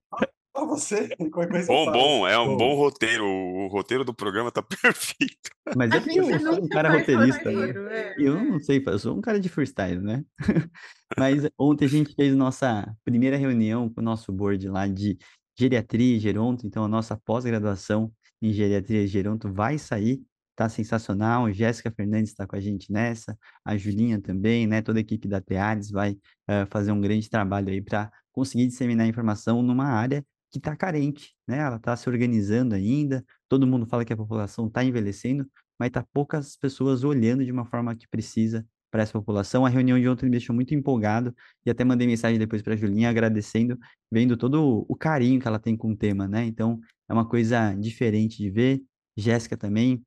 Você, 0.68 1.10
Bom, 1.68 1.92
bom, 1.92 2.28
é 2.28 2.38
um 2.40 2.48
Bom. 2.48 2.58
bom 2.58 2.76
roteiro. 2.76 3.26
O 3.26 3.68
roteiro 3.68 4.04
do 4.04 4.14
programa 4.14 4.52
tá 4.52 4.62
perfeito. 4.82 5.50
Mas 5.76 5.92
é 5.92 6.00
porque 6.00 6.20
eu 6.20 6.40
sou 6.40 6.64
um 6.64 6.68
cara 6.68 6.92
roteirista, 6.92 7.52
né? 7.52 7.74
é. 7.92 8.16
Eu 8.18 8.44
não 8.44 8.60
sei, 8.60 8.84
eu 8.86 9.00
sou 9.00 9.18
um 9.18 9.22
cara 9.22 9.40
de 9.40 9.50
freestyle, 9.50 10.02
né? 10.02 10.24
Mas 11.18 11.48
ontem 11.58 11.86
a 11.86 11.88
gente 11.88 12.14
fez 12.16 12.36
nossa 12.36 12.92
primeira 13.04 13.38
reunião 13.38 13.90
com 13.90 14.02
o 14.02 14.04
nosso 14.04 14.32
board 14.32 14.68
lá 14.68 14.88
de 14.88 15.18
geriatria 15.58 16.16
e 16.16 16.20
geronto, 16.20 16.66
então 16.66 16.84
a 16.84 16.88
nossa 16.88 17.16
pós-graduação 17.16 18.12
em 18.42 18.52
geriatria 18.52 19.04
e 19.04 19.08
geronto 19.08 19.52
vai 19.54 19.78
sair, 19.78 20.22
tá 20.56 20.68
sensacional. 20.68 21.52
Jéssica 21.52 21.92
Fernandes 21.92 22.32
está 22.32 22.46
com 22.48 22.56
a 22.56 22.60
gente 22.60 22.92
nessa, 22.92 23.38
a 23.64 23.78
Julinha 23.78 24.20
também, 24.20 24.68
né? 24.68 24.82
Toda 24.82 25.00
a 25.00 25.02
equipe 25.02 25.28
da 25.28 25.40
Teares 25.40 25.90
vai 25.92 26.18
eh, 26.48 26.66
fazer 26.66 26.92
um 26.92 27.00
grande 27.00 27.30
trabalho 27.30 27.70
aí 27.70 27.82
para 27.82 28.12
conseguir 28.32 28.68
disseminar 28.68 29.08
informação 29.08 29.62
numa 29.62 29.86
área 29.86 30.26
que 30.54 30.60
está 30.60 30.78
carente, 30.78 31.36
né? 31.48 31.60
Ela 31.60 31.78
está 31.78 31.98
se 31.98 32.10
organizando 32.10 32.76
ainda, 32.76 33.26
todo 33.50 33.68
mundo 33.68 33.88
fala 33.88 34.06
que 34.06 34.14
a 34.14 34.18
população 34.18 34.68
está 34.68 34.84
envelhecendo, 34.86 35.48
mas 35.80 35.92
tá 35.92 36.06
poucas 36.14 36.56
pessoas 36.58 37.04
olhando 37.04 37.46
de 37.46 37.52
uma 37.52 37.66
forma 37.66 37.96
que 37.96 38.08
precisa 38.08 38.66
para 38.92 39.04
essa 39.04 39.14
população. 39.14 39.66
A 39.66 39.70
reunião 39.70 40.00
de 40.00 40.08
ontem 40.08 40.26
me 40.28 40.32
deixou 40.32 40.56
muito 40.56 40.76
empolgado 40.76 41.36
e 41.66 41.72
até 41.72 41.84
mandei 41.84 42.08
mensagem 42.08 42.40
depois 42.40 42.62
para 42.62 42.74
a 42.76 42.78
Julinha 42.78 43.10
agradecendo, 43.10 43.78
vendo 44.12 44.38
todo 44.38 44.86
o- 44.88 44.96
carinho 44.96 45.42
que 45.42 45.48
ela 45.48 45.60
tem 45.60 45.76
com 45.76 45.92
o 45.94 45.98
tema, 45.98 46.28
né? 46.28 46.46
Então, 46.46 46.80
é 47.10 47.14
uma 47.14 47.28
coisa 47.28 47.74
diferente 47.74 48.38
de 48.38 48.50
ver. 48.52 48.82
Jéssica 49.18 49.58
também 49.58 50.04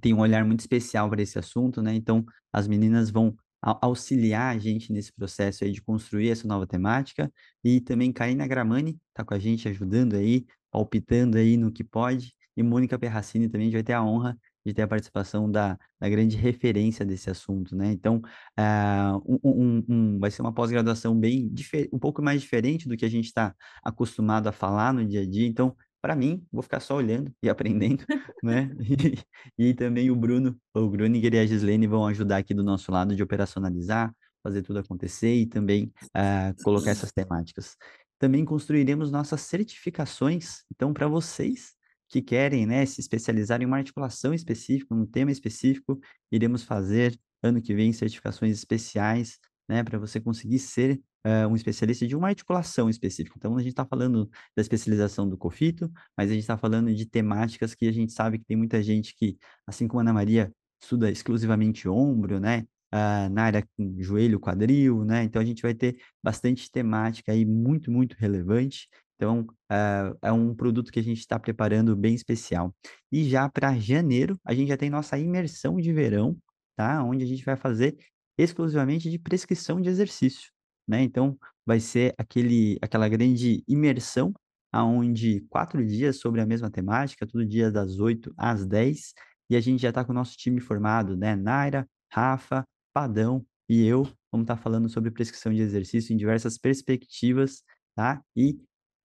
tem 0.00 0.14
um 0.14 0.20
olhar 0.20 0.44
muito 0.44 0.60
especial 0.60 1.08
para 1.10 1.22
esse 1.22 1.38
assunto, 1.38 1.82
né? 1.82 1.94
Então, 1.94 2.24
as 2.52 2.68
meninas 2.68 3.10
vão 3.10 3.34
auxiliar 3.62 4.54
a 4.54 4.58
gente 4.58 4.92
nesse 4.92 5.12
processo 5.12 5.64
aí 5.64 5.72
de 5.72 5.82
construir 5.82 6.30
essa 6.30 6.46
nova 6.46 6.66
temática. 6.66 7.32
E 7.64 7.80
também 7.80 8.12
Karina 8.12 8.46
Gramani 8.46 8.98
está 9.08 9.24
com 9.24 9.34
a 9.34 9.38
gente 9.38 9.68
ajudando 9.68 10.14
aí, 10.14 10.46
palpitando 10.70 11.36
aí 11.38 11.56
no 11.56 11.70
que 11.72 11.84
pode. 11.84 12.34
E 12.56 12.62
Mônica 12.62 12.98
Perracini 12.98 13.48
também 13.48 13.70
vai 13.70 13.82
ter 13.82 13.92
a 13.92 14.02
honra 14.04 14.38
de 14.64 14.74
ter 14.74 14.82
a 14.82 14.88
participação 14.88 15.50
da, 15.50 15.78
da 15.98 16.08
grande 16.08 16.36
referência 16.36 17.04
desse 17.04 17.30
assunto, 17.30 17.74
né? 17.74 17.90
Então, 17.92 18.20
ah, 18.56 19.18
um, 19.26 19.38
um- 19.44 19.84
um- 19.88 20.18
vai 20.18 20.30
ser 20.30 20.42
uma 20.42 20.52
pós-graduação 20.52 21.18
bem 21.18 21.50
um 21.92 21.98
pouco 21.98 22.22
mais 22.22 22.42
diferente 22.42 22.86
do 22.88 22.96
que 22.96 23.04
a 23.04 23.08
gente 23.08 23.26
está 23.26 23.54
acostumado 23.82 24.48
a 24.48 24.52
falar 24.52 24.92
no 24.92 25.04
dia 25.06 25.22
a 25.22 25.26
dia. 25.28 25.46
Então, 25.46 25.74
para 26.00 26.16
mim, 26.16 26.44
vou 26.52 26.62
ficar 26.62 26.80
só 26.80 26.96
olhando 26.96 27.32
e 27.42 27.48
aprendendo, 27.48 28.04
né? 28.42 28.70
E, 29.58 29.68
e 29.70 29.74
também 29.74 30.10
o 30.10 30.16
Bruno, 30.16 30.58
o 30.74 30.88
Gruninger 30.88 31.34
e 31.34 31.38
a 31.38 31.46
Gislene 31.46 31.86
vão 31.86 32.06
ajudar 32.06 32.38
aqui 32.38 32.54
do 32.54 32.62
nosso 32.62 32.90
lado 32.90 33.14
de 33.14 33.22
operacionalizar, 33.22 34.14
fazer 34.42 34.62
tudo 34.62 34.78
acontecer 34.78 35.34
e 35.34 35.46
também 35.46 35.92
uh, 36.16 36.62
colocar 36.64 36.90
essas 36.90 37.12
temáticas. 37.12 37.76
Também 38.18 38.44
construiremos 38.44 39.10
nossas 39.10 39.42
certificações. 39.42 40.64
Então, 40.74 40.92
para 40.92 41.06
vocês 41.06 41.74
que 42.08 42.20
querem 42.20 42.66
né, 42.66 42.84
se 42.86 43.00
especializar 43.00 43.62
em 43.62 43.66
uma 43.66 43.76
articulação 43.76 44.34
específica, 44.34 44.94
um 44.94 45.06
tema 45.06 45.30
específico, 45.30 45.98
iremos 46.30 46.62
fazer 46.62 47.18
ano 47.42 47.62
que 47.62 47.74
vem 47.74 47.92
certificações 47.92 48.52
especiais 48.52 49.38
né, 49.70 49.84
para 49.84 49.98
você 50.00 50.20
conseguir 50.20 50.58
ser 50.58 51.00
uh, 51.24 51.46
um 51.48 51.54
especialista 51.54 52.04
de 52.04 52.16
uma 52.16 52.26
articulação 52.26 52.90
específica. 52.90 53.36
Então, 53.38 53.56
a 53.56 53.60
gente 53.60 53.70
está 53.70 53.86
falando 53.86 54.28
da 54.56 54.60
especialização 54.60 55.28
do 55.28 55.38
COFITO, 55.38 55.88
mas 56.16 56.28
a 56.28 56.34
gente 56.34 56.42
está 56.42 56.58
falando 56.58 56.92
de 56.92 57.06
temáticas 57.06 57.72
que 57.72 57.86
a 57.86 57.92
gente 57.92 58.12
sabe 58.12 58.40
que 58.40 58.44
tem 58.44 58.56
muita 58.56 58.82
gente 58.82 59.14
que, 59.14 59.38
assim 59.64 59.86
como 59.86 60.00
a 60.00 60.02
Ana 60.02 60.12
Maria, 60.12 60.52
estuda 60.82 61.08
exclusivamente 61.08 61.88
ombro, 61.88 62.40
né? 62.40 62.66
Uh, 62.92 63.30
na 63.30 63.44
área 63.44 63.64
com 63.76 63.94
joelho, 64.02 64.40
quadril, 64.40 65.04
né? 65.04 65.22
Então, 65.22 65.40
a 65.40 65.44
gente 65.44 65.62
vai 65.62 65.72
ter 65.72 65.96
bastante 66.20 66.68
temática 66.68 67.30
aí 67.30 67.46
muito, 67.46 67.92
muito 67.92 68.16
relevante. 68.18 68.88
Então, 69.14 69.42
uh, 69.70 70.18
é 70.20 70.32
um 70.32 70.52
produto 70.52 70.90
que 70.90 70.98
a 70.98 71.02
gente 71.02 71.20
está 71.20 71.38
preparando 71.38 71.94
bem 71.94 72.16
especial. 72.16 72.74
E 73.12 73.22
já 73.28 73.48
para 73.48 73.78
janeiro, 73.78 74.36
a 74.44 74.52
gente 74.52 74.68
já 74.68 74.76
tem 74.76 74.90
nossa 74.90 75.16
imersão 75.16 75.76
de 75.76 75.92
verão, 75.92 76.36
tá? 76.74 77.04
Onde 77.04 77.22
a 77.22 77.26
gente 77.28 77.44
vai 77.44 77.54
fazer 77.54 77.96
exclusivamente 78.42 79.10
de 79.10 79.18
prescrição 79.18 79.80
de 79.80 79.88
exercício, 79.88 80.50
né? 80.88 81.02
Então, 81.02 81.38
vai 81.66 81.80
ser 81.80 82.14
aquele, 82.18 82.78
aquela 82.82 83.08
grande 83.08 83.62
imersão, 83.68 84.32
aonde 84.72 85.40
quatro 85.48 85.84
dias 85.84 86.18
sobre 86.18 86.40
a 86.40 86.46
mesma 86.46 86.70
temática, 86.70 87.26
todo 87.26 87.44
dia 87.46 87.70
das 87.70 87.98
8 87.98 88.32
às 88.36 88.66
10, 88.66 89.14
e 89.50 89.56
a 89.56 89.60
gente 89.60 89.82
já 89.82 89.88
está 89.90 90.04
com 90.04 90.12
o 90.12 90.14
nosso 90.14 90.36
time 90.36 90.60
formado, 90.60 91.16
né? 91.16 91.36
Naira, 91.36 91.88
Rafa, 92.12 92.64
Padão 92.92 93.44
e 93.68 93.84
eu 93.84 94.04
vamos 94.30 94.44
estar 94.44 94.56
tá 94.56 94.62
falando 94.62 94.88
sobre 94.88 95.10
prescrição 95.10 95.52
de 95.52 95.60
exercício 95.60 96.12
em 96.12 96.16
diversas 96.16 96.56
perspectivas, 96.56 97.62
tá? 97.94 98.22
E 98.36 98.58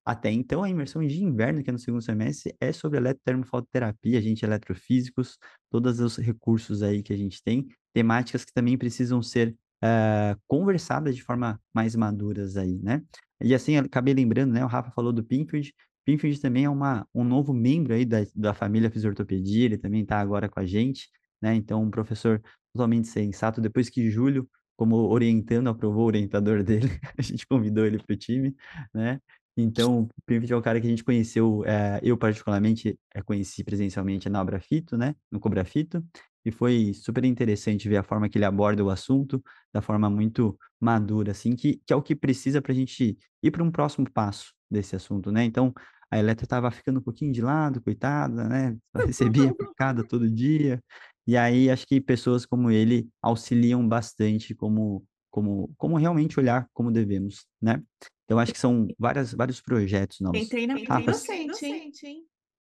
até 0.05 0.31
então, 0.31 0.63
a 0.63 0.69
imersão 0.69 1.05
de 1.05 1.23
inverno, 1.23 1.63
que 1.63 1.69
é 1.69 1.73
no 1.73 1.79
segundo 1.79 2.01
semestre, 2.01 2.55
é 2.61 2.71
sobre 2.71 2.99
eletrotermofototerapia, 2.99 4.19
a 4.19 4.21
gente 4.21 4.45
eletrofísicos, 4.45 5.39
todos 5.71 5.99
os 5.99 6.17
recursos 6.17 6.83
aí 6.83 7.01
que 7.01 7.11
a 7.11 7.17
gente 7.17 7.41
tem, 7.43 7.67
temáticas 7.91 8.45
que 8.45 8.53
também 8.53 8.77
precisam 8.77 9.21
ser 9.23 9.55
uh, 9.83 10.39
conversadas 10.47 11.15
de 11.15 11.23
forma 11.23 11.59
mais 11.73 11.95
maduras 11.95 12.55
aí, 12.55 12.79
né? 12.83 13.01
E 13.41 13.55
assim, 13.55 13.77
acabei 13.77 14.13
lembrando, 14.13 14.53
né? 14.53 14.63
O 14.63 14.67
Rafa 14.67 14.91
falou 14.91 15.11
do 15.11 15.23
Pinfield. 15.23 15.73
Pinfield 16.05 16.39
também 16.39 16.65
é 16.65 16.69
uma, 16.69 17.07
um 17.13 17.23
novo 17.23 17.51
membro 17.51 17.93
aí 17.95 18.05
da, 18.05 18.19
da 18.35 18.53
família 18.53 18.91
Fisiortopedia, 18.91 19.65
ele 19.65 19.77
também 19.77 20.03
está 20.03 20.19
agora 20.19 20.47
com 20.47 20.59
a 20.59 20.65
gente, 20.67 21.09
né? 21.41 21.55
Então, 21.55 21.81
um 21.81 21.89
professor 21.89 22.39
totalmente 22.71 23.07
sensato. 23.07 23.59
Depois 23.59 23.89
que 23.89 24.09
Júlio, 24.11 24.47
como 24.75 24.95
orientando, 25.09 25.67
aprovou 25.67 26.03
o 26.03 26.07
orientador 26.07 26.61
dele, 26.63 26.89
a 27.17 27.21
gente 27.23 27.47
convidou 27.47 27.85
ele 27.87 27.97
para 27.97 28.13
o 28.13 28.17
time, 28.17 28.55
né? 28.93 29.19
Então, 29.57 30.01
o 30.03 30.21
Pinfield 30.25 30.53
é 30.53 30.55
o 30.55 30.61
cara 30.61 30.81
que 30.81 30.87
a 30.87 30.89
gente 30.89 31.03
conheceu, 31.03 31.63
é, 31.65 31.99
eu 32.03 32.17
particularmente 32.17 32.99
é, 33.13 33.21
conheci 33.21 33.63
presencialmente 33.63 34.29
na 34.29 34.41
Obra 34.41 34.59
Fito, 34.59 34.97
né, 34.97 35.15
no 35.31 35.39
Cobra 35.39 35.63
Fito, 35.63 36.03
e 36.43 36.51
foi 36.51 36.93
super 36.93 37.23
interessante 37.23 37.87
ver 37.87 37.97
a 37.97 38.03
forma 38.03 38.27
que 38.29 38.37
ele 38.37 38.45
aborda 38.45 38.83
o 38.83 38.89
assunto, 38.89 39.41
da 39.73 39.81
forma 39.81 40.09
muito 40.09 40.57
madura, 40.79 41.31
assim, 41.31 41.55
que, 41.55 41.81
que 41.85 41.93
é 41.93 41.95
o 41.95 42.01
que 42.01 42.15
precisa 42.15 42.61
para 42.61 42.71
a 42.71 42.75
gente 42.75 43.17
ir 43.41 43.51
para 43.51 43.63
um 43.63 43.71
próximo 43.71 44.09
passo 44.11 44.53
desse 44.69 44.95
assunto, 44.95 45.31
né? 45.31 45.43
Então, 45.45 45.73
a 46.11 46.19
Eletra 46.19 46.45
estava 46.45 46.69
ficando 46.69 46.99
um 46.99 47.03
pouquinho 47.03 47.31
de 47.31 47.41
lado, 47.41 47.81
coitada, 47.81 48.47
né? 48.47 48.77
Recebia 48.93 49.53
picada 49.55 50.05
todo 50.05 50.29
dia, 50.29 50.83
e 51.25 51.35
aí 51.37 51.69
acho 51.69 51.87
que 51.87 51.99
pessoas 51.99 52.45
como 52.45 52.69
ele 52.69 53.09
auxiliam 53.21 53.87
bastante 53.87 54.53
como 54.53 55.03
como, 55.31 55.73
como 55.75 55.97
realmente 55.97 56.39
olhar 56.39 56.65
como 56.73 56.89
devemos, 56.89 57.45
né? 57.61 57.83
Então, 58.25 58.39
acho 58.39 58.51
que 58.51 58.59
são 58.59 58.87
várias, 58.97 59.33
vários 59.33 59.61
projetos 59.61 60.19
novos. 60.19 60.39
Tem 60.39 60.49
treinamento 60.49 60.91
Rafa, 60.91 61.11
docente, 61.11 61.65
hein? 61.65 61.91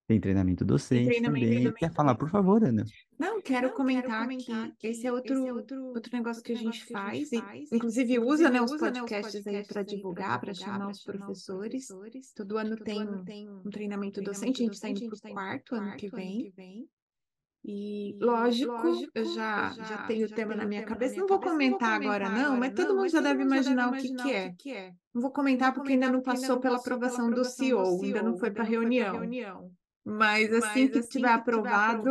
Tem 0.06 0.20
treinamento 0.20 0.64
docente 0.66 1.06
treinamento 1.06 1.46
também. 1.46 1.62
docente. 1.64 1.78
Quer 1.78 1.92
falar, 1.94 2.14
por 2.14 2.28
favor, 2.28 2.62
Ana? 2.62 2.84
Não, 3.18 3.40
quero 3.40 3.68
Não, 3.68 3.74
comentar 3.74 4.02
quero 4.02 4.18
comentar 4.18 4.76
que 4.76 4.86
esse 4.88 5.06
é 5.06 5.12
outro, 5.12 5.42
outro 5.94 6.12
negócio 6.12 6.42
que 6.42 6.52
a 6.52 6.56
gente 6.56 6.84
que 6.84 6.94
a 6.94 6.98
faz, 6.98 7.18
gente 7.18 7.36
e 7.36 7.40
faz, 7.40 7.72
inclusive 7.72 8.12
e, 8.12 8.18
usa, 8.18 8.50
né, 8.50 8.60
os 8.60 8.72
usa, 8.72 8.90
né, 8.90 9.02
os 9.02 9.10
podcasts 9.10 9.46
aí 9.46 9.66
para 9.66 9.82
divulgar, 9.82 10.40
para 10.40 10.52
chamar 10.52 10.90
os 10.90 11.02
professores. 11.02 11.86
Todo 12.34 12.58
ano 12.58 12.76
Todo 12.76 12.84
tem 12.84 13.00
ano 13.00 13.20
um, 13.20 13.24
tem 13.24 13.48
um 13.48 13.70
treinamento 13.70 14.20
docente, 14.20 14.62
a 14.62 14.66
gente 14.66 14.74
está 14.74 14.90
indo 14.90 15.08
para 15.08 15.30
o 15.30 15.32
quarto 15.32 15.74
ano 15.74 15.96
que 15.96 16.10
vem. 16.10 16.52
vem. 16.54 16.86
E 17.66 18.14
lógico, 18.20 18.72
lógico, 18.72 19.10
eu 19.14 19.24
já, 19.24 19.72
já 19.72 19.82
já- 19.84 20.06
tenho 20.06 20.26
o 20.26 20.30
tema 20.30 20.54
tenho 20.54 20.58
na 20.58 20.64
o 20.64 20.68
minha 20.68 20.82
tema 20.82 20.90
na 20.96 20.96
cabeça. 20.96 21.14
minha 21.14 21.20
Não 21.22 21.26
vou 21.26 21.38
cabeça, 21.40 21.62
não 21.62 21.70
vou 21.70 21.78
comentar 21.78 21.92
agora, 22.00 22.28
não, 22.28 22.56
mas 22.58 22.72
todo 22.74 22.88
não, 22.88 22.94
mundo 22.96 23.02
mas 23.04 23.12
já 23.12 23.18
todo 23.18 23.24
deve 23.28 23.42
imaginar 23.42 23.88
o 23.88 23.92
que 23.92 24.12
que 24.14 24.28
o 24.28 24.28
é. 24.28 24.50
que 24.50 24.56
que 24.56 24.72
é. 24.72 24.92
Não 25.14 25.22
vou 25.22 25.32
comentar 25.32 25.72
porque 25.72 25.92
ainda 25.92 26.10
não 26.10 26.20
passou 26.22 26.60
pela 26.60 26.76
aprovação 26.78 27.30
do 27.30 27.44
CEO, 27.44 28.02
ainda 28.02 28.22
não 28.22 28.36
foi 28.36 28.50
para 28.50 28.64
reunião. 28.64 29.20
Mas 30.04 30.52
assim 30.52 30.82
Mas 30.82 30.90
que 30.90 30.98
assim 30.98 31.08
tiver 31.08 31.28
que 31.28 31.34
aprovado, 31.34 32.10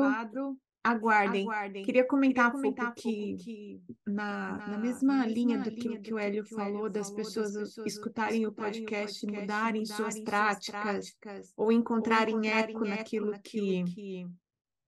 aguardem. 0.84 1.44
aguardem. 1.44 1.84
Queria 1.84 2.06
comentar 2.08 2.52
Queria 2.52 2.60
um 2.60 2.62
comentar 2.62 2.94
pouco 2.94 3.10
um 3.10 3.12
pouco 3.14 3.38
que 3.38 3.44
que 3.44 3.82
na, 4.08 4.58
na 4.58 4.68
na, 4.68 4.78
mesma 4.80 5.26
linha 5.28 5.58
mesma 5.58 5.62
linha 5.68 6.02
que 6.02 6.14
o 6.14 6.18
daquilo 6.18 6.20
Hélio 6.20 6.44
que 6.44 6.56
o 6.56 6.60
Hélio 6.60 6.84
falou, 6.84 6.90
das 6.90 7.10
falou, 7.10 7.24
das 7.26 7.46
pessoas 7.46 7.52
pessoas 7.54 7.78
escutarem 7.86 8.46
o 8.48 8.48
escutarem 8.48 8.48
o 8.48 8.52
podcast 8.52 9.26
e 9.26 9.28
podcast, 9.28 9.28
mudarem 9.28 9.86
suas 9.86 10.16
mudarem 10.16 10.20
suas 10.20 10.20
práticas 10.20 11.16
práticas, 11.20 11.54
ou 11.56 11.72
ou 11.72 11.72
encontrarem 11.72 12.36
encontrarem 12.36 12.50
eco 12.50 12.86
naquilo 12.86 13.30
naquilo 13.30 13.84
que 13.84 14.28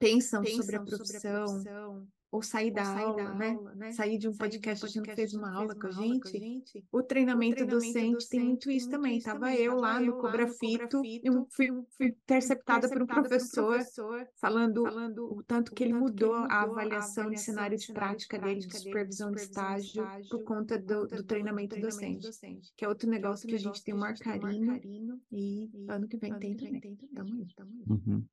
que 0.09 0.13
pensam 0.13 0.43
sobre 0.45 0.49
a 0.49 0.51
pensam 0.53 0.63
sobre 0.63 0.75
a 0.75 0.81
profissão, 0.81 1.45
profissão, 1.45 2.07
ou 2.31 2.41
sair 2.41 2.67
ou 2.69 2.73
da 2.75 2.83
sair 2.85 3.03
aula, 3.03 3.23
da 3.23 3.33
né? 3.35 3.49
aula, 3.51 3.75
né? 3.75 3.91
Sair 3.91 4.17
de 4.17 4.27
um 4.27 4.33
Sair 4.33 4.59
de 4.59 4.59
um 4.59 4.65
podcast, 4.71 4.85
a 4.85 4.87
gente 4.87 4.97
não 4.97 5.03
podcast, 5.05 5.15
fez 5.15 5.29
a 5.29 5.31
gente 5.31 5.39
uma 5.39 5.51
não 5.51 5.57
aula 5.59 5.67
fez 5.73 5.79
com 5.81 5.87
a 5.87 5.89
uma 5.91 6.01
aula 6.01 6.19
com 6.19 6.27
a 6.27 6.31
gente. 6.31 6.85
O 6.91 6.97
O 6.99 7.03
treinamento 7.03 7.65
docente 7.65 8.29
tem 8.29 8.39
muito 8.43 8.69
isso 8.71 8.89
também. 8.89 9.17
isso 9.17 9.25
Tava 9.25 9.39
também. 9.39 9.57
eu 9.61 9.75
lá 9.75 9.99
no 9.99 10.05
eu 10.07 10.15
lá 10.15 10.21
Cobra 10.21 10.45
no 10.45 10.53
Cobra 10.53 10.59
Fito 10.59 11.01
e 11.05 11.09
Fito 11.19 11.31
um- 11.31 11.45
fui, 11.49 11.67
fui 11.97 12.07
interceptada 12.07 12.89
por 12.89 13.01
um 13.01 13.03
interceptada 13.03 13.03
por 13.03 13.03
um 13.03 13.05
professor 13.07 13.65
professor 13.75 14.27
falando 14.35 14.83
falando 14.83 15.33
o 15.33 15.43
tanto 15.43 15.73
que 15.73 15.83
o 15.83 15.85
ele 15.85 15.93
tanto 15.93 16.11
que 16.13 16.13
ele 16.15 16.29
mudou 16.29 16.33
a 16.33 16.41
mudou 16.41 16.51
a 16.51 16.61
avaliação 16.63 17.29
de 17.29 17.37
avaliação 17.37 17.37
cenário 17.37 17.77
de 17.77 17.81
de 17.81 17.85
cenário 17.85 18.17
de 18.17 18.27
prática 18.27 18.39
dele, 18.39 18.59
de 18.59 18.67
prática 18.67 18.79
dele, 18.79 19.05
de 19.07 19.15
supervisão 19.15 19.31
de 19.31 19.35
de 19.37 19.41
estágio, 19.43 19.93
por 20.29 20.39
estágio, 20.39 20.39
conta 20.43 20.77
do, 20.79 21.07
do 21.07 21.15
do 21.17 21.23
treinamento 21.23 21.75
treinamento 21.75 21.79
docente, 21.79 22.21
docente. 22.27 22.73
que 22.75 22.85
é 22.85 22.87
outro 22.89 23.07
Que 23.09 23.15
é 23.15 23.19
negócio 23.19 23.47
que 23.47 23.55
a 23.55 23.59
gente 23.59 23.83
tem 23.83 23.93
que 23.93 23.97
o 23.97 23.97
maior 23.97 24.17
carinho 24.17 25.21
e 25.31 25.71
ano 25.87 26.07
que 26.07 26.17
vem 26.17 26.37
tem 26.37 26.55
que 26.55 26.65
também. 26.65 26.81
tem 26.81 26.95
Tamo 27.13 27.35
aí. 27.35 28.25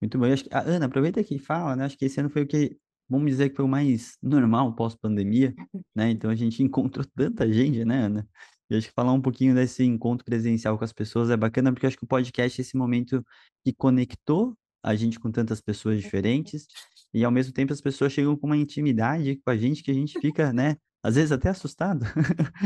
Muito 0.00 0.18
bom. 0.18 0.26
Eu 0.26 0.34
acho 0.34 0.44
que, 0.44 0.54
a 0.54 0.60
Ana, 0.60 0.86
aproveita 0.86 1.22
que 1.24 1.38
fala, 1.38 1.74
né? 1.76 1.84
Acho 1.84 1.96
que 1.98 2.04
esse 2.04 2.20
ano 2.20 2.30
foi 2.30 2.42
o 2.42 2.46
que, 2.46 2.76
vamos 3.08 3.30
dizer 3.30 3.50
que 3.50 3.56
foi 3.56 3.64
o 3.64 3.68
mais 3.68 4.16
normal 4.22 4.74
pós-pandemia, 4.74 5.54
né? 5.94 6.10
Então 6.10 6.30
a 6.30 6.34
gente 6.34 6.62
encontrou 6.62 7.04
tanta 7.16 7.50
gente, 7.52 7.84
né, 7.84 8.04
Ana? 8.04 8.28
E 8.70 8.76
acho 8.76 8.88
que 8.88 8.94
falar 8.94 9.12
um 9.12 9.20
pouquinho 9.20 9.54
desse 9.54 9.82
encontro 9.82 10.24
presencial 10.24 10.76
com 10.76 10.84
as 10.84 10.92
pessoas 10.92 11.30
é 11.30 11.36
bacana, 11.36 11.72
porque 11.72 11.86
eu 11.86 11.88
acho 11.88 11.96
que 11.96 12.04
o 12.04 12.08
podcast 12.08 12.60
é 12.60 12.62
esse 12.62 12.76
momento 12.76 13.24
que 13.64 13.72
conectou 13.72 14.54
a 14.82 14.94
gente 14.94 15.18
com 15.18 15.30
tantas 15.30 15.60
pessoas 15.60 16.00
diferentes, 16.00 16.66
e 17.12 17.24
ao 17.24 17.30
mesmo 17.32 17.52
tempo 17.52 17.72
as 17.72 17.80
pessoas 17.80 18.12
chegam 18.12 18.36
com 18.36 18.46
uma 18.46 18.56
intimidade 18.56 19.40
com 19.44 19.50
a 19.50 19.56
gente 19.56 19.82
que 19.82 19.90
a 19.90 19.94
gente 19.94 20.18
fica, 20.20 20.52
né? 20.52 20.76
Às 21.02 21.14
vezes 21.14 21.32
até 21.32 21.48
assustado, 21.48 22.04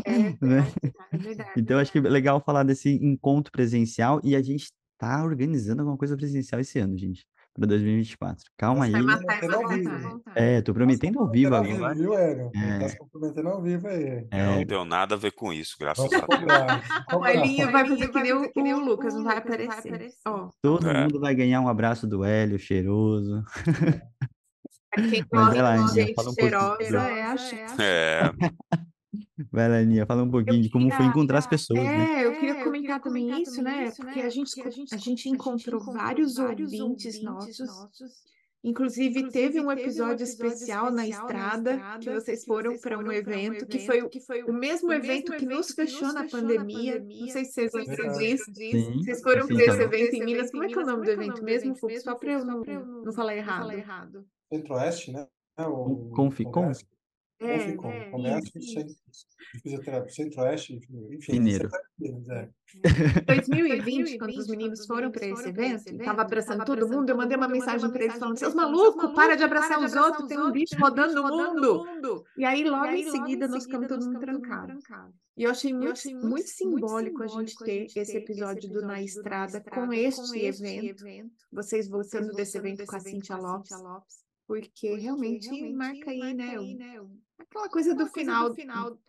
É 0.05 0.37
né? 0.45 0.67
é 1.13 1.17
verdade. 1.19 1.51
Então, 1.57 1.79
acho 1.79 1.93
que 1.93 1.99
é 1.99 2.03
legal 2.03 2.43
falar 2.45 2.65
desse 2.65 2.91
encontro 2.91 3.53
presencial 3.53 4.21
e 4.25 4.35
a 4.35 4.43
gente 4.43 4.73
tá 5.03 5.25
organizando 5.25 5.83
alguma 5.83 5.99
coisa 5.99 6.17
presencial 6.17 6.61
esse 6.61 6.79
ano, 6.79 6.97
gente, 6.97 7.27
para 7.53 7.67
2024. 7.67 8.45
Calma 8.57 8.85
aí. 8.85 8.93
Vai 8.93 9.03
Tá 9.03 9.11
matar. 9.51 10.21
É, 10.37 10.63
tô 10.63 10.73
prometendo 10.73 11.19
ao 11.19 11.29
vivo 11.29 11.51
Prometendo 11.51 11.85
ao 11.85 11.95
vivo, 11.95 12.15
agora. 12.15 12.51
viu, 12.53 12.61
É. 12.63 12.79
tá 12.79 12.89
se 12.89 12.97
comprometendo 12.99 13.49
ao 13.49 13.61
vivo 13.61 13.89
aí. 13.89 14.27
É, 14.31 14.47
Não 14.47 14.65
tenho 14.65 14.85
nada 14.85 15.17
a 15.17 15.19
ver 15.19 15.33
com 15.33 15.53
isso, 15.53 15.77
graças 15.79 16.05
a 16.13 16.19
Deus. 16.21 16.23
O. 17.21 17.27
Elinho 17.27 17.71
vai 17.73 17.87
fazer 17.87 18.09
que 18.09 18.23
nem 18.23 18.33
o, 18.33 18.53
que 18.53 18.63
nem 18.63 18.75
o 18.75 18.79
Lucas, 18.85 19.13
não 19.15 19.25
vai 19.25 19.39
aparecer. 19.39 20.13
todo 20.63 20.89
É. 20.89 21.03
mundo 21.03 21.19
vai 21.21 21.35
ganhar 21.35 21.61
um 21.61 21.69
abraço 21.69 22.07
do 22.07 22.23
Hélio, 22.25 22.59
cheiroso. 22.61 23.43
pra 24.91 25.03
quem 25.09 25.25
Mas 25.33 25.45
gosta 25.47 25.53
de 25.55 25.61
Aninha, 25.61 25.89
gente 26.07 26.21
um 26.29 26.33
cheirosa, 26.33 26.97
é 27.11 27.23
a 27.23 27.37
chance. 27.37 27.83
É, 27.83 28.21
Vai 29.51 29.69
lá, 29.69 29.77
Aninha, 29.79 30.07
fala 30.07 30.23
um 30.23 30.31
pouquinho 30.31 30.63
de 30.63 30.71
como 30.71 30.89
foi 30.89 30.97
queria- 30.97 31.11
encontrar 31.11 31.39
as 31.39 31.47
pessoas, 31.47 31.79
né? 31.81 32.21
É, 32.23 32.25
eu 32.25 32.33
É, 32.33 32.35
queria 32.41 32.59
eu 32.61 32.65
comentar 32.65 33.01
queria 33.01 33.01
também 33.01 33.43
isso, 33.43 33.57
também 33.57 33.75
né? 33.77 33.85
isso, 33.89 33.97
Porque 33.97 34.21
né? 34.21 34.27
a 34.27 34.31
gente, 34.31 34.55
Porque 34.55 34.69
a 34.69 34.71
gente- 34.71 34.95
a 34.95 34.99
gente 34.99 35.29
encontrou 35.29 35.81
encontrou 35.81 35.95
vários 36.03 36.35
vários 36.37 36.73
ouvintes 36.73 36.81
ouvintes 37.17 37.23
nossos. 37.23 37.59
nossos. 37.59 38.33
Inclusive, 38.65 39.09
Inclusive, 39.09 39.33
teve 39.33 39.49
um 39.49 39.51
teve 39.53 39.61
um 39.67 39.73
episódio 39.73 40.23
episódio 40.23 40.25
especial 40.25 40.91
na 40.93 41.03
especial 41.05 41.27
na 41.27 41.35
estrada 41.35 41.71
que 41.73 41.79
estrada 41.99 42.21
vocês 42.21 42.41
que 42.41 42.47
foram 42.47 42.79
para 42.79 42.97
um 42.99 43.03
um 43.09 43.13
evento 43.13 43.67
que 43.67 43.77
evento 43.77 43.87
foi 43.87 44.03
o- 44.03 44.09
que 44.09 44.21
foi 44.21 44.43
o 44.45 44.53
mesmo 44.53 44.89
o 44.89 44.93
evento 44.93 45.33
mesmo 45.33 45.37
que 45.37 45.47
nos 45.47 45.67
evento 45.67 45.67
que 45.67 45.75
fechou 45.75 46.13
na 46.13 46.23
fechou 46.23 46.41
na 46.43 46.49
pandemia. 46.49 46.93
Não 46.95 47.01
pandemia. 47.01 47.33
sei 47.33 47.45
se 47.45 47.53
vocês 47.53 47.73
lembram 47.75 48.13
disso. 48.19 48.45
Vocês 49.03 49.21
foram 49.21 49.47
para 49.49 49.57
esse 49.65 49.83
evento 49.83 50.15
em 50.15 50.25
Minas. 50.25 50.51
Como 50.53 50.63
é 50.63 50.69
que 50.69 50.79
é 50.79 50.83
o 50.83 50.87
nome 50.87 51.05
do 51.05 51.11
evento 51.11 51.43
mesmo, 51.43 51.75
evento 51.77 52.01
Só 52.03 52.15
para 52.15 52.33
eu 52.33 52.45
não, 52.45 52.63
eu 53.05 53.13
falar 53.13 53.37
errado. 53.37 54.25
Centro-Oeste, 54.51 55.11
né? 55.13 55.27
O 55.59 56.11
Congresso. 57.43 57.65
ou 57.65 57.71
ficam. 57.71 58.27
é, 58.27 58.39
isso, 58.39 58.73
centro, 58.73 58.95
fisioterapia, 59.63 60.13
centro-oeste, 60.13 60.81
enfim. 61.11 61.33
Mineiro. 61.33 61.69
centro-oeste, 61.69 62.31
é. 62.33 62.49
2020, 63.27 64.19
quando 64.19 64.37
os 64.37 64.49
meninos 64.49 64.87
foram 64.87 65.11
para 65.11 65.27
esse 65.27 65.49
evento, 65.49 65.89
estava 65.89 66.23
abraçando 66.23 66.65
todo 66.65 66.89
mundo, 66.89 67.11
eu 67.11 67.17
mandei 67.17 67.37
uma 67.37 67.49
mensagem 67.49 67.91
para 67.91 68.05
eles 68.05 68.19
falando: 68.19 68.39
seus 68.39 68.55
malucos, 68.55 69.13
para 69.15 69.35
de 69.35 69.43
abraçar 69.43 69.79
os 69.83 69.95
outros, 69.95 70.27
tem 70.27 70.39
um 70.39 70.51
bicho 70.51 70.75
rodando 70.81 71.15
no 71.15 71.55
mundo. 71.55 72.25
E 72.37 72.45
aí, 72.45 72.65
logo 72.65 72.87
em 72.87 73.11
seguida, 73.11 73.47
nós 73.47 73.65
ficamos 73.65 73.89
todo 73.89 74.07
mundo 74.07 74.21
trancado. 74.21 74.79
E 75.37 75.45
eu 75.45 75.51
achei 75.51 75.73
muito, 75.73 76.01
muito 76.27 76.47
simbólico 76.47 77.23
a 77.23 77.27
gente 77.27 77.57
ter 77.65 77.87
esse 77.97 78.17
episódio 78.17 78.71
do 78.71 78.83
Na 78.83 79.03
Estrada 79.03 79.61
com 79.61 79.93
este 79.93 80.45
evento, 80.45 81.05
vocês 81.51 81.89
voltando 81.89 82.33
desse 82.33 82.59
evento 82.59 82.85
com 82.85 82.97
a 82.97 83.01
Cintia 83.01 83.37
Lopes, 83.37 83.71
porque 84.47 84.95
realmente 84.97 85.73
marca 85.73 86.11
aí, 86.11 86.35
né? 86.35 86.57
O- 87.43 87.47
Aquela 87.49 87.69
coisa 87.69 87.95
do 87.95 88.07
final, 88.07 88.55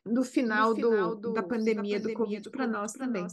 do 0.05 0.23
final 0.23 0.73
do, 0.73 1.31
da 1.34 1.43
pandemia 1.43 1.99
do 1.99 2.13
Covid 2.13 2.49
para 2.49 2.67
nós 2.67 2.93
também. 2.93 3.25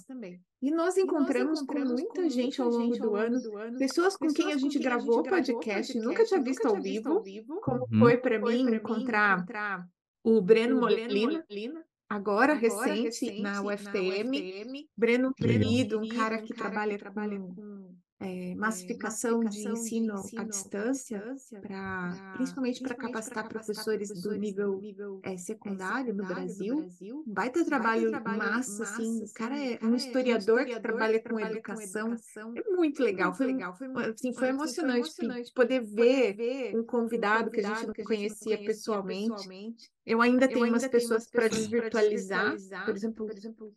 E 0.63 0.71
nós 0.71 0.97
encontramos 0.97 1.63
com 1.63 1.79
muita 1.81 2.29
gente 2.29 2.61
ao 2.61 2.69
longo 2.69 2.97
do 2.99 3.17
ano, 3.17 3.41
pessoas 3.79 4.17
com 4.17 4.29
quem 4.29 4.53
a 4.53 4.57
gente 4.57 4.79
gravou 4.79 5.23
podcast 5.23 5.97
e 5.97 6.01
nunca 6.01 6.25
tinha 6.25 6.43
visto 6.43 6.67
ao 6.67 6.81
vivo, 6.81 7.23
como 7.63 7.87
Uhum. 7.91 7.99
foi 7.99 8.17
para 8.19 8.39
mim 8.39 8.75
encontrar 8.75 9.45
o 10.23 10.41
Breno 10.43 10.79
Molina, 10.81 11.45
agora 12.09 12.53
recente 12.55 13.41
na 13.41 13.63
UFTM, 13.63 14.89
Breno 14.97 15.33
Legal. 15.41 15.61
querido, 15.61 15.99
um 16.01 16.09
cara 16.09 16.43
que 16.43 16.53
trabalha 16.55 16.99
com 16.99 17.95
é, 18.21 18.55
massificação 18.55 19.43
de 19.43 19.67
ensino 19.67 20.15
à 20.37 20.45
distância, 20.45 21.25
pra, 21.63 22.35
principalmente 22.35 22.83
para 22.83 22.95
capacitar 22.95 23.49
professores 23.49 24.11
do 24.23 24.35
nível 24.35 24.81
é, 25.23 25.39
secundário 25.39 26.15
no 26.15 26.27
Brasil. 26.27 26.87
Um 27.03 27.25
baita 27.27 27.65
trabalho 27.65 28.11
massa, 28.13 28.83
assim, 28.83 29.25
o 29.25 29.33
cara 29.33 29.59
é 29.59 29.79
um 29.83 29.95
historiador 29.95 30.67
que 30.67 30.79
trabalha 30.81 31.23
com 31.23 31.41
educação. 31.41 32.15
É 32.55 32.71
muito 32.71 33.03
legal, 33.03 33.33
foi, 33.33 33.57
assim, 34.15 34.35
foi 34.35 34.49
emocionante 34.49 35.11
poder 35.55 35.81
ver 35.81 36.77
um 36.77 36.85
convidado 36.85 37.51
que 37.51 37.61
a 37.61 37.75
gente 37.75 37.87
não 37.87 37.95
conhecia 38.05 38.59
pessoalmente. 38.59 39.49
Eu 40.11 40.21
ainda 40.21 40.49
tenho 40.49 40.67
umas 40.67 40.89
pessoas 40.89 41.31
para 41.31 41.47
desvirtualizar. 41.47 42.57
Por 42.85 42.97
exemplo, 42.97 43.29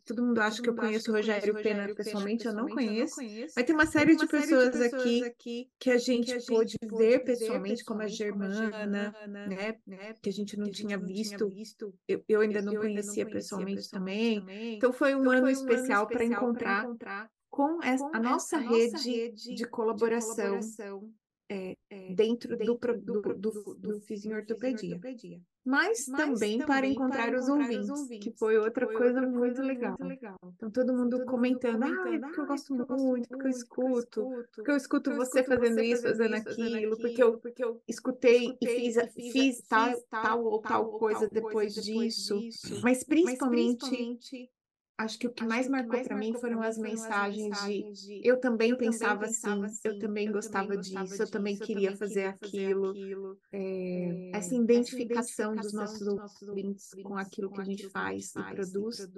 todo 0.04 0.20
mundo 0.20 0.40
acha 0.40 0.60
que 0.60 0.68
eu 0.68 0.74
conheço 0.74 1.12
o 1.12 1.14
Rogério 1.14 1.54
Pena 1.62 1.94
pessoalmente, 1.94 2.44
eu 2.44 2.52
não 2.52 2.66
conheço. 2.66 3.20
Mas 3.54 3.64
tem 3.64 3.72
uma 3.72 3.86
série 3.86 4.16
de 4.16 4.26
pessoas 4.26 4.80
aqui 4.80 5.32
que 5.78 5.90
a 5.92 5.96
gente 5.96 6.34
pôde 6.44 6.76
ver 6.82 7.20
pessoalmente, 7.20 7.84
como 7.84 8.02
a 8.02 8.08
Germana, 8.08 9.14
né? 9.28 9.76
Que 10.20 10.28
a 10.28 10.32
gente 10.32 10.56
não 10.56 10.68
tinha 10.68 10.98
visto. 10.98 11.52
Eu, 12.08 12.24
eu 12.28 12.40
ainda 12.40 12.60
não 12.60 12.74
conhecia 12.74 13.26
pessoalmente 13.26 13.88
também. 13.88 14.44
Então 14.74 14.92
foi 14.92 15.14
um 15.14 15.30
ano 15.30 15.48
especial 15.48 16.08
para 16.08 16.24
encontrar 16.24 16.84
com 17.48 17.80
essa, 17.80 18.10
a 18.12 18.18
nossa 18.18 18.58
rede 18.58 19.30
de 19.30 19.64
colaboração 19.66 20.58
é, 21.48 21.76
dentro 22.12 22.56
do, 22.56 22.74
do, 22.74 23.34
do, 23.34 23.74
do 23.76 24.00
Fiz 25.64 26.08
Ortopedia. 26.08 26.12
Mas, 26.16 26.38
também 26.40 26.58
para 26.58 26.86
encontrar 26.86 27.34
os 27.34 27.48
ouvintes, 27.48 28.08
que 28.20 28.30
foi 28.38 28.58
outra 28.58 28.86
coisa 28.86 29.22
muito 29.22 29.62
legal. 29.62 29.96
Então, 30.56 30.70
todo 30.70 30.92
mundo 30.92 31.24
comentando, 31.24 31.82
ah, 31.84 32.20
porque 32.20 32.40
eu 32.40 32.46
gosto 32.46 32.74
muito, 32.74 33.28
porque 33.28 33.46
eu 33.46 33.50
escuto, 33.50 34.30
porque 34.54 34.70
eu 34.70 34.76
escuto 34.76 35.14
você 35.14 35.42
fazendo 35.42 35.80
isso, 35.80 36.02
fazendo 36.02 36.34
aquilo, 36.34 36.96
porque 37.40 37.64
eu 37.64 37.80
escutei 37.88 38.56
e 38.60 38.66
fiz, 38.66 38.96
fiz 39.14 39.62
tal, 39.62 40.00
tal 40.10 40.44
ou 40.44 40.60
tal 40.60 40.98
coisa 40.98 41.28
depois 41.30 41.74
disso. 41.74 42.38
Mas, 42.82 43.02
principalmente, 43.02 44.50
acho 44.96 45.18
que 45.18 45.26
o 45.26 45.32
que 45.32 45.44
mais 45.44 45.68
marcou 45.68 46.00
para 46.02 46.16
mim 46.16 46.34
foram 46.34 46.62
as 46.62 46.78
mensagens 46.78 47.58
de 47.60 48.20
eu 48.22 48.38
também 48.38 48.76
pensava 48.76 49.26
assim, 49.26 49.70
eu 49.82 49.98
também 49.98 50.30
gostava 50.30 50.76
disso, 50.76 51.22
eu 51.22 51.30
também 51.30 51.58
queria 51.58 51.92
fazer 51.92 52.24
aquilo. 52.24 52.98
É, 53.52 54.30
essa 54.32 54.54
identificação 54.54 55.58
dos 55.58 55.72
nossos 55.72 56.06
ouvintes 56.06 56.90
com 57.02 57.16
aquilo 57.16 57.50
que 57.50 57.60
a 57.60 57.64
gente 57.64 57.88
faz 57.90 58.34
e 58.36 58.44
produz. 58.44 59.08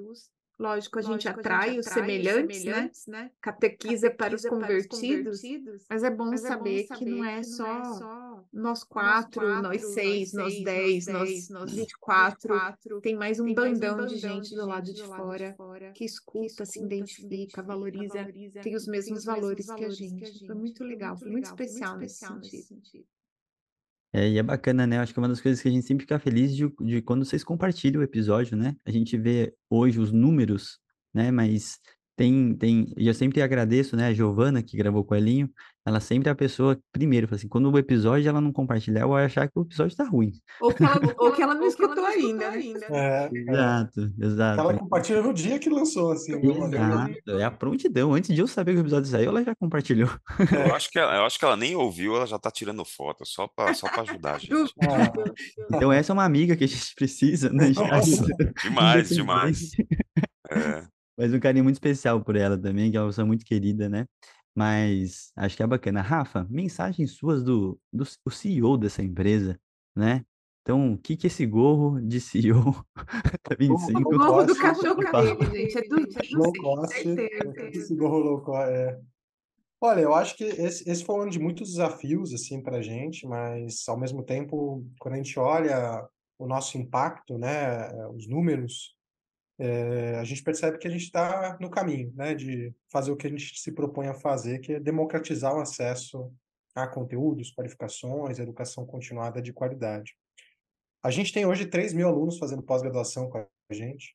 Lógico, 0.58 0.98
a 0.98 1.02
gente 1.02 1.28
atrai 1.28 1.78
os 1.78 1.84
semelhantes, 1.84 2.64
né? 3.06 3.30
Catequiza 3.42 4.10
para 4.10 4.34
os 4.34 4.42
convertidos, 4.46 5.42
mas 5.88 6.02
é 6.02 6.10
bom 6.10 6.34
saber 6.36 6.86
que 6.96 7.04
não 7.04 7.22
é 7.22 7.42
só 7.42 8.46
nós 8.52 8.82
quatro, 8.82 9.46
nós 9.60 9.92
seis, 9.92 10.32
nós 10.32 10.58
dez, 10.62 11.06
nós 11.08 11.48
vinte 11.68 11.90
e 11.90 11.98
quatro. 11.98 12.54
Tem 13.02 13.14
mais 13.14 13.38
um 13.38 13.52
bandão 13.52 14.06
de 14.06 14.16
gente 14.16 14.54
do 14.54 14.66
lado 14.66 14.92
de 14.94 15.02
fora 15.02 15.54
que 15.92 16.04
escuta, 16.04 16.64
se 16.64 16.82
identifica, 16.82 17.62
valoriza, 17.62 18.26
tem 18.62 18.74
os 18.74 18.86
mesmos 18.86 19.24
valores 19.24 19.66
que 19.66 19.84
a 19.84 19.90
gente. 19.90 20.46
Foi 20.46 20.54
muito 20.54 20.82
legal, 20.82 21.18
foi 21.18 21.30
muito 21.30 21.44
especial 21.44 21.98
nesse 21.98 22.16
sentido. 22.16 23.06
É, 24.16 24.30
e 24.30 24.38
é 24.38 24.42
bacana, 24.42 24.86
né? 24.86 24.98
Acho 24.98 25.12
que 25.12 25.18
é 25.18 25.22
uma 25.22 25.28
das 25.28 25.42
coisas 25.42 25.60
que 25.60 25.68
a 25.68 25.70
gente 25.70 25.86
sempre 25.86 26.04
fica 26.04 26.18
feliz 26.18 26.56
de, 26.56 26.66
de 26.80 27.02
quando 27.02 27.22
vocês 27.22 27.44
compartilham 27.44 28.00
o 28.00 28.02
episódio, 28.02 28.56
né? 28.56 28.74
A 28.86 28.90
gente 28.90 29.14
vê 29.18 29.54
hoje 29.68 30.00
os 30.00 30.10
números, 30.10 30.78
né? 31.12 31.30
Mas 31.30 31.78
tem, 32.16 32.54
tem, 32.54 32.92
e 32.96 33.06
eu 33.06 33.14
sempre 33.14 33.42
agradeço, 33.42 33.94
né? 33.96 34.06
A 34.08 34.14
Giovana, 34.14 34.62
que 34.62 34.76
gravou 34.76 35.04
com 35.04 35.14
o 35.14 35.16
Elinho, 35.16 35.50
ela 35.84 36.00
sempre 36.00 36.28
é 36.28 36.32
a 36.32 36.34
pessoa, 36.34 36.76
primeiro, 36.90 37.32
assim, 37.32 37.46
quando 37.46 37.70
o 37.70 37.78
episódio 37.78 38.28
ela 38.28 38.40
não 38.40 38.52
compartilhar, 38.52 39.02
eu 39.02 39.08
vou 39.08 39.16
achar 39.16 39.46
que 39.46 39.56
o 39.56 39.62
episódio 39.62 39.96
tá 39.96 40.02
ruim. 40.04 40.32
Ou 40.60 40.72
que 40.72 40.82
ela, 40.82 41.14
ou 41.18 41.32
que 41.32 41.42
ela 41.42 41.54
não 41.54 41.64
escutou 41.64 42.04
ainda, 42.04 42.50
né? 42.50 42.60
É, 42.90 43.30
é. 43.32 43.52
Exato, 43.52 44.12
exato. 44.18 44.60
Ela 44.60 44.74
compartilha 44.78 45.22
no 45.22 45.32
dia 45.32 45.58
que 45.60 45.70
lançou, 45.70 46.10
assim. 46.10 46.32
Exato, 46.34 47.30
é 47.38 47.44
a 47.44 47.50
prontidão. 47.52 48.14
Antes 48.14 48.34
de 48.34 48.40
eu 48.40 48.48
saber 48.48 48.72
que 48.72 48.78
o 48.78 48.82
episódio 48.82 49.10
saiu, 49.10 49.28
ela 49.28 49.44
já 49.44 49.54
compartilhou. 49.54 50.10
Eu 50.66 50.74
acho 50.74 50.90
que 50.90 50.98
ela, 50.98 51.14
eu 51.16 51.24
acho 51.24 51.38
que 51.38 51.44
ela 51.44 51.56
nem 51.56 51.76
ouviu, 51.76 52.16
ela 52.16 52.26
já 52.26 52.38
tá 52.38 52.50
tirando 52.50 52.84
foto, 52.84 53.24
só 53.24 53.46
pra, 53.46 53.72
só 53.74 53.88
pra 53.88 54.02
ajudar 54.02 54.36
a 54.36 54.38
gente. 54.38 54.54
Ah, 54.82 55.12
Então 55.72 55.92
essa 55.92 56.12
é 56.12 56.14
uma 56.14 56.24
amiga 56.24 56.56
que 56.56 56.64
a 56.64 56.68
gente 56.68 56.94
precisa, 56.96 57.50
né? 57.50 57.70
Nossa, 57.76 58.24
Demais, 58.62 59.08
demais. 59.10 59.70
É. 60.50 60.95
Mas 61.16 61.32
um 61.32 61.40
carinho 61.40 61.64
muito 61.64 61.76
especial 61.76 62.22
por 62.22 62.36
ela 62.36 62.58
também, 62.58 62.90
que 62.90 62.96
é 62.96 63.00
uma 63.00 63.08
pessoa 63.08 63.26
muito 63.26 63.44
querida, 63.44 63.88
né? 63.88 64.06
Mas 64.54 65.32
acho 65.36 65.56
que 65.56 65.62
é 65.62 65.66
bacana. 65.66 66.00
Rafa, 66.02 66.46
mensagens 66.50 67.12
suas 67.12 67.42
do, 67.42 67.78
do 67.92 68.04
o 68.24 68.30
CEO 68.30 68.76
dessa 68.76 69.02
empresa, 69.02 69.58
né? 69.94 70.24
Então, 70.62 70.94
o 70.94 70.98
que 70.98 71.16
que 71.16 71.28
esse 71.28 71.46
gorro 71.46 72.00
de 72.00 72.20
CEO 72.20 72.84
da 73.48 73.54
25 73.56 74.00
O 74.00 74.18
gorro 74.18 74.42
do 74.42 74.56
cachorro 74.56 74.96
dele, 74.96 75.68
gente, 75.68 75.78
é 75.78 75.82
do 75.82 75.94
low 75.94 76.52
Vinci, 76.52 76.60
cost, 76.60 77.02
certeza. 77.02 77.78
esse 77.78 77.94
gorro 77.94 78.18
low 78.18 78.40
cost, 78.42 78.68
é. 78.72 78.98
Olha, 79.80 80.00
eu 80.00 80.12
acho 80.12 80.36
que 80.36 80.42
esse, 80.42 80.90
esse 80.90 81.04
foi 81.04 81.14
um 81.14 81.20
ano 81.20 81.30
de 81.30 81.38
muitos 81.38 81.70
desafios, 81.70 82.34
assim, 82.34 82.60
pra 82.60 82.82
gente, 82.82 83.26
mas, 83.28 83.84
ao 83.86 83.96
mesmo 83.96 84.24
tempo, 84.24 84.84
quando 84.98 85.14
a 85.14 85.18
gente 85.18 85.38
olha 85.38 86.04
o 86.36 86.46
nosso 86.48 86.76
impacto, 86.76 87.38
né, 87.38 87.88
os 88.08 88.26
números, 88.26 88.95
é, 89.58 90.16
a 90.16 90.24
gente 90.24 90.42
percebe 90.42 90.78
que 90.78 90.86
a 90.86 90.90
gente 90.90 91.04
está 91.04 91.56
no 91.60 91.70
caminho, 91.70 92.12
né, 92.14 92.34
de 92.34 92.74
fazer 92.90 93.10
o 93.10 93.16
que 93.16 93.26
a 93.26 93.30
gente 93.30 93.58
se 93.58 93.72
propõe 93.72 94.08
a 94.08 94.14
fazer, 94.14 94.58
que 94.58 94.74
é 94.74 94.80
democratizar 94.80 95.54
o 95.54 95.60
acesso 95.60 96.32
a 96.74 96.86
conteúdos, 96.86 97.52
qualificações, 97.52 98.38
educação 98.38 98.84
continuada 98.84 99.40
de 99.40 99.52
qualidade. 99.52 100.14
A 101.02 101.10
gente 101.10 101.32
tem 101.32 101.46
hoje 101.46 101.66
3 101.66 101.94
mil 101.94 102.06
alunos 102.06 102.38
fazendo 102.38 102.62
pós-graduação 102.62 103.30
com 103.30 103.38
a 103.38 103.46
gente. 103.72 104.14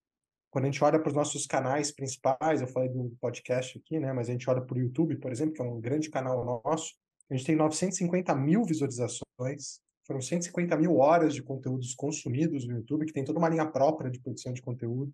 Quando 0.51 0.65
a 0.65 0.67
gente 0.67 0.83
olha 0.83 0.99
para 0.99 1.07
os 1.09 1.15
nossos 1.15 1.47
canais 1.47 1.91
principais, 1.91 2.61
eu 2.61 2.67
falei 2.67 2.89
do 2.89 3.15
podcast 3.19 3.79
aqui, 3.79 3.99
né? 3.99 4.13
Mas 4.13 4.29
a 4.29 4.33
gente 4.33 4.47
olha 4.49 4.61
para 4.61 4.77
o 4.77 4.81
YouTube, 4.81 5.15
por 5.15 5.31
exemplo, 5.31 5.53
que 5.53 5.61
é 5.61 5.65
um 5.65 5.79
grande 5.79 6.09
canal 6.09 6.43
nosso, 6.63 6.93
a 7.31 7.33
gente 7.33 7.45
tem 7.45 7.55
950 7.55 8.35
mil 8.35 8.65
visualizações, 8.65 9.79
foram 10.06 10.22
150 10.22 10.76
mil 10.78 10.97
horas 10.97 11.34
de 11.34 11.43
conteúdos 11.43 11.93
consumidos 11.93 12.68
no 12.68 12.76
YouTube, 12.76 13.06
que 13.06 13.14
tem 13.14 13.24
toda 13.24 13.39
uma 13.39 13.49
linha 13.49 13.66
própria 13.66 14.10
de 14.10 14.20
produção 14.20 14.54
de 14.54 14.62
conteúdo. 14.62 15.14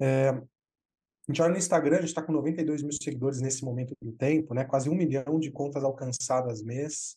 É, 0.00 0.28
a 0.30 1.30
gente 1.30 1.42
olha 1.42 1.52
no 1.52 1.58
Instagram, 1.58 1.96
a 1.96 2.00
gente 2.00 2.08
está 2.08 2.22
com 2.22 2.32
92 2.32 2.82
mil 2.82 2.92
seguidores 2.92 3.40
nesse 3.40 3.64
momento 3.64 3.94
do 4.02 4.12
tempo, 4.12 4.54
né? 4.54 4.64
Quase 4.64 4.88
um 4.88 4.94
milhão 4.94 5.38
de 5.38 5.50
contas 5.50 5.84
alcançadas 5.84 6.62
mês. 6.62 7.16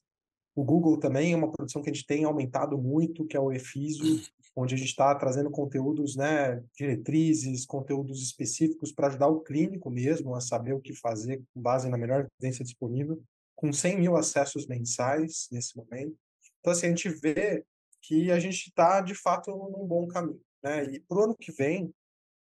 O 0.54 0.66
Google 0.66 1.00
também 1.00 1.32
é 1.32 1.36
uma 1.36 1.50
produção 1.50 1.82
que 1.82 1.90
a 1.90 1.94
gente 1.94 2.06
tem 2.06 2.26
aumentado 2.26 2.78
muito, 2.78 3.26
que 3.26 3.38
é 3.38 3.40
o 3.40 3.54
Efisio, 3.54 4.22
onde 4.54 4.76
a 4.76 4.78
gente 4.78 4.90
está 4.90 5.16
trazendo 5.16 5.50
conteúdos, 5.50 6.18
né, 6.18 6.62
diretrizes, 6.78 7.66
conteúdos 7.66 8.22
específicos 8.22 8.92
para 8.92 9.08
ajudar 9.08 9.28
o 9.28 9.40
clínico 9.40 9.90
mesmo 9.90 10.36
a 10.36 10.42
saber 10.42 10.74
o 10.74 10.82
que 10.82 10.94
fazer 10.94 11.42
com 11.54 11.62
base 11.62 11.90
na 11.90 11.98
melhor 11.98 12.28
evidência 12.28 12.66
disponível, 12.66 13.24
com 13.56 13.72
100 13.72 14.00
mil 14.00 14.18
acessos 14.18 14.68
mensais 14.68 15.48
nesse 15.52 15.78
momento. 15.78 16.18
Então, 16.62 16.72
assim, 16.72 16.86
a 16.88 16.90
gente 16.90 17.10
vê 17.10 17.66
que 18.02 18.32
a 18.32 18.40
gente 18.40 18.68
está, 18.68 19.02
de 19.02 19.14
fato, 19.16 19.52
num 19.52 19.86
bom 19.86 20.08
caminho. 20.08 20.42
Né? 20.64 20.86
E 20.86 21.00
para 21.02 21.18
o 21.18 21.24
ano 21.24 21.36
que 21.36 21.52
vem, 21.52 21.94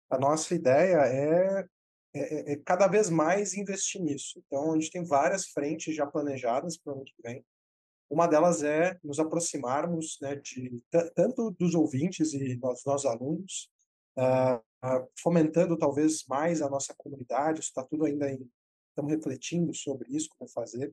a 0.09 0.17
nossa 0.17 0.53
ideia 0.53 0.97
é, 1.05 1.65
é, 2.13 2.53
é 2.53 2.55
cada 2.57 2.87
vez 2.87 3.09
mais 3.09 3.53
investir 3.53 4.01
nisso. 4.01 4.41
Então, 4.45 4.73
a 4.73 4.75
gente 4.75 4.91
tem 4.91 5.03
várias 5.03 5.47
frentes 5.47 5.95
já 5.95 6.05
planejadas 6.05 6.77
para 6.77 6.93
o 6.93 6.95
ano 6.97 7.05
que 7.05 7.15
vem. 7.23 7.45
Uma 8.09 8.27
delas 8.27 8.63
é 8.63 8.97
nos 9.03 9.19
aproximarmos 9.19 10.17
né, 10.21 10.35
de 10.35 10.81
tanto 11.15 11.51
dos 11.51 11.75
ouvintes 11.75 12.33
e 12.33 12.55
dos 12.55 12.83
nossos 12.83 13.05
alunos, 13.05 13.69
uh, 14.17 15.07
fomentando 15.21 15.77
talvez 15.77 16.25
mais 16.27 16.61
a 16.61 16.69
nossa 16.69 16.93
comunidade. 16.97 17.59
Isso 17.59 17.69
está 17.69 17.83
tudo 17.83 18.05
ainda 18.05 18.31
em, 18.31 18.49
estamos 18.89 19.11
refletindo 19.13 19.73
sobre 19.75 20.09
isso, 20.09 20.27
como 20.35 20.49
fazer, 20.49 20.91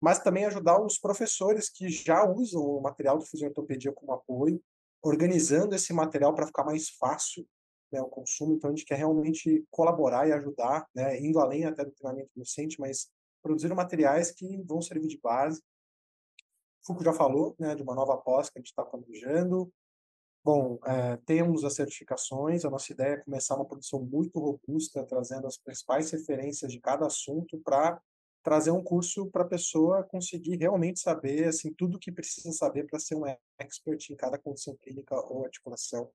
mas 0.00 0.18
também 0.18 0.44
ajudar 0.44 0.80
os 0.80 0.98
professores 0.98 1.70
que 1.70 1.88
já 1.88 2.24
usam 2.24 2.62
o 2.62 2.80
material 2.80 3.18
do 3.18 3.26
Fisiortopedia 3.26 3.92
como 3.92 4.12
apoio, 4.12 4.62
organizando 5.02 5.74
esse 5.74 5.92
material 5.92 6.34
para 6.34 6.46
ficar 6.46 6.64
mais 6.64 6.90
fácil 6.90 7.46
né, 7.92 8.00
o 8.00 8.08
consumo. 8.08 8.54
Então, 8.54 8.70
a 8.70 8.74
gente 8.74 8.84
quer 8.84 8.96
realmente 8.96 9.64
colaborar 9.70 10.28
e 10.28 10.32
ajudar, 10.32 10.86
né, 10.94 11.18
indo 11.20 11.38
além 11.38 11.64
até 11.64 11.84
do 11.84 11.92
treinamento 11.92 12.30
docente, 12.36 12.80
mas 12.80 13.08
produzir 13.42 13.72
materiais 13.74 14.30
que 14.30 14.62
vão 14.62 14.80
servir 14.82 15.06
de 15.06 15.18
base. 15.18 15.60
O 16.82 16.86
Foucault 16.86 17.04
já 17.04 17.12
falou 17.12 17.54
né, 17.58 17.74
de 17.74 17.82
uma 17.82 17.94
nova 17.94 18.16
pós 18.16 18.50
que 18.50 18.58
a 18.58 18.60
gente 18.60 18.68
está 18.68 18.84
planejando. 18.84 19.72
Bom, 20.44 20.78
é, 20.84 21.16
temos 21.26 21.64
as 21.64 21.74
certificações, 21.74 22.64
a 22.64 22.70
nossa 22.70 22.92
ideia 22.92 23.14
é 23.14 23.16
começar 23.16 23.56
uma 23.56 23.64
produção 23.64 24.00
muito 24.00 24.38
robusta, 24.38 25.04
trazendo 25.04 25.46
as 25.46 25.58
principais 25.58 26.10
referências 26.10 26.70
de 26.70 26.80
cada 26.80 27.06
assunto 27.06 27.58
para 27.64 28.00
trazer 28.46 28.70
um 28.70 28.80
curso 28.80 29.26
para 29.26 29.42
a 29.42 29.48
pessoa 29.48 30.04
conseguir 30.04 30.56
realmente 30.56 31.00
saber 31.00 31.48
assim 31.48 31.74
tudo 31.74 31.96
o 31.96 31.98
que 31.98 32.12
precisa 32.12 32.52
saber 32.52 32.86
para 32.86 33.00
ser 33.00 33.16
um 33.16 33.24
expert 33.58 34.08
em 34.08 34.14
cada 34.14 34.38
condição 34.38 34.76
clínica 34.76 35.16
ou 35.16 35.44
articulação. 35.44 36.08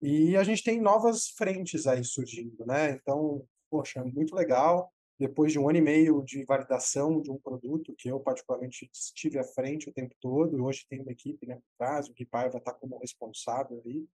E 0.00 0.36
a 0.36 0.44
gente 0.44 0.62
tem 0.62 0.80
novas 0.80 1.30
frentes 1.30 1.88
aí 1.88 2.04
surgindo, 2.04 2.64
né? 2.64 2.92
Então, 2.92 3.44
poxa, 3.68 4.04
muito 4.04 4.36
legal 4.36 4.92
depois 5.18 5.50
de 5.50 5.58
um 5.58 5.68
ano 5.68 5.78
e 5.78 5.82
meio 5.82 6.22
de 6.22 6.44
validação 6.44 7.20
de 7.20 7.28
um 7.28 7.38
produto, 7.38 7.92
que 7.98 8.08
eu 8.08 8.20
particularmente 8.20 8.88
estive 8.92 9.40
à 9.40 9.44
frente 9.44 9.88
o 9.88 9.92
tempo 9.92 10.14
todo, 10.20 10.62
hoje 10.64 10.86
tem 10.88 11.00
uma 11.00 11.10
equipe 11.10 11.44
né, 11.44 11.56
por 11.56 11.76
trás, 11.76 12.08
o 12.08 12.12
Gui 12.12 12.24
Paiva 12.24 12.58
está 12.58 12.72
como 12.72 12.98
responsável 12.98 13.80
ali, 13.84 14.06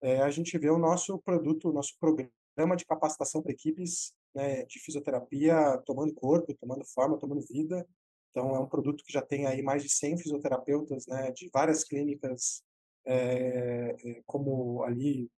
é, 0.00 0.22
a 0.22 0.30
gente 0.30 0.56
vê 0.56 0.70
o 0.70 0.78
nosso 0.78 1.18
produto, 1.18 1.68
o 1.68 1.72
nosso 1.72 1.98
programa 1.98 2.76
de 2.76 2.86
capacitação 2.86 3.42
para 3.42 3.52
equipes 3.52 4.14
né, 4.36 4.64
de 4.66 4.78
fisioterapia 4.78 5.82
tomando 5.86 6.14
corpo, 6.14 6.54
tomando 6.60 6.84
forma, 6.84 7.18
tomando 7.18 7.40
vida. 7.40 7.86
Então, 8.30 8.54
é 8.54 8.58
um 8.60 8.68
produto 8.68 9.02
que 9.02 9.12
já 9.12 9.22
tem 9.22 9.46
aí 9.46 9.62
mais 9.62 9.82
de 9.82 9.88
100 9.88 10.18
fisioterapeutas 10.18 11.06
né, 11.06 11.32
de 11.32 11.48
várias 11.52 11.82
clínicas, 11.82 12.62
é, 13.06 13.96
como 14.26 14.82
ali, 14.84 15.30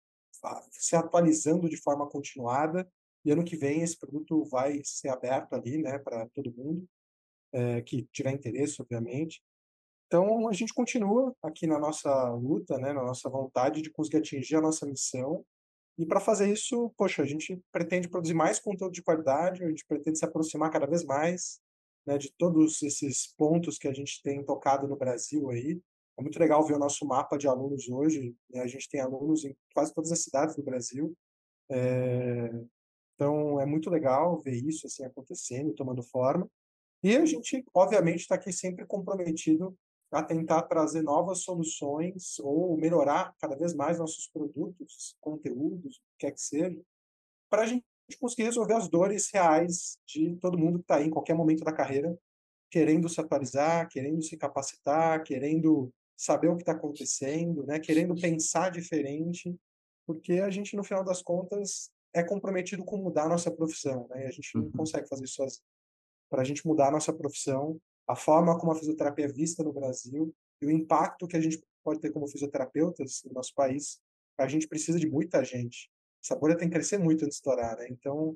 se 0.71 0.95
atualizando 0.95 1.69
de 1.69 1.77
forma 1.77 2.07
continuada 2.09 2.87
e 3.23 3.31
ano 3.31 3.43
que 3.43 3.55
vem 3.55 3.81
esse 3.81 3.97
produto 3.97 4.43
vai 4.45 4.81
ser 4.83 5.09
aberto 5.09 5.53
ali, 5.53 5.77
né, 5.77 5.97
para 5.99 6.27
todo 6.29 6.53
mundo 6.53 6.87
é, 7.53 7.81
que 7.81 8.07
tiver 8.11 8.31
interesse, 8.31 8.81
obviamente. 8.81 9.41
Então 10.07 10.47
a 10.49 10.53
gente 10.53 10.73
continua 10.73 11.35
aqui 11.41 11.67
na 11.67 11.77
nossa 11.77 12.31
luta, 12.33 12.77
né, 12.77 12.93
na 12.93 13.03
nossa 13.03 13.29
vontade 13.29 13.81
de 13.81 13.91
conseguir 13.91 14.17
atingir 14.17 14.55
a 14.55 14.61
nossa 14.61 14.85
missão. 14.85 15.45
E 15.99 16.05
para 16.05 16.21
fazer 16.21 16.49
isso, 16.49 16.93
poxa, 16.97 17.21
a 17.21 17.25
gente 17.25 17.61
pretende 17.73 18.07
produzir 18.07 18.33
mais 18.33 18.57
conteúdo 18.57 18.93
de 18.93 19.03
qualidade, 19.03 19.61
a 19.61 19.67
gente 19.67 19.85
pretende 19.85 20.17
se 20.17 20.23
aproximar 20.23 20.71
cada 20.71 20.87
vez 20.87 21.03
mais 21.03 21.59
né, 22.07 22.17
de 22.17 22.31
todos 22.31 22.81
esses 22.81 23.27
pontos 23.35 23.77
que 23.77 23.85
a 23.85 23.93
gente 23.93 24.21
tem 24.23 24.41
tocado 24.41 24.87
no 24.87 24.95
Brasil 24.95 25.49
aí. 25.49 25.77
É 26.17 26.21
muito 26.21 26.39
legal 26.39 26.65
ver 26.65 26.75
o 26.75 26.79
nosso 26.79 27.05
mapa 27.05 27.37
de 27.37 27.49
alunos 27.49 27.89
hoje. 27.89 28.33
Né? 28.49 28.61
A 28.61 28.67
gente 28.67 28.87
tem 28.89 29.01
alunos 29.01 29.43
em 29.43 29.53
quase 29.73 29.93
todas 29.93 30.09
as 30.09 30.23
cidades 30.23 30.55
do 30.55 30.63
Brasil. 30.63 31.13
É, 31.69 32.49
então, 33.15 33.59
é 33.59 33.65
muito 33.65 33.89
legal 33.89 34.39
ver 34.39 34.55
isso 34.55 34.87
assim 34.87 35.03
acontecendo, 35.03 35.73
tomando 35.73 36.01
forma. 36.01 36.49
E 37.03 37.17
a 37.17 37.25
gente, 37.25 37.61
obviamente, 37.73 38.21
está 38.21 38.35
aqui 38.35 38.53
sempre 38.53 38.85
comprometido 38.85 39.77
a 40.11 40.23
tentar 40.23 40.63
trazer 40.63 41.01
novas 41.01 41.43
soluções 41.43 42.39
ou 42.39 42.75
melhorar 42.77 43.35
cada 43.39 43.55
vez 43.55 43.73
mais 43.73 43.99
nossos 43.99 44.27
produtos, 44.27 45.15
conteúdos, 45.21 45.97
o 45.97 45.99
que 45.99 46.17
quer 46.19 46.31
que 46.31 46.41
seja, 46.41 46.81
para 47.49 47.63
a 47.63 47.65
gente 47.65 47.85
conseguir 48.19 48.43
resolver 48.43 48.73
as 48.73 48.89
dores 48.89 49.29
reais 49.31 49.97
de 50.07 50.35
todo 50.37 50.57
mundo 50.57 50.79
que 50.79 50.83
está 50.83 50.95
aí 50.95 51.07
em 51.07 51.11
qualquer 51.11 51.35
momento 51.35 51.63
da 51.63 51.71
carreira, 51.71 52.17
querendo 52.71 53.07
se 53.07 53.21
atualizar, 53.21 53.87
querendo 53.89 54.21
se 54.23 54.35
capacitar, 54.35 55.23
querendo 55.23 55.91
saber 56.17 56.49
o 56.49 56.55
que 56.55 56.63
está 56.63 56.73
acontecendo, 56.73 57.65
né? 57.65 57.79
querendo 57.79 58.15
pensar 58.15 58.69
diferente, 58.71 59.55
porque 60.05 60.33
a 60.33 60.49
gente, 60.49 60.75
no 60.75 60.83
final 60.83 61.03
das 61.03 61.21
contas, 61.21 61.91
é 62.13 62.23
comprometido 62.23 62.83
com 62.83 62.97
mudar 62.97 63.25
a 63.25 63.29
nossa 63.29 63.51
profissão, 63.51 64.07
né? 64.09 64.25
A 64.25 64.31
gente 64.31 64.49
não 64.55 64.63
uhum. 64.63 64.71
consegue 64.71 65.07
fazer 65.07 65.25
isso 65.25 65.35
sozinho. 65.35 65.63
Para 66.29 66.41
a 66.41 66.45
gente 66.45 66.65
mudar 66.65 66.87
a 66.87 66.91
nossa 66.91 67.13
profissão, 67.13 67.79
a 68.09 68.15
forma 68.15 68.57
como 68.57 68.71
a 68.71 68.75
fisioterapia 68.75 69.25
é 69.25 69.31
vista 69.31 69.63
no 69.63 69.71
Brasil 69.71 70.33
e 70.61 70.65
o 70.65 70.71
impacto 70.71 71.27
que 71.27 71.37
a 71.37 71.41
gente 71.41 71.63
pode 71.83 71.99
ter 71.99 72.11
como 72.11 72.27
fisioterapeutas 72.27 73.21
no 73.25 73.33
nosso 73.33 73.53
país, 73.53 74.01
a 74.37 74.47
gente 74.47 74.67
precisa 74.67 74.99
de 74.99 75.07
muita 75.07 75.43
gente. 75.43 75.91
Essa 76.23 76.35
bolha 76.35 76.57
tem 76.57 76.67
que 76.67 76.73
crescer 76.73 76.97
muito 76.97 77.23
antes 77.23 77.35
de 77.35 77.41
estourar, 77.41 77.77
né? 77.77 77.87
Então, 77.89 78.35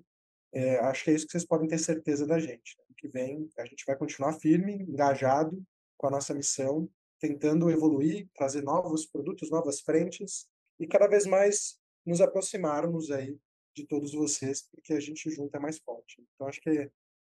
é, 0.53 0.77
acho 0.79 1.03
que 1.03 1.09
é 1.09 1.13
isso 1.15 1.25
que 1.25 1.31
vocês 1.31 1.45
podem 1.45 1.67
ter 1.67 1.79
certeza 1.79 2.27
da 2.27 2.39
gente. 2.39 2.77
Né? 2.77 2.83
que 3.03 3.07
vem, 3.09 3.49
a 3.57 3.65
gente 3.65 3.83
vai 3.85 3.97
continuar 3.97 4.31
firme, 4.33 4.75
engajado 4.83 5.61
com 5.97 6.07
a 6.07 6.11
nossa 6.11 6.33
missão, 6.33 6.89
tentando 7.19 7.69
evoluir, 7.69 8.29
trazer 8.33 8.61
novos 8.61 9.05
produtos, 9.05 9.49
novas 9.49 9.81
frentes 9.81 10.47
e 10.79 10.87
cada 10.87 11.07
vez 11.07 11.25
mais 11.25 11.77
nos 12.05 12.21
aproximarmos 12.21 13.11
aí 13.11 13.37
de 13.75 13.85
todos 13.85 14.13
vocês, 14.13 14.69
porque 14.71 14.93
a 14.93 14.99
gente 14.99 15.29
junto 15.31 15.53
é 15.57 15.59
mais 15.59 15.79
forte. 15.79 16.23
Então, 16.33 16.47
acho 16.47 16.61
que 16.61 16.89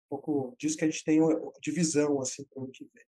pouco 0.10 0.56
disso 0.58 0.78
que 0.78 0.86
a 0.86 0.90
gente 0.90 1.04
tem 1.04 1.20
divisão, 1.62 2.20
assim, 2.22 2.44
para 2.46 2.62
o 2.62 2.64
ano 2.64 2.72
que 2.72 2.90
vem. 2.94 3.06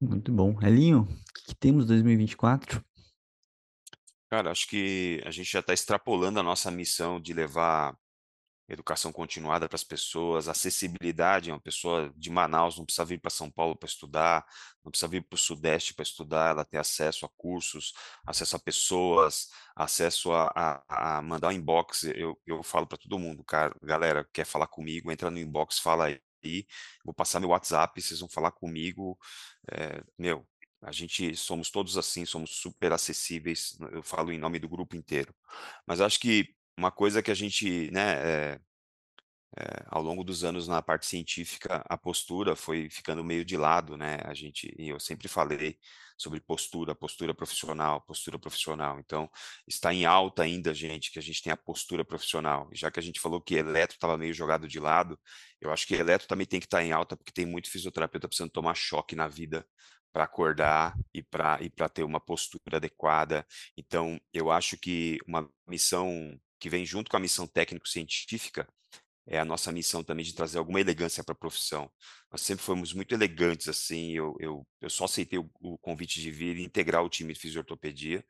Muito 0.00 0.32
bom. 0.32 0.56
Elinho, 0.62 1.02
o 1.02 1.32
que, 1.34 1.46
que 1.46 1.54
temos 1.54 1.86
2024? 1.86 2.84
Cara, 4.30 4.50
acho 4.50 4.68
que 4.68 5.22
a 5.24 5.30
gente 5.30 5.50
já 5.50 5.60
está 5.60 5.72
extrapolando 5.72 6.40
a 6.40 6.42
nossa 6.42 6.70
missão 6.70 7.20
de 7.20 7.32
levar 7.32 7.96
educação 8.68 9.12
continuada 9.12 9.68
para 9.68 9.76
as 9.76 9.84
pessoas, 9.84 10.48
acessibilidade, 10.48 11.50
uma 11.50 11.60
pessoa 11.60 12.12
de 12.16 12.30
Manaus 12.30 12.78
não 12.78 12.84
precisa 12.84 13.04
vir 13.04 13.20
para 13.20 13.30
São 13.30 13.50
Paulo 13.50 13.76
para 13.76 13.86
estudar, 13.86 14.44
não 14.82 14.90
precisa 14.90 15.08
vir 15.08 15.22
para 15.22 15.34
o 15.34 15.38
Sudeste 15.38 15.94
para 15.94 16.02
estudar, 16.02 16.50
ela 16.50 16.64
tem 16.64 16.80
acesso 16.80 17.26
a 17.26 17.28
cursos, 17.36 17.92
acesso 18.26 18.56
a 18.56 18.58
pessoas, 18.58 19.50
acesso 19.76 20.32
a, 20.32 20.50
a, 20.88 21.18
a 21.18 21.22
mandar 21.22 21.48
um 21.48 21.52
inbox, 21.52 22.04
eu, 22.04 22.40
eu 22.46 22.62
falo 22.62 22.86
para 22.86 22.98
todo 22.98 23.18
mundo, 23.18 23.44
cara, 23.44 23.74
galera, 23.82 24.26
quer 24.32 24.46
falar 24.46 24.66
comigo, 24.66 25.12
entra 25.12 25.30
no 25.30 25.38
inbox, 25.38 25.78
fala 25.78 26.06
aí, 26.06 26.20
vou 27.04 27.14
passar 27.14 27.40
meu 27.40 27.50
WhatsApp, 27.50 28.00
vocês 28.00 28.20
vão 28.20 28.28
falar 28.28 28.50
comigo, 28.52 29.18
é, 29.72 30.02
meu, 30.18 30.46
a 30.82 30.92
gente 30.92 31.34
somos 31.36 31.70
todos 31.70 31.96
assim, 31.96 32.26
somos 32.26 32.50
super 32.56 32.92
acessíveis, 32.92 33.76
eu 33.92 34.02
falo 34.02 34.32
em 34.32 34.38
nome 34.38 34.58
do 34.58 34.68
grupo 34.68 34.96
inteiro. 34.96 35.34
Mas 35.86 36.00
acho 36.00 36.20
que 36.20 36.54
uma 36.76 36.90
coisa 36.90 37.22
que 37.22 37.30
a 37.30 37.34
gente, 37.34 37.90
né, 37.90 38.52
é, 38.52 38.60
é, 39.56 39.84
ao 39.86 40.02
longo 40.02 40.24
dos 40.24 40.44
anos 40.44 40.68
na 40.68 40.82
parte 40.82 41.06
científica, 41.06 41.82
a 41.88 41.96
postura 41.96 42.56
foi 42.56 42.90
ficando 42.90 43.24
meio 43.24 43.44
de 43.44 43.56
lado, 43.56 43.96
né? 43.96 44.18
A 44.24 44.34
gente, 44.34 44.74
e 44.78 44.88
eu 44.88 44.98
sempre 44.98 45.28
falei 45.28 45.78
sobre 46.16 46.40
postura, 46.40 46.94
postura 46.94 47.34
profissional, 47.34 48.00
postura 48.02 48.38
profissional. 48.38 48.98
Então, 49.00 49.28
está 49.66 49.92
em 49.92 50.04
alta 50.04 50.42
ainda, 50.42 50.72
gente, 50.72 51.10
que 51.10 51.18
a 51.18 51.22
gente 51.22 51.42
tem 51.42 51.52
a 51.52 51.56
postura 51.56 52.04
profissional. 52.04 52.68
Já 52.72 52.90
que 52.90 53.00
a 53.00 53.02
gente 53.02 53.20
falou 53.20 53.40
que 53.40 53.54
eletro 53.54 53.96
estava 53.96 54.16
meio 54.16 54.34
jogado 54.34 54.68
de 54.68 54.78
lado, 54.80 55.18
eu 55.60 55.72
acho 55.72 55.86
que 55.86 55.94
eletro 55.94 56.28
também 56.28 56.46
tem 56.46 56.60
que 56.60 56.66
estar 56.66 56.82
em 56.82 56.92
alta, 56.92 57.16
porque 57.16 57.32
tem 57.32 57.46
muito 57.46 57.70
fisioterapeuta 57.70 58.28
precisando 58.28 58.50
tomar 58.50 58.74
choque 58.74 59.16
na 59.16 59.28
vida 59.28 59.66
para 60.12 60.24
acordar 60.24 60.96
e 61.12 61.22
para 61.22 61.58
e 61.60 61.68
para 61.68 61.88
ter 61.88 62.04
uma 62.04 62.20
postura 62.20 62.76
adequada. 62.76 63.44
Então, 63.76 64.20
eu 64.32 64.50
acho 64.50 64.76
que 64.78 65.18
uma 65.26 65.48
missão 65.66 66.38
que 66.60 66.70
vem 66.70 66.86
junto 66.86 67.10
com 67.10 67.16
a 67.16 67.20
missão 67.20 67.46
técnico-científica, 67.46 68.66
é 69.26 69.38
a 69.38 69.44
nossa 69.44 69.72
missão 69.72 70.02
também 70.04 70.24
de 70.24 70.34
trazer 70.34 70.58
alguma 70.58 70.80
elegância 70.80 71.24
para 71.24 71.32
a 71.32 71.36
profissão. 71.36 71.90
Nós 72.30 72.42
sempre 72.42 72.64
fomos 72.64 72.92
muito 72.92 73.14
elegantes, 73.14 73.68
assim, 73.68 74.12
eu, 74.12 74.36
eu, 74.38 74.66
eu 74.80 74.90
só 74.90 75.04
aceitei 75.04 75.38
o, 75.38 75.50
o 75.60 75.78
convite 75.78 76.20
de 76.20 76.30
vir 76.30 76.56
e 76.56 76.64
integrar 76.64 77.02
o 77.02 77.08
time 77.08 77.32
de 77.32 77.40
fisiortopedia, 77.40 78.24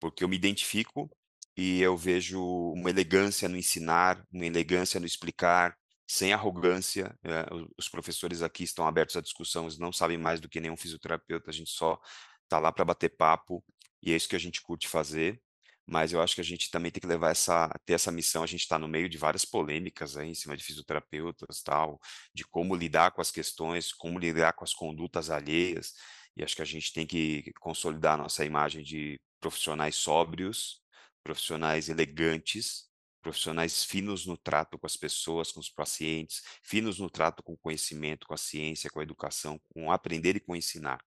porque 0.00 0.22
eu 0.22 0.28
me 0.28 0.36
identifico 0.36 1.10
e 1.56 1.80
eu 1.80 1.96
vejo 1.96 2.42
uma 2.72 2.90
elegância 2.90 3.48
no 3.48 3.56
ensinar, 3.56 4.24
uma 4.32 4.46
elegância 4.46 5.00
no 5.00 5.06
explicar, 5.06 5.76
sem 6.06 6.32
arrogância. 6.32 7.18
É, 7.24 7.46
os 7.76 7.88
professores 7.88 8.42
aqui 8.42 8.62
estão 8.64 8.86
abertos 8.86 9.16
à 9.16 9.20
discussão, 9.20 9.64
eles 9.64 9.78
não 9.78 9.92
sabem 9.92 10.18
mais 10.18 10.40
do 10.40 10.48
que 10.48 10.60
nenhum 10.60 10.76
fisioterapeuta, 10.76 11.50
a 11.50 11.54
gente 11.54 11.70
só 11.70 12.00
está 12.44 12.58
lá 12.58 12.70
para 12.70 12.84
bater 12.84 13.16
papo 13.16 13.64
e 14.02 14.12
é 14.12 14.16
isso 14.16 14.28
que 14.28 14.36
a 14.36 14.40
gente 14.40 14.62
curte 14.62 14.86
fazer 14.86 15.40
mas 15.86 16.12
eu 16.12 16.20
acho 16.20 16.34
que 16.34 16.40
a 16.40 16.44
gente 16.44 16.70
também 16.70 16.90
tem 16.90 17.00
que 17.00 17.06
levar 17.06 17.30
essa, 17.30 17.68
ter 17.84 17.94
essa 17.94 18.10
missão, 18.10 18.42
a 18.42 18.46
gente 18.46 18.62
está 18.62 18.78
no 18.78 18.88
meio 18.88 19.08
de 19.08 19.16
várias 19.16 19.44
polêmicas 19.44 20.16
aí 20.16 20.28
em 20.28 20.34
cima 20.34 20.56
de 20.56 20.64
fisioterapeutas, 20.64 21.62
tal, 21.62 22.00
de 22.34 22.44
como 22.44 22.74
lidar 22.74 23.12
com 23.12 23.20
as 23.20 23.30
questões, 23.30 23.92
como 23.92 24.18
lidar 24.18 24.52
com 24.54 24.64
as 24.64 24.74
condutas 24.74 25.30
alheias, 25.30 25.92
e 26.36 26.42
acho 26.44 26.56
que 26.56 26.62
a 26.62 26.66
gente 26.66 26.92
tem 26.92 27.06
que 27.06 27.52
consolidar 27.60 28.18
nossa 28.18 28.44
imagem 28.44 28.82
de 28.82 29.20
profissionais 29.40 29.96
sóbrios, 29.96 30.82
profissionais 31.22 31.88
elegantes, 31.88 32.86
profissionais 33.22 33.84
finos 33.84 34.26
no 34.26 34.36
trato 34.36 34.78
com 34.78 34.86
as 34.86 34.96
pessoas, 34.96 35.50
com 35.50 35.58
os 35.58 35.68
pacientes, 35.68 36.42
finos 36.62 37.00
no 37.00 37.10
trato 37.10 37.42
com 37.42 37.54
o 37.54 37.58
conhecimento, 37.58 38.26
com 38.26 38.34
a 38.34 38.36
ciência, 38.36 38.88
com 38.90 39.00
a 39.00 39.02
educação, 39.02 39.60
com 39.72 39.90
aprender 39.90 40.36
e 40.36 40.40
com 40.40 40.54
ensinar. 40.54 41.00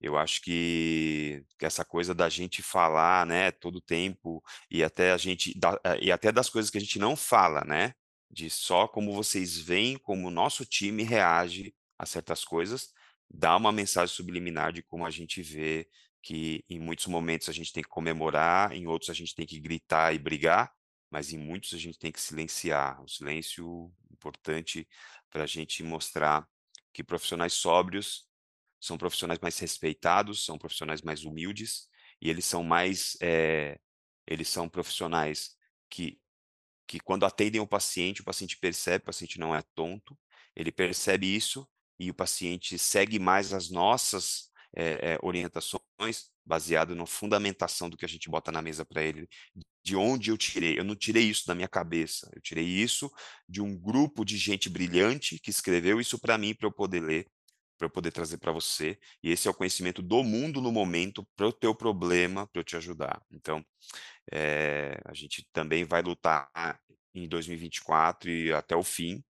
Eu 0.00 0.18
acho 0.18 0.42
que, 0.42 1.44
essa 1.60 1.84
coisa 1.84 2.14
da 2.14 2.28
gente 2.28 2.62
falar, 2.62 3.26
né, 3.26 3.50
todo 3.50 3.80
tempo 3.80 4.42
e 4.70 4.84
até 4.84 5.12
a 5.12 5.16
gente 5.16 5.58
eh, 5.84 5.98
e 6.02 6.12
até 6.12 6.30
das 6.30 6.50
coisas 6.50 6.70
que 6.70 6.78
a 6.78 6.80
gente 6.80 6.98
não 6.98 7.16
fala, 7.16 7.62
né, 7.64 7.94
de 8.30 8.50
só 8.50 8.86
como 8.88 9.14
vocês 9.14 9.58
veem 9.58 9.96
como 9.96 10.28
o 10.28 10.30
nosso 10.30 10.64
time 10.66 11.02
reage 11.02 11.74
a 11.98 12.04
certas 12.06 12.44
coisas, 12.44 12.92
dá 13.30 13.56
uma 13.56 13.72
mensagem 13.72 14.14
subliminar 14.14 14.72
de 14.72 14.82
como 14.82 15.06
a 15.06 15.10
gente 15.10 15.42
vê 15.42 15.88
que 16.22 16.64
em 16.68 16.78
muitos 16.78 17.06
momentos 17.06 17.48
a 17.48 17.52
gente 17.52 17.72
tem 17.72 17.82
que 17.82 17.88
comemorar, 17.88 18.72
em 18.72 18.86
outros 18.86 19.10
a 19.10 19.14
gente 19.14 19.34
tem 19.34 19.46
que 19.46 19.60
gritar 19.60 20.14
e 20.14 20.18
brigar, 20.18 20.72
mas 21.10 21.32
em 21.32 21.38
muitos 21.38 21.74
a 21.74 21.78
gente 21.78 21.98
tem 21.98 22.10
que 22.10 22.20
silenciar. 22.20 23.02
O 23.02 23.08
silêncio 23.08 23.92
importante 24.10 24.88
para 25.30 25.44
a 25.44 25.46
gente 25.46 25.82
mostrar 25.82 26.46
que 26.92 27.04
profissionais 27.04 27.52
sóbrios 27.52 28.26
são 28.86 28.98
profissionais 28.98 29.38
mais 29.40 29.58
respeitados, 29.58 30.44
são 30.44 30.58
profissionais 30.58 31.02
mais 31.02 31.24
humildes 31.24 31.88
e 32.20 32.30
eles 32.30 32.44
são 32.44 32.62
mais, 32.62 33.16
é, 33.20 33.78
eles 34.26 34.48
são 34.48 34.68
profissionais 34.68 35.56
que 35.90 36.18
que 36.86 37.00
quando 37.00 37.24
atendem 37.24 37.60
o 37.60 37.66
paciente, 37.66 38.20
o 38.20 38.24
paciente 38.24 38.58
percebe, 38.58 39.02
o 39.02 39.06
paciente 39.06 39.38
não 39.38 39.54
é 39.54 39.62
tonto, 39.74 40.18
ele 40.54 40.70
percebe 40.70 41.34
isso 41.34 41.66
e 41.98 42.10
o 42.10 42.14
paciente 42.14 42.78
segue 42.78 43.18
mais 43.18 43.52
as 43.52 43.70
nossas 43.70 44.50
é, 44.76 45.14
é, 45.14 45.18
orientações 45.22 45.80
baseado 46.44 46.94
na 46.94 47.06
fundamentação 47.06 47.88
do 47.88 47.96
que 47.96 48.04
a 48.04 48.08
gente 48.08 48.28
bota 48.28 48.52
na 48.52 48.60
mesa 48.60 48.84
para 48.84 49.02
ele, 49.02 49.28
de 49.82 49.96
onde 49.96 50.30
eu 50.30 50.36
tirei. 50.36 50.78
Eu 50.78 50.84
não 50.84 50.94
tirei 50.94 51.24
isso 51.24 51.46
da 51.46 51.54
minha 51.54 51.68
cabeça, 51.68 52.30
eu 52.34 52.40
tirei 52.40 52.66
isso 52.66 53.10
de 53.48 53.62
um 53.62 53.76
grupo 53.76 54.24
de 54.24 54.36
gente 54.36 54.68
brilhante 54.68 55.38
que 55.38 55.50
escreveu 55.50 56.00
isso 56.00 56.18
para 56.18 56.36
mim 56.36 56.54
para 56.54 56.66
eu 56.66 56.72
poder 56.72 57.00
ler, 57.00 57.26
para 57.76 57.86
eu 57.86 57.90
poder 57.90 58.12
trazer 58.12 58.38
para 58.38 58.52
você. 58.52 58.98
E 59.22 59.30
esse 59.30 59.48
é 59.48 59.50
o 59.50 59.54
conhecimento 59.54 60.02
do 60.02 60.22
mundo 60.22 60.60
no 60.60 60.72
momento 60.72 61.26
para 61.36 61.46
o 61.46 61.52
teu 61.52 61.74
problema, 61.74 62.46
para 62.46 62.60
eu 62.60 62.64
te 62.64 62.76
ajudar. 62.76 63.22
Então, 63.30 63.64
é, 64.32 64.98
a 65.04 65.12
gente 65.12 65.46
também 65.52 65.84
vai 65.84 66.02
lutar 66.02 66.48
em 67.14 67.28
2024 67.28 68.30
e 68.30 68.52
até 68.52 68.74
o 68.76 68.82
fim 68.82 69.22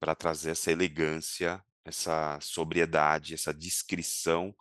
para 0.00 0.14
trazer 0.14 0.50
essa 0.50 0.72
elegância, 0.72 1.62
essa 1.84 2.38
sobriedade, 2.40 3.34
essa 3.34 3.52
discrição 3.52 4.54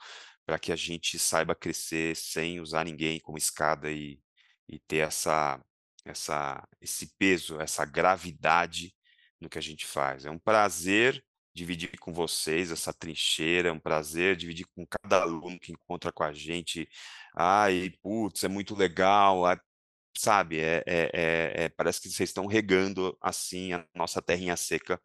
para 0.45 0.59
que 0.59 0.71
a 0.71 0.75
gente 0.75 1.17
saiba 1.17 1.55
crescer 1.55 2.15
sem 2.15 2.59
usar 2.59 2.83
ninguém 2.83 3.19
como 3.19 3.37
escada 3.37 3.91
e, 3.91 4.19
e 4.67 4.79
ter 4.79 4.97
essa, 4.97 5.63
essa, 6.05 6.67
esse 6.79 7.15
peso, 7.17 7.59
essa 7.59 7.85
gravidade 7.85 8.93
no 9.39 9.49
que 9.49 9.57
a 9.57 9.61
gente 9.61 9.85
faz. 9.85 10.25
É 10.25 10.31
um 10.31 10.39
prazer 10.39 11.23
dividir 11.53 11.97
com 11.99 12.13
vocês 12.13 12.71
essa 12.71 12.93
trincheira, 12.93 13.69
é 13.69 13.71
um 13.71 13.79
prazer 13.79 14.35
dividir 14.35 14.65
com 14.75 14.85
cada 14.85 15.23
aluno 15.23 15.59
que 15.59 15.71
encontra 15.71 16.11
com 16.11 16.23
a 16.23 16.31
gente. 16.31 16.87
Ai, 17.35 17.91
putz, 18.01 18.43
é 18.43 18.47
muito 18.47 18.75
legal, 18.75 19.43
sabe? 20.17 20.59
É, 20.59 20.83
é, 20.85 21.09
é, 21.13 21.63
é, 21.65 21.69
parece 21.69 22.01
que 22.01 22.09
vocês 22.09 22.29
estão 22.29 22.45
regando 22.45 23.17
assim 23.21 23.73
a 23.73 23.85
nossa 23.95 24.21
terrinha 24.21 24.55
seca 24.55 25.01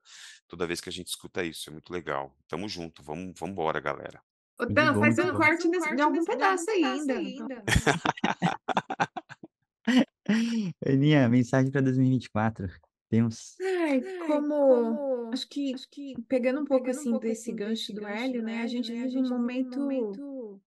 toda 0.49 0.67
vez 0.67 0.81
que 0.81 0.89
a 0.89 0.93
gente 0.93 1.09
escuta 1.09 1.45
isso. 1.45 1.69
É 1.69 1.73
muito 1.73 1.93
legal. 1.93 2.37
Tamo 2.49 2.69
junto, 2.69 3.03
vamos, 3.03 3.39
vamos 3.39 3.53
embora, 3.53 3.81
galera. 3.81 4.21
Ô, 4.59 4.67
Dan, 4.67 4.99
faz 4.99 5.19
um 5.19 5.35
corte 5.35 5.69
de 5.69 6.03
algum 6.03 6.25
pedaço 6.25 6.71
ainda. 6.71 7.15
Aninha, 10.85 11.29
mensagem 11.29 11.71
para 11.71 11.83
2024. 11.83 12.69
Temos. 13.09 13.57
Ai, 13.61 14.01
como, 14.27 15.31
acho 15.33 15.49
que, 15.49 15.75
acho 15.75 15.89
que 15.89 16.15
pegando 16.29 16.61
um 16.61 16.65
pouco 16.65 16.91
assim 16.91 17.13
um 17.13 17.19
desse 17.19 17.51
assim, 17.51 17.57
gancho 17.57 17.93
do 17.93 18.07
Hélio, 18.07 18.43
né? 18.43 18.63
A 18.63 18.67
gente 18.67 18.93
vive 18.93 19.19
um 19.19 19.29
momento 19.29 20.61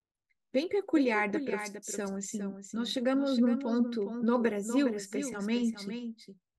bem 0.52 0.68
peculiar, 0.68 1.28
da 1.30 1.38
profissão, 1.38 2.16
assim. 2.16 2.42
assim. 2.42 2.76
Nós 2.76 2.88
chegamos, 2.88 3.38
num 3.38 3.58
ponto, 3.58 4.10
no 4.22 4.38
Brasil, 4.38 4.88
especialmente, 4.94 6.10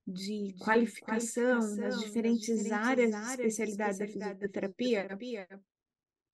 de 0.06 0.56
qualificação, 0.60 1.76
nas 1.76 2.00
diferentes 2.00 2.72
áreas 2.72 3.12
de 3.12 3.32
especialidade 3.32 4.00
da 4.00 4.08
fisioterapia, 4.08 5.08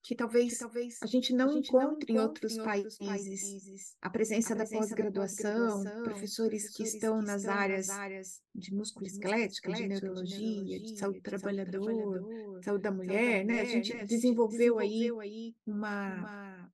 que 0.08 0.16
talvez, 0.16 0.54
que 0.54 0.60
talvez 0.60 1.00
a 1.04 1.06
gente 1.06 1.34
não, 1.34 1.50
a 1.50 1.54
gente 1.54 1.68
encontre, 1.68 2.14
não 2.14 2.22
em 2.22 2.26
outros, 2.26 2.56
em 2.56 2.62
outros 2.62 2.98
países, 2.98 2.98
países, 2.98 3.98
a 4.02 4.10
presença, 4.10 4.54
a 4.54 4.58
da 4.58 4.66
pós-graduação, 4.66 5.84
pós 5.84 6.02
professores, 6.02 6.70
que 6.70 6.84
estão 6.84 7.22
nas 7.22 7.44
áreas, 7.46 7.90
áreas 7.90 8.42
de 8.56 8.74
músculo-esquelética, 8.74 9.74
de 9.74 9.86
neurologia, 9.86 10.80
de 10.80 10.98
saúde 10.98 11.20
do 11.20 11.24
trabalhador, 11.24 11.84
trabalhador, 11.84 12.64
saúde 12.64 12.84
da 12.84 12.92
mulher, 12.92 13.46
né? 13.46 13.60
A 13.60 13.66
gente 13.66 13.94
né? 13.94 14.06
desenvolveu, 14.06 14.78
desenvolveu 14.78 15.20
aí 15.20 15.54
uma, 15.66 16.16
uma 16.16 16.74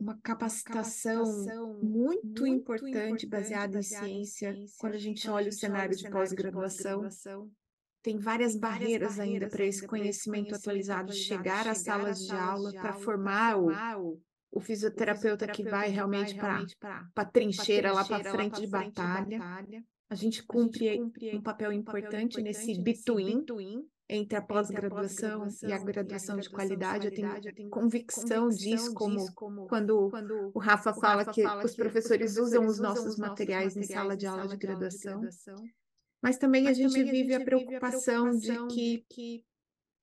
uma 0.00 0.18
capacitação, 0.20 1.22
capacitação 1.22 1.74
muito, 1.80 2.26
muito 2.26 2.46
importante, 2.48 2.90
importante 2.90 3.26
baseada 3.28 3.78
em 3.78 3.82
ciência, 3.82 4.52
ciência, 4.52 4.76
quando 4.80 4.94
a 4.94 4.98
gente 4.98 5.30
olha 5.30 5.48
o 5.48 5.52
cenário 5.52 5.96
de 5.96 6.10
pós-graduação 6.10 7.08
tem 8.02 8.18
várias 8.18 8.56
barreiras 8.56 9.20
ainda 9.20 9.48
para 9.48 9.64
esse 9.64 9.86
conhecimento 9.86 10.54
atualizado 10.54 11.12
chegar 11.12 11.68
às 11.68 11.78
salas 11.78 12.18
de 12.18 12.32
aula 12.32 12.72
para 12.72 12.94
formar 12.94 13.58
o, 13.58 14.20
o 14.50 14.60
fisioterapeuta 14.60 15.46
que 15.46 15.62
vai 15.62 15.88
realmente 15.88 16.34
para 16.34 16.64
a 17.16 17.24
trincheira 17.24 17.92
lá 17.92 18.04
para 18.04 18.24
frente 18.24 18.60
de 18.60 18.66
batalha. 18.66 19.38
A 20.10 20.14
gente 20.14 20.44
cumpre 20.44 21.00
um 21.32 21.40
papel 21.40 21.72
importante 21.72 22.42
nesse 22.42 22.82
between 22.82 23.46
entre 24.08 24.36
a 24.36 24.42
pós-graduação 24.42 25.46
e 25.62 25.72
a 25.72 25.78
graduação 25.78 26.36
de 26.36 26.50
qualidade. 26.50 27.06
Eu 27.06 27.14
tenho 27.14 27.70
convicção 27.70 28.48
disso, 28.48 28.92
como 28.92 29.24
quando 29.68 30.10
o 30.52 30.58
Rafa 30.58 30.92
fala 30.92 31.24
que 31.24 31.46
os 31.64 31.74
professores 31.74 32.36
usam 32.36 32.66
os 32.66 32.78
nossos 32.78 33.16
materiais 33.16 33.76
em 33.76 33.84
sala 33.84 34.16
de 34.16 34.26
aula 34.26 34.48
de 34.48 34.56
graduação. 34.56 35.22
Mas 36.22 36.38
também 36.38 36.64
Mas 36.64 36.78
a 36.78 36.80
gente 36.80 36.92
também 36.92 37.10
vive 37.10 37.34
a, 37.34 37.38
gente 37.38 37.42
a, 37.42 37.44
preocupação 37.44 38.30
vive 38.30 38.52
a 38.52 38.60
preocupação 38.60 38.68
de 38.68 38.74
que, 38.74 39.04
que 39.08 39.44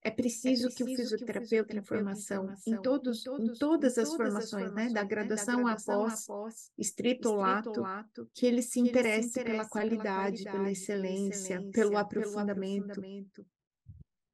é 0.02 0.10
preciso, 0.10 0.68
é 0.68 0.70
preciso 0.70 0.74
que 0.74 0.82
o 0.82 0.86
fisioterapeuta 0.96 1.76
em 1.76 1.82
formação, 1.82 2.54
em, 2.66 2.80
todos, 2.80 3.20
em, 3.20 3.24
todos, 3.24 3.48
em 3.48 3.58
todas 3.58 3.98
as 3.98 4.14
formações, 4.14 4.72
né, 4.72 4.88
da 4.88 5.04
graduação, 5.04 5.58
né, 5.58 5.62
da 5.62 5.74
graduação 5.74 6.00
após, 6.00 6.24
após 6.24 6.72
estrito 6.78 7.32
lato, 7.32 8.30
que 8.34 8.46
ele 8.46 8.62
se 8.62 8.80
interesse, 8.80 9.30
se 9.30 9.40
interesse 9.40 9.44
pela, 9.44 9.68
qualidade, 9.68 10.44
pela, 10.44 10.54
qualidade, 10.54 10.58
pela 10.58 10.70
excelência, 10.70 11.60
pela 11.60 11.72
pelo, 11.72 11.96
aprofundamento, 11.98 12.86
pelo 12.86 12.96
aprofundamento, 12.96 13.46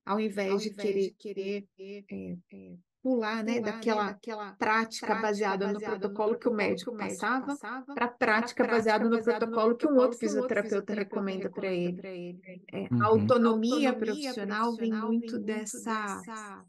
ao 0.04 0.20
invés, 0.20 0.50
ao 0.50 0.56
invés 0.58 0.62
de 0.62 0.70
querer, 0.70 1.10
de 1.10 1.14
querer 1.16 2.04
é, 2.10 2.36
é, 2.52 2.76
pular, 3.06 3.44
né, 3.44 3.60
daquela, 3.60 4.06
né, 4.06 4.12
daquela 4.14 4.52
prática, 4.54 5.06
prática 5.06 5.14
baseada, 5.14 5.72
no, 5.72 5.78
protocolo 5.78 6.32
no, 6.32 6.38
que 6.40 6.48
o 6.48 6.52
médico, 6.52 6.96
passava, 6.96 7.46
passava 7.46 7.94
para 7.94 8.04
a 8.06 8.08
prática, 8.08 8.66
baseada 8.66 9.08
no, 9.08 9.22
protocolo 9.22 9.76
que 9.76 9.86
um 9.86 9.96
outro 9.96 10.18
fisioterapeuta, 10.18 10.92
recomenda 10.92 11.48
para 11.48 11.68
ele. 11.68 12.00
ele. 12.04 12.64
É, 12.72 12.88
uhum. 12.90 13.02
A 13.02 13.06
autonomia, 13.06 13.90
autonomia 13.90 13.92
profissional, 13.92 14.74
profissional 14.74 14.76
vem 14.76 14.92
muito, 14.92 15.38
dessa, 15.38 15.78
dessa 15.78 16.64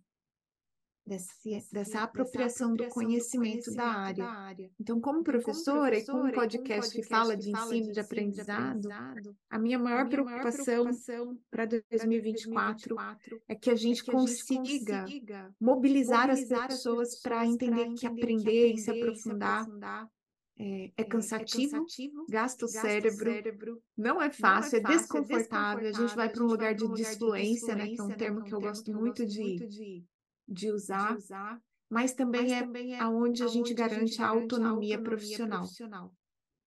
Desse, 1.08 1.64
dessa 1.72 2.02
apropriação, 2.02 2.76
do 2.76 2.86
conhecimento, 2.90 3.74
da, 3.74 3.86
área. 3.86 4.26
da, 4.26 4.30
área. 4.30 4.70
Então, 4.78 5.00
como 5.00 5.24
professora, 5.24 5.98
e 5.98 6.06
com 6.06 6.18
um 6.18 6.32
podcast, 6.32 6.94
que 6.94 7.02
fala 7.02 7.38
de 7.38 7.50
ensino, 7.50 7.94
de 7.94 8.00
aprendizado, 8.02 8.90
a 9.50 9.58
minha 9.58 9.80
maior, 9.80 10.02
a 10.02 10.04
minha 10.04 10.10
preocupação, 10.10 10.84
preocupação 10.84 11.40
para 11.50 11.66
2024, 11.66 12.96
2024 12.96 13.42
é 13.48 13.56
que 13.56 13.70
a 13.70 13.76
gente, 13.76 14.02
é 14.02 14.04
que 14.04 14.12
a 14.12 14.20
gente 14.20 14.28
consiga, 14.44 15.02
consiga 15.04 15.56
mobilizar, 15.62 16.30
as 16.30 16.44
pessoas 16.44 17.22
para 17.22 17.46
entender, 17.46 17.84
entender, 17.84 18.00
que 18.00 18.06
aprender, 18.06 18.74
e 18.74 18.78
se 18.78 18.92
aprofundar, 18.92 19.64
se 19.64 19.70
aprofundar 19.70 20.10
é, 20.60 20.92
é, 20.98 21.04
cansativo, 21.04 21.76
é, 21.76 21.80
cansativo, 21.80 22.26
gasta 22.28 22.66
o 22.66 22.68
cérebro, 22.68 23.32
cérebro, 23.32 23.82
não 23.96 24.22
é 24.22 24.30
fácil, 24.30 24.42
não 24.42 24.50
é, 24.50 24.62
fácil, 24.62 24.78
é, 24.78 24.82
desconfortável, 24.82 25.88
é 25.88 25.90
desconfortável, 25.90 25.90
a 25.90 25.92
gente 25.94 26.16
vai 26.16 26.30
para 26.30 26.44
um 26.44 26.48
lugar 26.48 26.76
de 26.76 26.88
disfluência, 26.94 27.76
né, 27.76 27.88
que 27.88 28.00
é 28.00 28.04
um 28.04 28.10
termo 28.10 28.44
que 28.44 28.54
eu 28.54 28.60
gosto 28.60 28.92
muito 28.92 29.26
de, 29.26 29.68
de 29.68 30.04
usar, 30.72 31.12
de 31.12 31.18
usar 31.18 31.62
mas 31.90 32.14
também 32.14 32.42
mas 32.42 32.52
é, 32.52 32.60
também 32.62 32.96
é 32.96 33.00
aonde 33.00 33.44
a 33.44 33.48
gente 33.48 33.74
garante 33.74 34.04
a, 34.04 34.06
gente 34.06 34.22
a 34.22 34.28
autonomia, 34.28 34.98
autonomia 34.98 35.02
profissional. 35.02 35.60
profissional. 35.60 36.14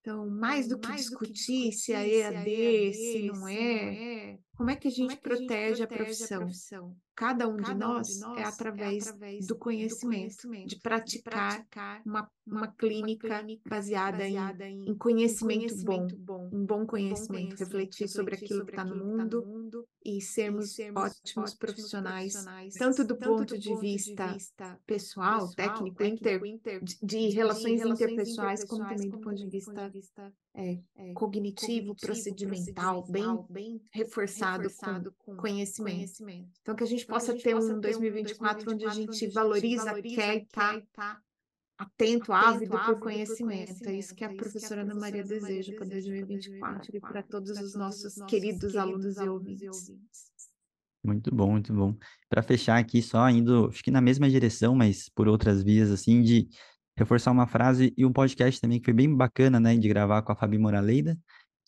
Então, 0.00 0.30
mais 0.30 0.66
do 0.66 0.78
que, 0.78 0.88
mais 0.88 1.02
discutir, 1.02 1.26
do 1.26 1.26
que 1.26 1.32
discutir 1.32 1.72
se 1.72 1.92
é 1.92 2.08
EAD, 2.08 2.44
se, 2.44 2.88
é 2.88 2.92
se 2.92 3.26
não 3.26 3.46
é, 3.46 4.32
é, 4.32 4.38
como 4.56 4.70
é 4.70 4.76
que 4.76 4.88
a 4.88 4.90
gente, 4.90 5.16
protege, 5.16 5.82
a, 5.82 5.86
profissão? 5.86 6.38
a 6.38 6.44
profissão? 6.44 6.96
Cada 7.14 7.48
um 7.48 7.56
de 7.56 7.74
nós, 7.74 8.20
é 8.36 8.44
através 8.44 9.12
do 9.46 9.56
conhecimento, 9.56 10.48
de 10.66 10.76
praticar 10.80 11.66
uma, 12.04 12.30
uma 12.46 12.68
clínica 12.68 13.44
baseada 13.68 14.26
em, 14.26 14.90
em 14.90 14.94
conhecimento 14.96 15.76
bom, 15.84 16.06
um 16.52 16.64
bom 16.64 16.86
conhecimento, 16.86 17.56
refletir 17.56 18.08
sobre 18.08 18.34
aquilo 18.34 18.64
que 18.64 18.72
está 18.72 18.84
no 18.84 18.96
mundo 18.96 19.86
e 20.04 20.20
sermos 20.20 20.76
ótimos 20.96 21.54
profissionais, 21.54 22.32
tanto 22.78 23.04
do 23.04 23.16
ponto 23.16 23.58
de 23.58 23.76
vista 23.76 24.36
pessoal, 24.86 25.48
técnico, 25.54 26.02
inter, 26.02 26.40
de 27.02 27.28
relações 27.28 27.82
interpessoais, 27.82 28.64
como 28.64 28.86
também 28.86 29.10
do 29.10 29.20
ponto 29.20 29.36
de 29.36 29.48
vista 29.48 29.92
é, 30.54 30.80
é, 30.96 31.12
cognitivo, 31.12 31.94
procedimental, 31.94 33.06
bem, 33.08 33.24
bem 33.48 33.82
reforçado, 33.92 34.64
reforçado 34.64 35.12
com, 35.18 35.36
com 35.36 35.42
conhecimento. 35.42 35.96
conhecimento. 35.96 36.50
Então, 36.60 36.74
que 36.74 36.82
a 36.82 36.86
gente 36.86 36.99
então, 37.04 37.14
possa 37.14 37.32
a 37.32 37.34
gente 37.34 37.44
ter 37.44 37.54
um 37.54 37.80
2024, 37.80 38.64
2024 38.64 38.72
onde 38.72 38.86
a 38.86 38.90
gente, 38.90 39.26
valoriza, 39.28 40.02
quer 40.02 40.42
estar 40.42 40.80
tá 40.92 41.20
atento, 41.78 42.32
ávido, 42.32 42.78
por 42.78 42.98
conhecimento. 42.98 43.88
É 43.88 43.94
isso 43.94 44.14
que 44.14 44.24
a 44.24 44.34
professora 44.34 44.82
Ana 44.82 44.94
Maria 44.94 45.24
deseja 45.24 45.74
para 45.74 45.86
2024 45.86 46.96
e 46.96 47.00
para 47.00 47.22
todos 47.22 47.58
os 47.58 47.74
nossos 47.74 48.14
queridos 48.28 48.76
alunos 48.76 49.16
e 49.16 49.28
ouvintes. 49.28 49.92
Muito 51.02 51.34
bom, 51.34 51.52
muito 51.52 51.72
bom. 51.72 51.96
Para 52.28 52.42
fechar 52.42 52.78
aqui, 52.78 53.00
só 53.00 53.28
indo, 53.30 53.68
acho 53.68 53.82
que 53.82 53.90
na 53.90 54.02
mesma 54.02 54.28
direção, 54.28 54.74
mas 54.74 55.08
por 55.08 55.26
outras 55.26 55.62
vias, 55.62 55.90
assim, 55.90 56.20
de 56.20 56.48
reforçar 56.94 57.30
uma 57.30 57.46
frase 57.46 57.94
e 57.96 58.04
um 58.04 58.12
podcast 58.12 58.60
também 58.60 58.78
que 58.78 58.84
foi 58.84 58.92
bem 58.92 59.16
bacana, 59.16 59.58
né, 59.58 59.74
de 59.76 59.88
gravar 59.88 60.20
com 60.20 60.32
a 60.32 60.36
Fabi 60.36 60.58
Moraleida, 60.58 61.18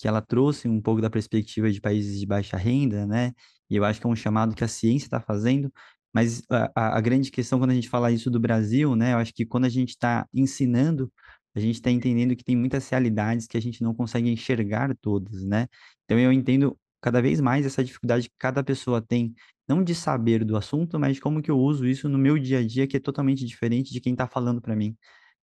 que 0.02 0.08
ela 0.08 0.20
trouxe 0.20 0.68
um 0.68 0.80
pouco 0.82 1.00
da 1.00 1.08
perspectiva 1.08 1.70
de 1.70 1.80
países 1.80 2.18
de 2.18 2.26
baixa 2.26 2.56
renda, 2.56 3.06
né, 3.06 3.32
e 3.70 3.76
eu 3.76 3.84
acho 3.84 4.00
que 4.00 4.06
é 4.06 4.10
um 4.10 4.16
chamado 4.16 4.52
que 4.52 4.64
a 4.64 4.68
ciência 4.68 5.06
está 5.06 5.20
fazendo, 5.20 5.72
mas 6.12 6.42
a, 6.50 6.98
a, 6.98 7.00
grande 7.00 7.30
questão 7.30 7.60
quando 7.60 7.70
a 7.70 7.74
gente 7.74 7.88
fala 7.88 8.10
isso 8.10 8.28
do 8.28 8.40
Brasil, 8.40 8.96
né, 8.96 9.12
eu 9.12 9.18
acho 9.18 9.32
que 9.32 9.46
quando 9.46 9.64
a 9.66 9.68
gente 9.68 9.90
está 9.90 10.26
ensinando, 10.34 11.12
a 11.54 11.60
gente 11.60 11.76
está 11.76 11.88
entendendo 11.88 12.34
que 12.34 12.42
tem 12.42 12.56
muitas 12.56 12.88
realidades 12.88 13.46
que 13.46 13.56
a 13.56 13.62
gente 13.62 13.80
não 13.80 13.94
consegue 13.94 14.28
enxergar 14.28 14.92
todas, 15.00 15.44
né, 15.44 15.68
então 16.04 16.18
eu 16.18 16.32
entendo 16.32 16.76
cada 17.00 17.22
vez 17.22 17.40
mais 17.40 17.64
essa 17.64 17.84
dificuldade 17.84 18.28
que 18.28 18.34
cada 18.38 18.64
pessoa 18.64 19.00
tem, 19.00 19.32
não 19.68 19.84
de 19.84 19.94
saber 19.94 20.44
do 20.44 20.56
assunto, 20.56 20.98
mas 20.98 21.14
de 21.14 21.20
como 21.20 21.40
que 21.40 21.50
eu 21.50 21.58
uso 21.58 21.86
isso 21.86 22.08
no 22.08 22.18
meu 22.18 22.38
dia 22.38 22.58
a 22.58 22.66
dia, 22.66 22.88
que 22.88 22.96
é 22.96 23.00
totalmente 23.00 23.44
diferente 23.44 23.92
de 23.92 24.00
quem 24.00 24.12
está 24.14 24.26
falando 24.26 24.60
para 24.60 24.74
mim 24.74 24.96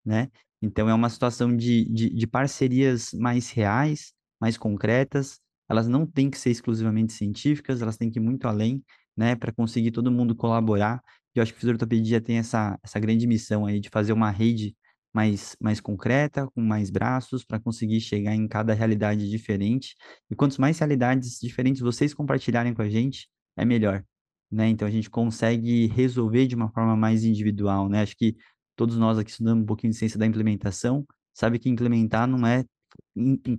né? 0.05 0.29
Então 0.61 0.89
é 0.89 0.93
uma 0.93 1.09
situação 1.09 1.55
de, 1.55 1.85
de, 1.85 2.09
de, 2.09 2.27
parcerias 2.27 3.13
mais 3.13 3.49
reais, 3.51 4.13
mais 4.39 4.57
concretas. 4.57 5.39
Elas 5.69 5.87
não 5.87 6.05
têm 6.05 6.29
que 6.29 6.37
ser 6.37 6.49
exclusivamente 6.49 7.13
científicas, 7.13 7.81
elas 7.81 7.97
têm 7.97 8.09
que 8.09 8.19
ir 8.19 8.21
muito 8.21 8.47
além, 8.47 8.83
né? 9.15 9.35
Para 9.35 9.51
conseguir 9.51 9.91
todo 9.91 10.11
mundo 10.11 10.35
colaborar. 10.35 11.01
E 11.35 11.39
eu 11.39 11.43
acho 11.43 11.53
que 11.53 11.57
a 11.57 11.61
fisioterapia 11.61 12.21
tem 12.21 12.37
essa, 12.37 12.77
essa 12.83 12.99
grande 12.99 13.27
missão 13.27 13.65
aí 13.65 13.79
de 13.79 13.89
fazer 13.89 14.13
uma 14.13 14.31
rede 14.31 14.75
mais, 15.13 15.55
mais 15.59 15.79
concreta, 15.79 16.47
com 16.47 16.61
mais 16.61 16.89
braços, 16.89 17.43
para 17.43 17.59
conseguir 17.59 17.99
chegar 18.01 18.35
em 18.35 18.47
cada 18.47 18.73
realidade 18.73 19.29
diferente. 19.29 19.95
E 20.29 20.35
quantos 20.35 20.57
mais 20.57 20.79
realidades 20.79 21.39
diferentes 21.39 21.81
vocês 21.81 22.13
compartilharem 22.13 22.73
com 22.73 22.81
a 22.81 22.89
gente, 22.89 23.27
é 23.57 23.65
melhor. 23.65 24.03
Né? 24.51 24.69
Então 24.69 24.87
a 24.87 24.91
gente 24.91 25.09
consegue 25.09 25.87
resolver 25.87 26.47
de 26.47 26.55
uma 26.55 26.71
forma 26.71 26.95
mais 26.95 27.23
individual, 27.23 27.87
né? 27.87 28.01
Acho 28.01 28.15
que 28.15 28.35
todos 28.75 28.97
nós 28.97 29.17
aqui 29.17 29.29
estudando 29.29 29.61
um 29.61 29.65
pouquinho 29.65 29.91
de 29.91 29.99
ciência 29.99 30.17
da 30.17 30.25
implementação, 30.25 31.05
sabe 31.33 31.59
que 31.59 31.69
implementar 31.69 32.27
não 32.27 32.47
é 32.47 32.63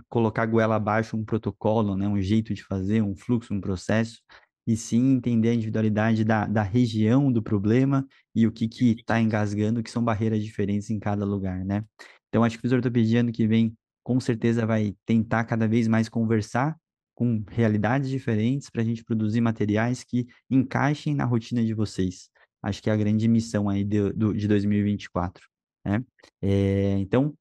colocar 0.09 0.47
goela 0.47 0.77
abaixo 0.77 1.17
um 1.17 1.25
protocolo, 1.25 1.97
né, 1.97 2.07
um 2.09 2.21
jeito 2.21 2.55
de 2.55 2.63
fazer, 2.63 3.03
um 3.03 3.15
fluxo, 3.15 3.53
um 3.55 3.61
processo, 3.61 4.21
e 4.67 4.77
sim 4.77 5.13
entender 5.13 5.51
a 5.51 5.55
individualidade 5.55 6.25
da, 6.25 6.47
da 6.47 6.63
região 6.63 7.33
do 7.33 7.43
problema 7.43 8.07
e 8.35 8.47
o 8.47 8.53
que 8.53 8.69
que 8.69 8.93
está 8.93 9.21
engasgando, 9.21 9.83
que 9.83 9.91
são 9.91 10.05
barreiras 10.05 10.43
diferentes 10.43 10.91
em 10.91 10.99
cada 10.99 11.25
lugar, 11.25 11.65
né? 11.65 11.85
Então, 12.29 12.45
acho 12.45 12.57
que 12.57 12.61
o 12.61 12.63
fisioterapia 12.63 13.21
ano 13.21 13.33
que 13.33 13.47
vem, 13.47 13.75
com 14.05 14.21
certeza, 14.21 14.65
vai 14.67 14.95
tentar 15.05 15.45
cada 15.45 15.67
vez 15.67 15.89
mais 15.89 16.09
conversar 16.09 16.77
com 17.15 17.43
realidades 17.49 18.09
diferentes 18.09 18.71
para 18.71 18.83
a 18.83 18.85
gente 18.85 19.05
produzir 19.05 19.41
materiais 19.41 20.05
que 20.05 20.27
encaixem 20.49 21.15
na 21.15 21.25
rotina 21.25 21.65
de 21.65 21.75
vocês 21.75 22.31
acho 22.63 22.83
que 22.83 22.91
é 22.91 22.93
a 22.93 22.97
grande 22.97 23.27
missão 23.29 23.69
aí 23.69 23.85
de, 23.85 24.13
de 24.13 24.49
2024, 24.49 25.47
né? 25.85 26.05
É, 26.43 26.99
então, 26.99 27.35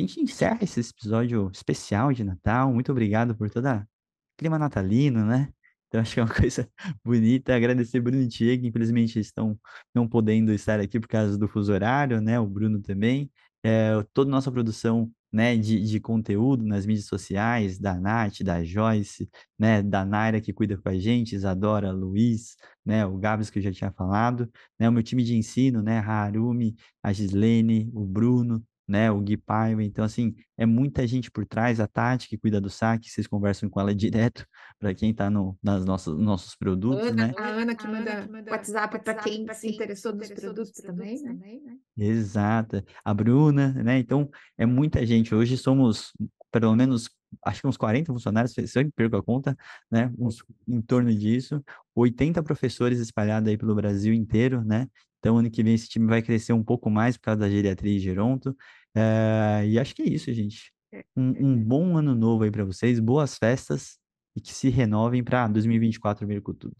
a 0.00 0.02
gente 0.02 0.20
encerra 0.20 0.58
esse 0.62 0.80
episódio 0.80 1.50
especial 1.52 2.12
de 2.12 2.22
Natal. 2.24 2.72
Muito 2.72 2.92
obrigado 2.92 3.34
por 3.36 3.50
toda 3.50 3.88
clima 4.36 4.58
natalino, 4.58 5.24
né? 5.24 5.52
Então, 5.88 6.00
acho 6.02 6.14
que 6.14 6.20
é 6.20 6.22
uma 6.22 6.34
coisa 6.34 6.68
bonita. 7.04 7.54
Agradecer 7.54 8.00
Bruno 8.00 8.22
e 8.22 8.26
Diego, 8.26 8.66
infelizmente 8.66 9.18
estão 9.18 9.58
não 9.94 10.08
podendo 10.08 10.52
estar 10.52 10.80
aqui 10.80 11.00
por 11.00 11.08
causa 11.08 11.38
do 11.38 11.48
fuso 11.48 11.72
horário, 11.72 12.20
né? 12.20 12.38
O 12.38 12.46
Bruno 12.46 12.80
também. 12.80 13.30
É, 13.64 14.02
toda 14.12 14.30
nossa 14.30 14.52
produção 14.52 15.10
né, 15.32 15.56
de, 15.56 15.82
de 15.82 16.00
conteúdo 16.00 16.64
nas 16.64 16.86
mídias 16.86 17.06
sociais, 17.06 17.78
da 17.78 17.94
Nath, 17.98 18.40
da 18.42 18.64
Joyce, 18.64 19.28
né, 19.58 19.82
da 19.82 20.04
Naira 20.04 20.40
que 20.40 20.52
cuida 20.52 20.78
com 20.78 20.88
a 20.88 20.98
gente, 20.98 21.34
Isadora, 21.34 21.90
Luiz, 21.92 22.56
né, 22.84 23.04
o 23.04 23.18
Gabs 23.18 23.50
que 23.50 23.58
eu 23.58 23.62
já 23.62 23.72
tinha 23.72 23.92
falado, 23.92 24.50
né, 24.78 24.88
o 24.88 24.92
meu 24.92 25.02
time 25.02 25.22
de 25.22 25.34
ensino, 25.36 25.82
né, 25.82 25.98
a 25.98 26.22
Harumi, 26.22 26.76
a 27.02 27.12
Gislene, 27.12 27.90
o 27.92 28.04
Bruno, 28.06 28.64
né, 28.86 29.10
o 29.10 29.20
Gui 29.20 29.36
Paiva, 29.36 29.82
então 29.82 30.04
assim, 30.04 30.34
é 30.56 30.64
muita 30.64 31.06
gente 31.06 31.30
por 31.30 31.44
trás, 31.44 31.80
a 31.80 31.86
Tati 31.86 32.28
que 32.28 32.38
cuida 32.38 32.60
do 32.60 32.70
saque, 32.70 33.10
vocês 33.10 33.26
conversam 33.26 33.68
com 33.68 33.80
ela 33.80 33.94
direto, 33.94 34.46
para 34.78 34.94
quem 34.94 35.10
está 35.10 35.28
no, 35.28 35.58
nas 35.62 35.84
nossas 35.84 36.16
nossos 36.16 36.54
produtos, 36.54 37.08
Ana, 37.08 37.28
né? 37.28 37.34
A 37.38 37.48
Ana 37.48 37.74
que 37.74 37.86
manda, 37.86 38.12
Ana 38.12 38.22
que 38.22 38.32
manda 38.32 38.50
WhatsApp 38.50 38.98
para 39.02 39.14
quem, 39.14 39.44
quem 39.44 39.54
se 39.54 39.68
interessou 39.68 40.14
nos 40.14 40.28
produtos, 40.28 40.70
produtos 40.70 40.72
também, 40.82 41.22
né? 41.22 41.32
também, 41.32 41.62
né? 41.62 41.76
Exata, 41.96 42.84
a 43.04 43.12
Bruna, 43.12 43.72
né? 43.72 43.98
Então, 43.98 44.30
é 44.56 44.66
muita 44.66 45.04
gente, 45.04 45.34
hoje 45.34 45.56
somos 45.56 46.12
pelo 46.52 46.74
menos 46.74 47.10
acho 47.44 47.60
que 47.60 47.66
uns 47.66 47.76
40 47.76 48.12
funcionários, 48.12 48.52
se 48.52 48.80
eu 48.80 48.90
perco 48.92 49.16
a 49.16 49.22
conta, 49.22 49.56
né? 49.90 50.12
Uns, 50.18 50.42
em 50.66 50.80
torno 50.80 51.12
disso, 51.14 51.62
80 51.94 52.42
professores 52.42 52.98
espalhados 52.98 53.48
aí 53.48 53.58
pelo 53.58 53.74
Brasil 53.74 54.14
inteiro, 54.14 54.64
né? 54.64 54.88
Então, 55.26 55.38
ano 55.38 55.50
que 55.50 55.60
vem 55.60 55.74
esse 55.74 55.88
time 55.88 56.06
vai 56.06 56.22
crescer 56.22 56.52
um 56.52 56.62
pouco 56.62 56.88
mais 56.88 57.16
por 57.16 57.24
causa 57.24 57.40
da 57.40 57.50
geriatria 57.50 57.96
e 57.96 57.98
geronto. 57.98 58.56
É, 58.94 59.64
e 59.66 59.76
acho 59.76 59.92
que 59.92 60.02
é 60.02 60.06
isso, 60.06 60.32
gente. 60.32 60.72
É, 60.94 61.04
um, 61.16 61.30
é, 61.30 61.42
um 61.42 61.64
bom 61.64 61.96
ano 61.96 62.14
novo 62.14 62.44
aí 62.44 62.50
para 62.52 62.64
vocês, 62.64 63.00
boas 63.00 63.36
festas 63.36 63.98
e 64.36 64.40
que 64.40 64.54
se 64.54 64.68
renovem 64.68 65.24
para 65.24 65.48
2024 65.48 66.24
vir 66.28 66.40
com 66.40 66.54
tudo. 66.54 66.76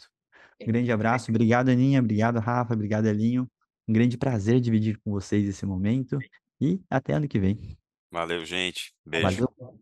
Um 0.62 0.66
grande 0.66 0.92
abraço, 0.92 1.28
obrigado 1.28 1.70
Aninha, 1.70 1.98
obrigado 1.98 2.38
Rafa, 2.38 2.72
obrigado 2.72 3.06
Elinho. 3.06 3.50
Um 3.88 3.92
grande 3.92 4.16
prazer 4.16 4.60
dividir 4.60 4.96
com 4.98 5.10
vocês 5.10 5.48
esse 5.48 5.66
momento 5.66 6.16
e 6.60 6.80
até 6.88 7.14
ano 7.14 7.26
que 7.26 7.40
vem. 7.40 7.76
Valeu, 8.12 8.46
gente. 8.46 8.94
Beijo. 9.04 9.48
Valeu, 9.58 9.78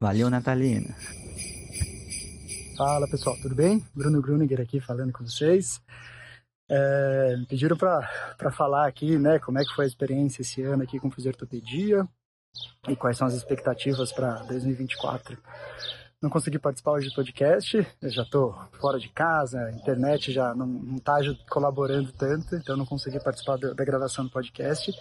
Valeu 0.00 0.30
Natalina. 0.30 0.96
Fala 2.74 3.06
pessoal, 3.06 3.36
tudo 3.42 3.54
bem? 3.54 3.84
Bruno 3.94 4.22
Gruninger 4.22 4.62
aqui 4.62 4.80
falando 4.80 5.12
com 5.12 5.24
vocês. 5.24 5.78
É, 6.72 7.36
me 7.36 7.46
pediram 7.46 7.76
para 7.76 8.52
falar 8.52 8.86
aqui, 8.86 9.18
né, 9.18 9.40
como 9.40 9.58
é 9.58 9.64
que 9.64 9.74
foi 9.74 9.84
a 9.84 9.88
experiência 9.88 10.42
esse 10.42 10.62
ano 10.62 10.84
aqui 10.84 11.00
com 11.00 11.10
fisioterapia 11.10 12.06
e 12.88 12.94
quais 12.94 13.16
são 13.16 13.26
as 13.26 13.34
expectativas 13.34 14.12
para 14.12 14.34
2024. 14.44 15.36
Não 16.22 16.30
consegui 16.30 16.60
participar 16.60 16.92
hoje 16.92 17.08
do 17.08 17.14
podcast, 17.14 17.86
eu 18.00 18.10
já 18.10 18.22
estou 18.22 18.54
fora 18.78 19.00
de 19.00 19.08
casa, 19.08 19.58
a 19.58 19.72
internet 19.72 20.30
já 20.30 20.54
não 20.54 20.96
está 20.96 21.18
colaborando 21.50 22.12
tanto, 22.12 22.54
então 22.54 22.76
não 22.76 22.86
consegui 22.86 23.18
participar 23.18 23.56
da, 23.56 23.72
da 23.72 23.84
gravação 23.84 24.24
do 24.24 24.30
podcast. 24.30 24.92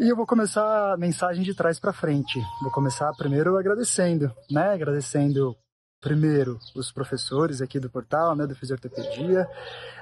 E 0.00 0.08
eu 0.08 0.16
vou 0.16 0.26
começar 0.26 0.92
a 0.92 0.96
mensagem 0.96 1.42
de 1.42 1.54
trás 1.54 1.78
para 1.78 1.92
frente. 1.92 2.40
Vou 2.62 2.70
começar 2.70 3.12
primeiro 3.16 3.56
agradecendo, 3.56 4.32
né? 4.50 4.72
Agradecendo 4.72 5.56
primeiro 6.04 6.60
os 6.76 6.92
professores 6.92 7.62
aqui 7.62 7.80
do 7.80 7.88
portal, 7.88 8.36
né, 8.36 8.46
do 8.46 8.54
Fisioterapia, 8.54 9.48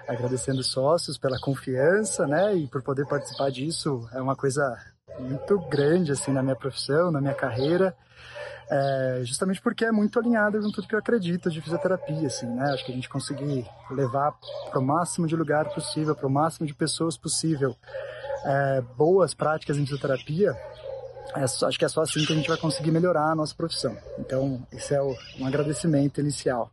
agradecendo 0.09 0.61
os 0.61 0.67
sócios 0.67 1.17
pela 1.17 1.39
confiança, 1.39 2.27
né, 2.27 2.57
e 2.57 2.67
por 2.67 2.83
poder 2.83 3.07
participar 3.07 3.53
disso. 3.53 4.09
É 4.13 4.21
uma 4.21 4.35
coisa 4.35 4.63
muito 5.21 5.61
grande 5.69 6.11
assim 6.11 6.33
na 6.33 6.43
minha 6.43 6.57
profissão, 6.57 7.13
na 7.13 7.21
minha 7.21 7.35
carreira, 7.35 7.97
é, 8.69 9.21
justamente 9.23 9.63
porque 9.63 9.85
é 9.85 9.93
muito 9.93 10.19
alinhado 10.19 10.61
com 10.61 10.73
tudo 10.73 10.89
que 10.89 10.95
eu 10.95 10.99
acredito 10.99 11.49
de 11.49 11.61
fisioterapia, 11.61 12.27
assim, 12.27 12.47
né, 12.47 12.73
acho 12.73 12.85
que 12.85 12.91
a 12.91 12.95
gente 12.97 13.09
conseguir 13.09 13.65
levar 13.89 14.35
para 14.71 14.81
o 14.81 14.85
máximo 14.85 15.29
de 15.29 15.37
lugar 15.37 15.73
possível, 15.73 16.17
para 16.17 16.27
o 16.27 16.31
máximo 16.31 16.67
de 16.67 16.75
pessoas 16.75 17.17
possível, 17.17 17.77
é, 18.45 18.81
boas 18.97 19.35
práticas 19.35 19.77
em 19.79 19.85
fisioterapia 19.85 20.53
é 21.37 21.45
acho 21.45 21.79
que 21.79 21.85
é 21.85 21.89
só 21.89 22.03
assim 22.03 22.25
que 22.25 22.33
a 22.33 22.37
gente 22.37 22.49
vai 22.49 22.59
conseguir 22.59 22.91
melhorar 22.91 23.31
a 23.31 23.35
nossa 23.35 23.55
profissão. 23.55 23.97
Então, 24.19 24.67
esse 24.73 24.95
é 24.95 25.01
o, 25.01 25.15
um 25.39 25.47
agradecimento 25.47 26.21
inicial. 26.21 26.71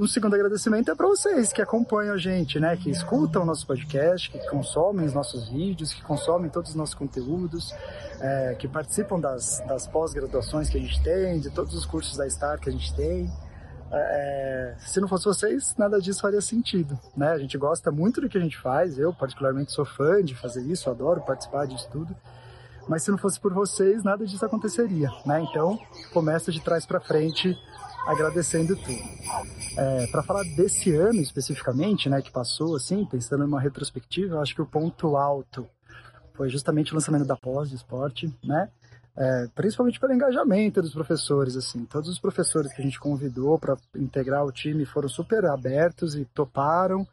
O 0.00 0.08
segundo 0.08 0.34
agradecimento 0.34 0.90
é 0.90 0.94
para 0.94 1.06
vocês 1.06 1.52
que 1.52 1.60
acompanham 1.60 2.14
a 2.14 2.16
gente, 2.16 2.58
né? 2.58 2.74
Que 2.74 2.88
escutam 2.88 3.42
o 3.42 3.44
nosso 3.44 3.66
podcast, 3.66 4.30
que 4.30 4.38
consomem 4.48 5.04
os 5.04 5.12
nossos 5.12 5.50
vídeos, 5.50 5.92
que 5.92 6.02
consomem 6.02 6.48
todos 6.48 6.70
os 6.70 6.74
nossos 6.74 6.94
conteúdos, 6.94 7.74
é, 8.18 8.54
que 8.58 8.66
participam 8.66 9.20
das, 9.20 9.60
das 9.68 9.86
pós-graduações 9.86 10.70
que 10.70 10.78
a 10.78 10.80
gente 10.80 11.02
tem, 11.02 11.38
de 11.38 11.50
todos 11.50 11.74
os 11.74 11.84
cursos 11.84 12.16
da 12.16 12.26
STAR 12.30 12.58
que 12.58 12.70
a 12.70 12.72
gente 12.72 12.94
tem. 12.94 13.30
é, 13.92 14.74
se 14.78 15.00
não 15.00 15.08
fosse 15.08 15.26
vocês, 15.26 15.74
nada 15.76 16.00
disso 16.00 16.22
faria 16.22 16.40
sentido, 16.40 16.98
né? 17.14 17.32
A 17.32 17.38
gente 17.38 17.58
gosta 17.58 17.90
muito 17.90 18.22
do 18.22 18.28
que 18.28 18.38
a 18.38 18.40
gente 18.40 18.56
faz, 18.56 18.98
eu 18.98 19.12
particularmente 19.12 19.70
sou 19.70 19.84
fã 19.84 20.24
de 20.24 20.34
fazer 20.34 20.62
isso, 20.62 20.88
adoro 20.88 21.20
participar 21.20 21.66
disso 21.66 21.86
tudo. 21.92 22.16
Mas 22.90 23.04
se 23.04 23.10
não 23.12 23.18
fosse 23.18 23.38
por 23.38 23.54
vocês, 23.54 24.02
nada 24.02 24.26
disso 24.26 24.44
aconteceria, 24.44 25.08
né? 25.24 25.40
Então, 25.48 25.78
começa 26.12 26.50
de 26.50 26.60
trás 26.60 26.84
para 26.84 26.98
frente, 26.98 27.56
agradecendo 28.04 28.74
tudo. 28.74 28.98
É, 29.78 30.08
para 30.08 30.24
falar 30.24 30.42
desse 30.56 30.92
ano 30.96 31.20
especificamente, 31.20 32.08
né, 32.08 32.20
que 32.20 32.32
passou, 32.32 32.74
assim, 32.74 33.04
pensando 33.04 33.44
numa 33.46 33.60
retrospectiva, 33.60 34.34
eu 34.34 34.40
acho 34.40 34.56
que 34.56 34.60
o 34.60 34.66
ponto 34.66 35.16
alto 35.16 35.68
foi 36.34 36.48
justamente 36.48 36.90
o 36.90 36.96
lançamento 36.96 37.24
da 37.24 37.36
pós 37.36 37.68
de 37.68 37.76
esporte, 37.76 38.28
né? 38.42 38.68
É, 39.16 39.46
principalmente 39.54 40.00
pelo 40.00 40.12
engajamento 40.12 40.82
dos 40.82 40.92
professores, 40.92 41.56
assim, 41.56 41.84
todos 41.84 42.08
os 42.08 42.18
professores 42.18 42.72
que 42.72 42.82
a 42.82 42.84
gente 42.84 42.98
convidou 42.98 43.56
para 43.56 43.76
integrar 43.94 44.44
o 44.44 44.50
time 44.50 44.84
foram 44.84 45.08
super 45.08 45.44
abertos 45.44 46.16
e 46.16 46.24
toparam 46.24 47.06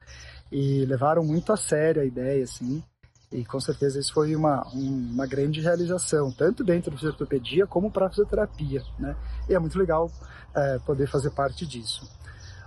e 0.52 0.86
levaram 0.86 1.24
muito 1.24 1.54
a 1.54 1.58
sério 1.58 2.02
a 2.02 2.06
ideia, 2.06 2.44
assim, 2.44 2.84
e 3.32 3.44
com 3.44 3.60
certeza 3.60 4.00
isso 4.00 4.14
foi 4.14 4.36
uma, 4.36 4.66
uma 4.74 5.26
grande 5.26 5.60
realização, 5.62 6.32
tanto 6.32 6.64
dentro 6.64 6.92
da 6.92 6.98
fisioterapia 6.98 7.68
como 7.68 7.92
para 7.92 8.08
a 8.08 8.10
fisioterapia, 8.10 8.84
né? 8.98 9.16
E 9.50 9.54
é 9.54 9.60
muito 9.60 9.78
legal 9.78 10.12
é, 10.56 10.80
poder 10.80 11.08
fazer 11.08 11.32
parte 11.32 11.66
disso. 11.66 12.10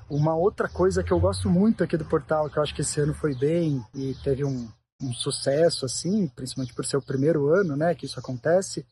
Uma 0.09 0.35
outra 0.35 0.69
coisa 0.69 1.03
que 1.03 1.13
eu 1.13 1.21
gosto 1.21 1.49
muito 1.49 1.83
aqui 1.83 1.97
do 1.97 2.05
portal, 2.05 2.51
que 2.51 2.59
eu 2.59 2.63
acho 2.63 2.75
que 2.75 2.83
esse 2.83 3.01
ano 3.01 3.15
foi 3.15 3.35
bem 3.35 3.83
e 3.95 4.15
teve 4.23 4.45
um, 4.45 4.69
um 5.01 5.13
sucesso, 5.15 5.87
assim, 5.87 6.27
principalmente 6.29 6.75
por 6.75 6.85
ser 6.85 6.97
o 6.97 7.03
primeiro 7.03 7.49
ano, 7.49 7.77
né, 7.77 7.95
que 7.95 8.05
isso 8.05 8.19
acontece, 8.19 8.85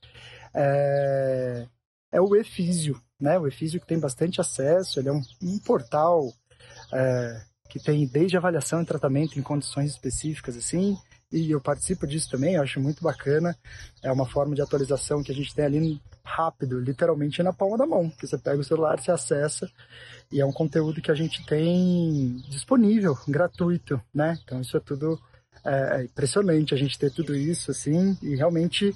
é, 0.55 1.67
é 2.11 2.21
o 2.21 2.35
Efísio, 2.35 3.01
né? 3.21 3.39
O 3.39 3.47
Efísio 3.47 3.81
que 3.81 3.87
tem 3.87 3.99
bastante 3.99 4.41
acesso, 4.41 4.99
ele 4.99 5.09
é 5.09 5.13
um, 5.13 5.23
um 5.43 5.59
portal 5.59 6.33
é, 6.95 7.43
que 7.69 7.79
tem 7.79 8.07
desde 8.07 8.37
avaliação 8.37 8.81
e 8.81 8.87
tratamento 8.87 9.39
em 9.39 9.43
condições 9.43 9.91
específicas, 9.91 10.57
assim, 10.57 10.97
e 11.31 11.51
eu 11.51 11.61
participo 11.61 12.07
disso 12.07 12.31
também, 12.31 12.57
acho 12.57 12.81
muito 12.81 13.03
bacana. 13.03 13.57
É 14.03 14.11
uma 14.11 14.27
forma 14.27 14.55
de 14.55 14.63
atualização 14.63 15.23
que 15.23 15.31
a 15.31 15.35
gente 15.35 15.55
tem 15.55 15.65
ali 15.65 16.01
rápido, 16.25 16.81
literalmente 16.81 17.43
na 17.43 17.53
palma 17.53 17.77
da 17.77 17.87
mão, 17.87 18.11
que 18.11 18.27
você 18.27 18.39
pega 18.39 18.61
o 18.61 18.65
celular, 18.65 18.99
se 19.01 19.11
acessa, 19.11 19.71
e 20.31 20.41
é 20.41 20.47
um 20.47 20.53
conteúdo 20.53 21.01
que 21.01 21.11
a 21.11 21.15
gente 21.15 21.45
tem 21.47 22.43
disponível, 22.49 23.17
gratuito, 23.27 24.01
né? 24.15 24.39
Então 24.45 24.61
isso 24.61 24.77
é 24.77 24.81
tudo 24.81 25.19
é, 25.65 26.01
é 26.01 26.05
impressionante, 26.05 26.75
a 26.75 26.79
gente 26.79 26.99
ter 26.99 27.11
tudo 27.11 27.35
isso, 27.35 27.71
assim, 27.71 28.17
e 28.23 28.35
realmente 28.37 28.95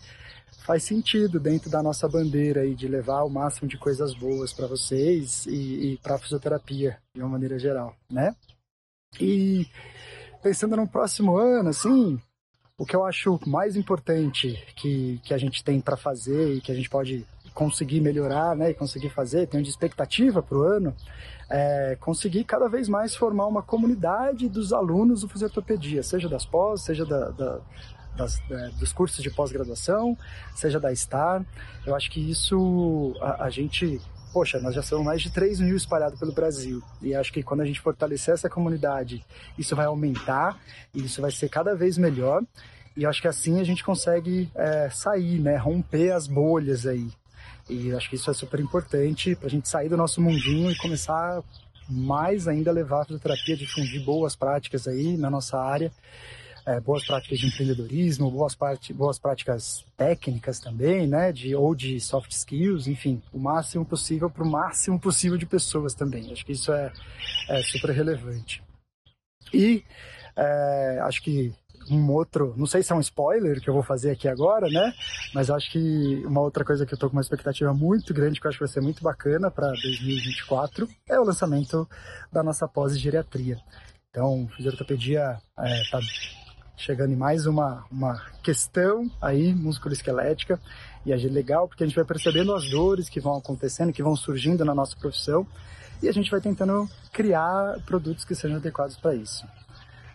faz 0.64 0.84
sentido 0.84 1.40
dentro 1.40 1.70
da 1.70 1.82
nossa 1.82 2.08
bandeira 2.08 2.60
aí 2.60 2.74
de 2.74 2.86
levar 2.86 3.24
o 3.24 3.30
máximo 3.30 3.68
de 3.68 3.76
coisas 3.76 4.14
boas 4.14 4.52
para 4.52 4.66
vocês 4.66 5.46
e, 5.46 5.92
e 5.92 5.98
para 6.02 6.18
fisioterapia 6.18 6.98
de 7.14 7.20
uma 7.20 7.30
maneira 7.30 7.58
geral, 7.58 7.96
né? 8.10 8.34
E 9.20 9.66
pensando 10.42 10.76
no 10.76 10.86
próximo 10.86 11.36
ano, 11.36 11.68
assim, 11.68 12.20
o 12.76 12.84
que 12.84 12.96
eu 12.96 13.04
acho 13.04 13.38
mais 13.46 13.76
importante 13.76 14.62
que, 14.76 15.20
que 15.24 15.32
a 15.32 15.38
gente 15.38 15.62
tem 15.62 15.80
para 15.80 15.96
fazer 15.96 16.54
e 16.54 16.60
que 16.60 16.72
a 16.72 16.74
gente 16.74 16.90
pode 16.90 17.26
conseguir 17.54 18.00
melhorar, 18.00 18.56
né, 18.56 18.70
e 18.70 18.74
conseguir 18.74 19.10
fazer, 19.10 19.46
tenho 19.46 19.62
de 19.62 19.68
expectativa 19.68 20.42
para 20.42 20.58
o 20.58 20.62
ano, 20.62 20.94
é 21.50 21.96
conseguir 22.00 22.44
cada 22.44 22.66
vez 22.66 22.88
mais 22.88 23.14
formar 23.14 23.46
uma 23.46 23.62
comunidade 23.62 24.48
dos 24.48 24.72
alunos 24.72 25.20
do 25.20 25.28
fisioterapia, 25.28 26.02
seja 26.02 26.28
das 26.28 26.46
pós, 26.46 26.82
seja 26.82 27.04
da, 27.04 27.30
da 27.30 27.60
das, 28.16 28.38
da, 28.48 28.68
dos 28.78 28.92
cursos 28.92 29.22
de 29.22 29.30
pós-graduação, 29.30 30.16
seja 30.54 30.78
da 30.78 30.94
STAR. 30.94 31.44
Eu 31.86 31.94
acho 31.94 32.10
que 32.10 32.20
isso 32.20 33.14
a, 33.20 33.44
a 33.44 33.50
gente 33.50 34.00
poxa, 34.32 34.58
nós 34.58 34.74
já 34.74 34.82
somos 34.82 35.04
mais 35.04 35.20
de 35.20 35.30
3 35.30 35.60
mil 35.60 35.76
espalhados 35.76 36.18
pelo 36.18 36.32
Brasil. 36.32 36.82
E 37.00 37.14
acho 37.14 37.32
que 37.32 37.42
quando 37.42 37.60
a 37.60 37.64
gente 37.64 37.80
fortalecer 37.80 38.34
essa 38.34 38.48
comunidade, 38.48 39.24
isso 39.58 39.76
vai 39.76 39.86
aumentar 39.86 40.58
e 40.94 41.04
isso 41.04 41.20
vai 41.20 41.30
ser 41.30 41.48
cada 41.48 41.74
vez 41.74 41.98
melhor. 41.98 42.42
E 42.96 43.06
acho 43.06 43.22
que 43.22 43.28
assim 43.28 43.60
a 43.60 43.64
gente 43.64 43.84
consegue 43.84 44.50
é, 44.54 44.90
sair, 44.90 45.38
né, 45.38 45.56
romper 45.56 46.12
as 46.12 46.26
bolhas 46.26 46.86
aí. 46.86 47.08
E 47.68 47.92
acho 47.92 48.10
que 48.10 48.16
isso 48.16 48.30
é 48.30 48.34
super 48.34 48.60
importante 48.60 49.34
para 49.34 49.46
a 49.46 49.50
gente 49.50 49.68
sair 49.68 49.88
do 49.88 49.96
nosso 49.96 50.20
mundinho 50.20 50.70
e 50.70 50.76
começar 50.76 51.42
mais 51.88 52.48
ainda 52.48 52.70
a 52.70 52.74
levar 52.74 53.02
a 53.02 53.04
fisioterapia, 53.04 53.56
difundir 53.56 54.04
boas 54.04 54.34
práticas 54.34 54.86
aí 54.88 55.16
na 55.16 55.30
nossa 55.30 55.58
área 55.58 55.92
é, 56.66 56.80
boas 56.80 57.04
práticas 57.04 57.38
de 57.38 57.46
empreendedorismo, 57.46 58.30
boas, 58.30 58.54
parte, 58.54 58.92
boas 58.92 59.18
práticas 59.18 59.84
técnicas 59.96 60.60
também, 60.60 61.06
né, 61.06 61.32
de, 61.32 61.54
ou 61.54 61.74
de 61.74 62.00
soft 62.00 62.30
skills, 62.30 62.86
enfim, 62.86 63.22
o 63.32 63.38
máximo 63.38 63.84
possível 63.84 64.30
para 64.30 64.44
o 64.44 64.50
máximo 64.50 64.98
possível 64.98 65.36
de 65.36 65.46
pessoas 65.46 65.94
também. 65.94 66.30
Acho 66.32 66.44
que 66.44 66.52
isso 66.52 66.72
é, 66.72 66.92
é 67.48 67.62
super 67.62 67.90
relevante. 67.90 68.62
E 69.52 69.84
é, 70.36 70.98
acho 71.02 71.22
que 71.22 71.52
um 71.90 72.10
outro, 72.12 72.54
não 72.56 72.66
sei 72.66 72.82
se 72.82 72.92
é 72.92 72.94
um 72.94 73.00
spoiler 73.00 73.60
que 73.60 73.68
eu 73.68 73.74
vou 73.74 73.82
fazer 73.82 74.12
aqui 74.12 74.28
agora, 74.28 74.68
né? 74.68 74.92
Mas 75.34 75.50
acho 75.50 75.70
que 75.70 76.22
uma 76.24 76.40
outra 76.40 76.64
coisa 76.64 76.86
que 76.86 76.94
eu 76.94 76.98
tô 76.98 77.08
com 77.08 77.16
uma 77.16 77.22
expectativa 77.22 77.74
muito 77.74 78.14
grande, 78.14 78.40
que 78.40 78.46
eu 78.46 78.48
acho 78.48 78.58
que 78.58 78.64
vai 78.64 78.72
ser 78.72 78.80
muito 78.80 79.02
bacana 79.02 79.50
para 79.50 79.66
2024, 79.68 80.88
é 81.08 81.18
o 81.18 81.24
lançamento 81.24 81.88
da 82.30 82.42
nossa 82.42 82.68
pós-geriatria. 82.68 83.58
Então, 84.10 84.48
fisioterapia 84.54 85.38
é, 85.58 85.82
tá 85.90 85.98
chegando 86.82 87.12
em 87.12 87.16
mais 87.16 87.46
uma, 87.46 87.84
uma 87.92 88.20
questão 88.42 89.08
aí 89.20 89.54
musculoesquelética 89.54 90.60
e 91.06 91.12
é 91.12 91.16
legal 91.16 91.68
porque 91.68 91.84
a 91.84 91.86
gente 91.86 91.94
vai 91.94 92.04
percebendo 92.04 92.52
as 92.52 92.68
dores 92.68 93.08
que 93.08 93.20
vão 93.20 93.36
acontecendo, 93.36 93.92
que 93.92 94.02
vão 94.02 94.16
surgindo 94.16 94.64
na 94.64 94.74
nossa 94.74 94.96
profissão 94.96 95.46
e 96.02 96.08
a 96.08 96.12
gente 96.12 96.28
vai 96.28 96.40
tentando 96.40 96.90
criar 97.12 97.78
produtos 97.86 98.24
que 98.24 98.34
sejam 98.34 98.56
adequados 98.56 98.96
para 98.96 99.14
isso. 99.14 99.46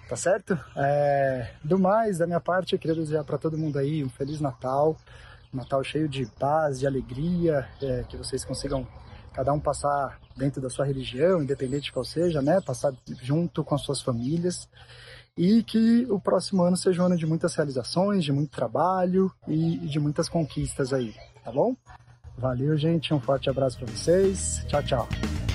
Tá 0.09 0.18
certo? 0.18 0.59
É, 0.76 1.51
do 1.63 1.80
mais, 1.80 2.18
da 2.18 2.28
minha 2.28 2.41
parte, 2.41 2.74
eu 2.74 2.80
queria 2.80 2.95
desejar 2.95 3.24
para 3.24 3.38
todo 3.38 3.57
mundo 3.57 3.80
aí 3.80 4.03
um 4.03 4.09
Feliz 4.09 4.41
Natal, 4.41 4.97
um 5.53 5.57
Natal 5.57 5.82
cheio 5.86 6.09
de 6.09 6.26
paz, 6.38 6.80
de 6.80 6.88
alegria, 6.88 7.65
é, 7.82 8.03
que 8.09 8.18
vocês 8.18 8.43
consigam 8.43 8.86
cada 9.34 9.53
um 9.53 9.59
passar 9.59 10.20
dentro 10.36 10.61
da 10.61 10.70
sua 10.70 10.86
religião, 10.86 11.41
independente 11.41 11.86
de 11.86 11.91
qual 11.93 12.03
seja, 12.03 12.41
né? 12.41 12.59
Passar 12.59 12.93
junto 13.22 13.63
com 13.63 13.76
as 13.76 13.82
suas 13.82 14.01
famílias 14.01 14.68
e 15.38 15.62
que 15.64 16.06
o 16.10 16.20
próximo 16.20 16.64
ano 16.64 16.76
seja 16.76 17.02
um 17.02 17.06
ano 17.06 17.18
de 17.18 17.26
muitas 17.26 17.54
realizações, 17.56 18.24
de 18.24 18.32
muito 18.32 18.50
trabalho 18.50 19.32
e 19.48 19.78
de 19.78 20.00
muitas 20.00 20.28
conquistas 20.28 20.92
aí, 20.92 21.14
tá 21.44 21.52
bom? 21.52 21.76
Valeu, 22.38 22.78
gente, 22.78 23.14
um 23.14 23.20
forte 23.20 23.50
abraço 23.50 23.78
para 23.78 23.88
vocês. 23.88 24.64
Tchau, 24.68 24.84
tchau. 24.84 25.47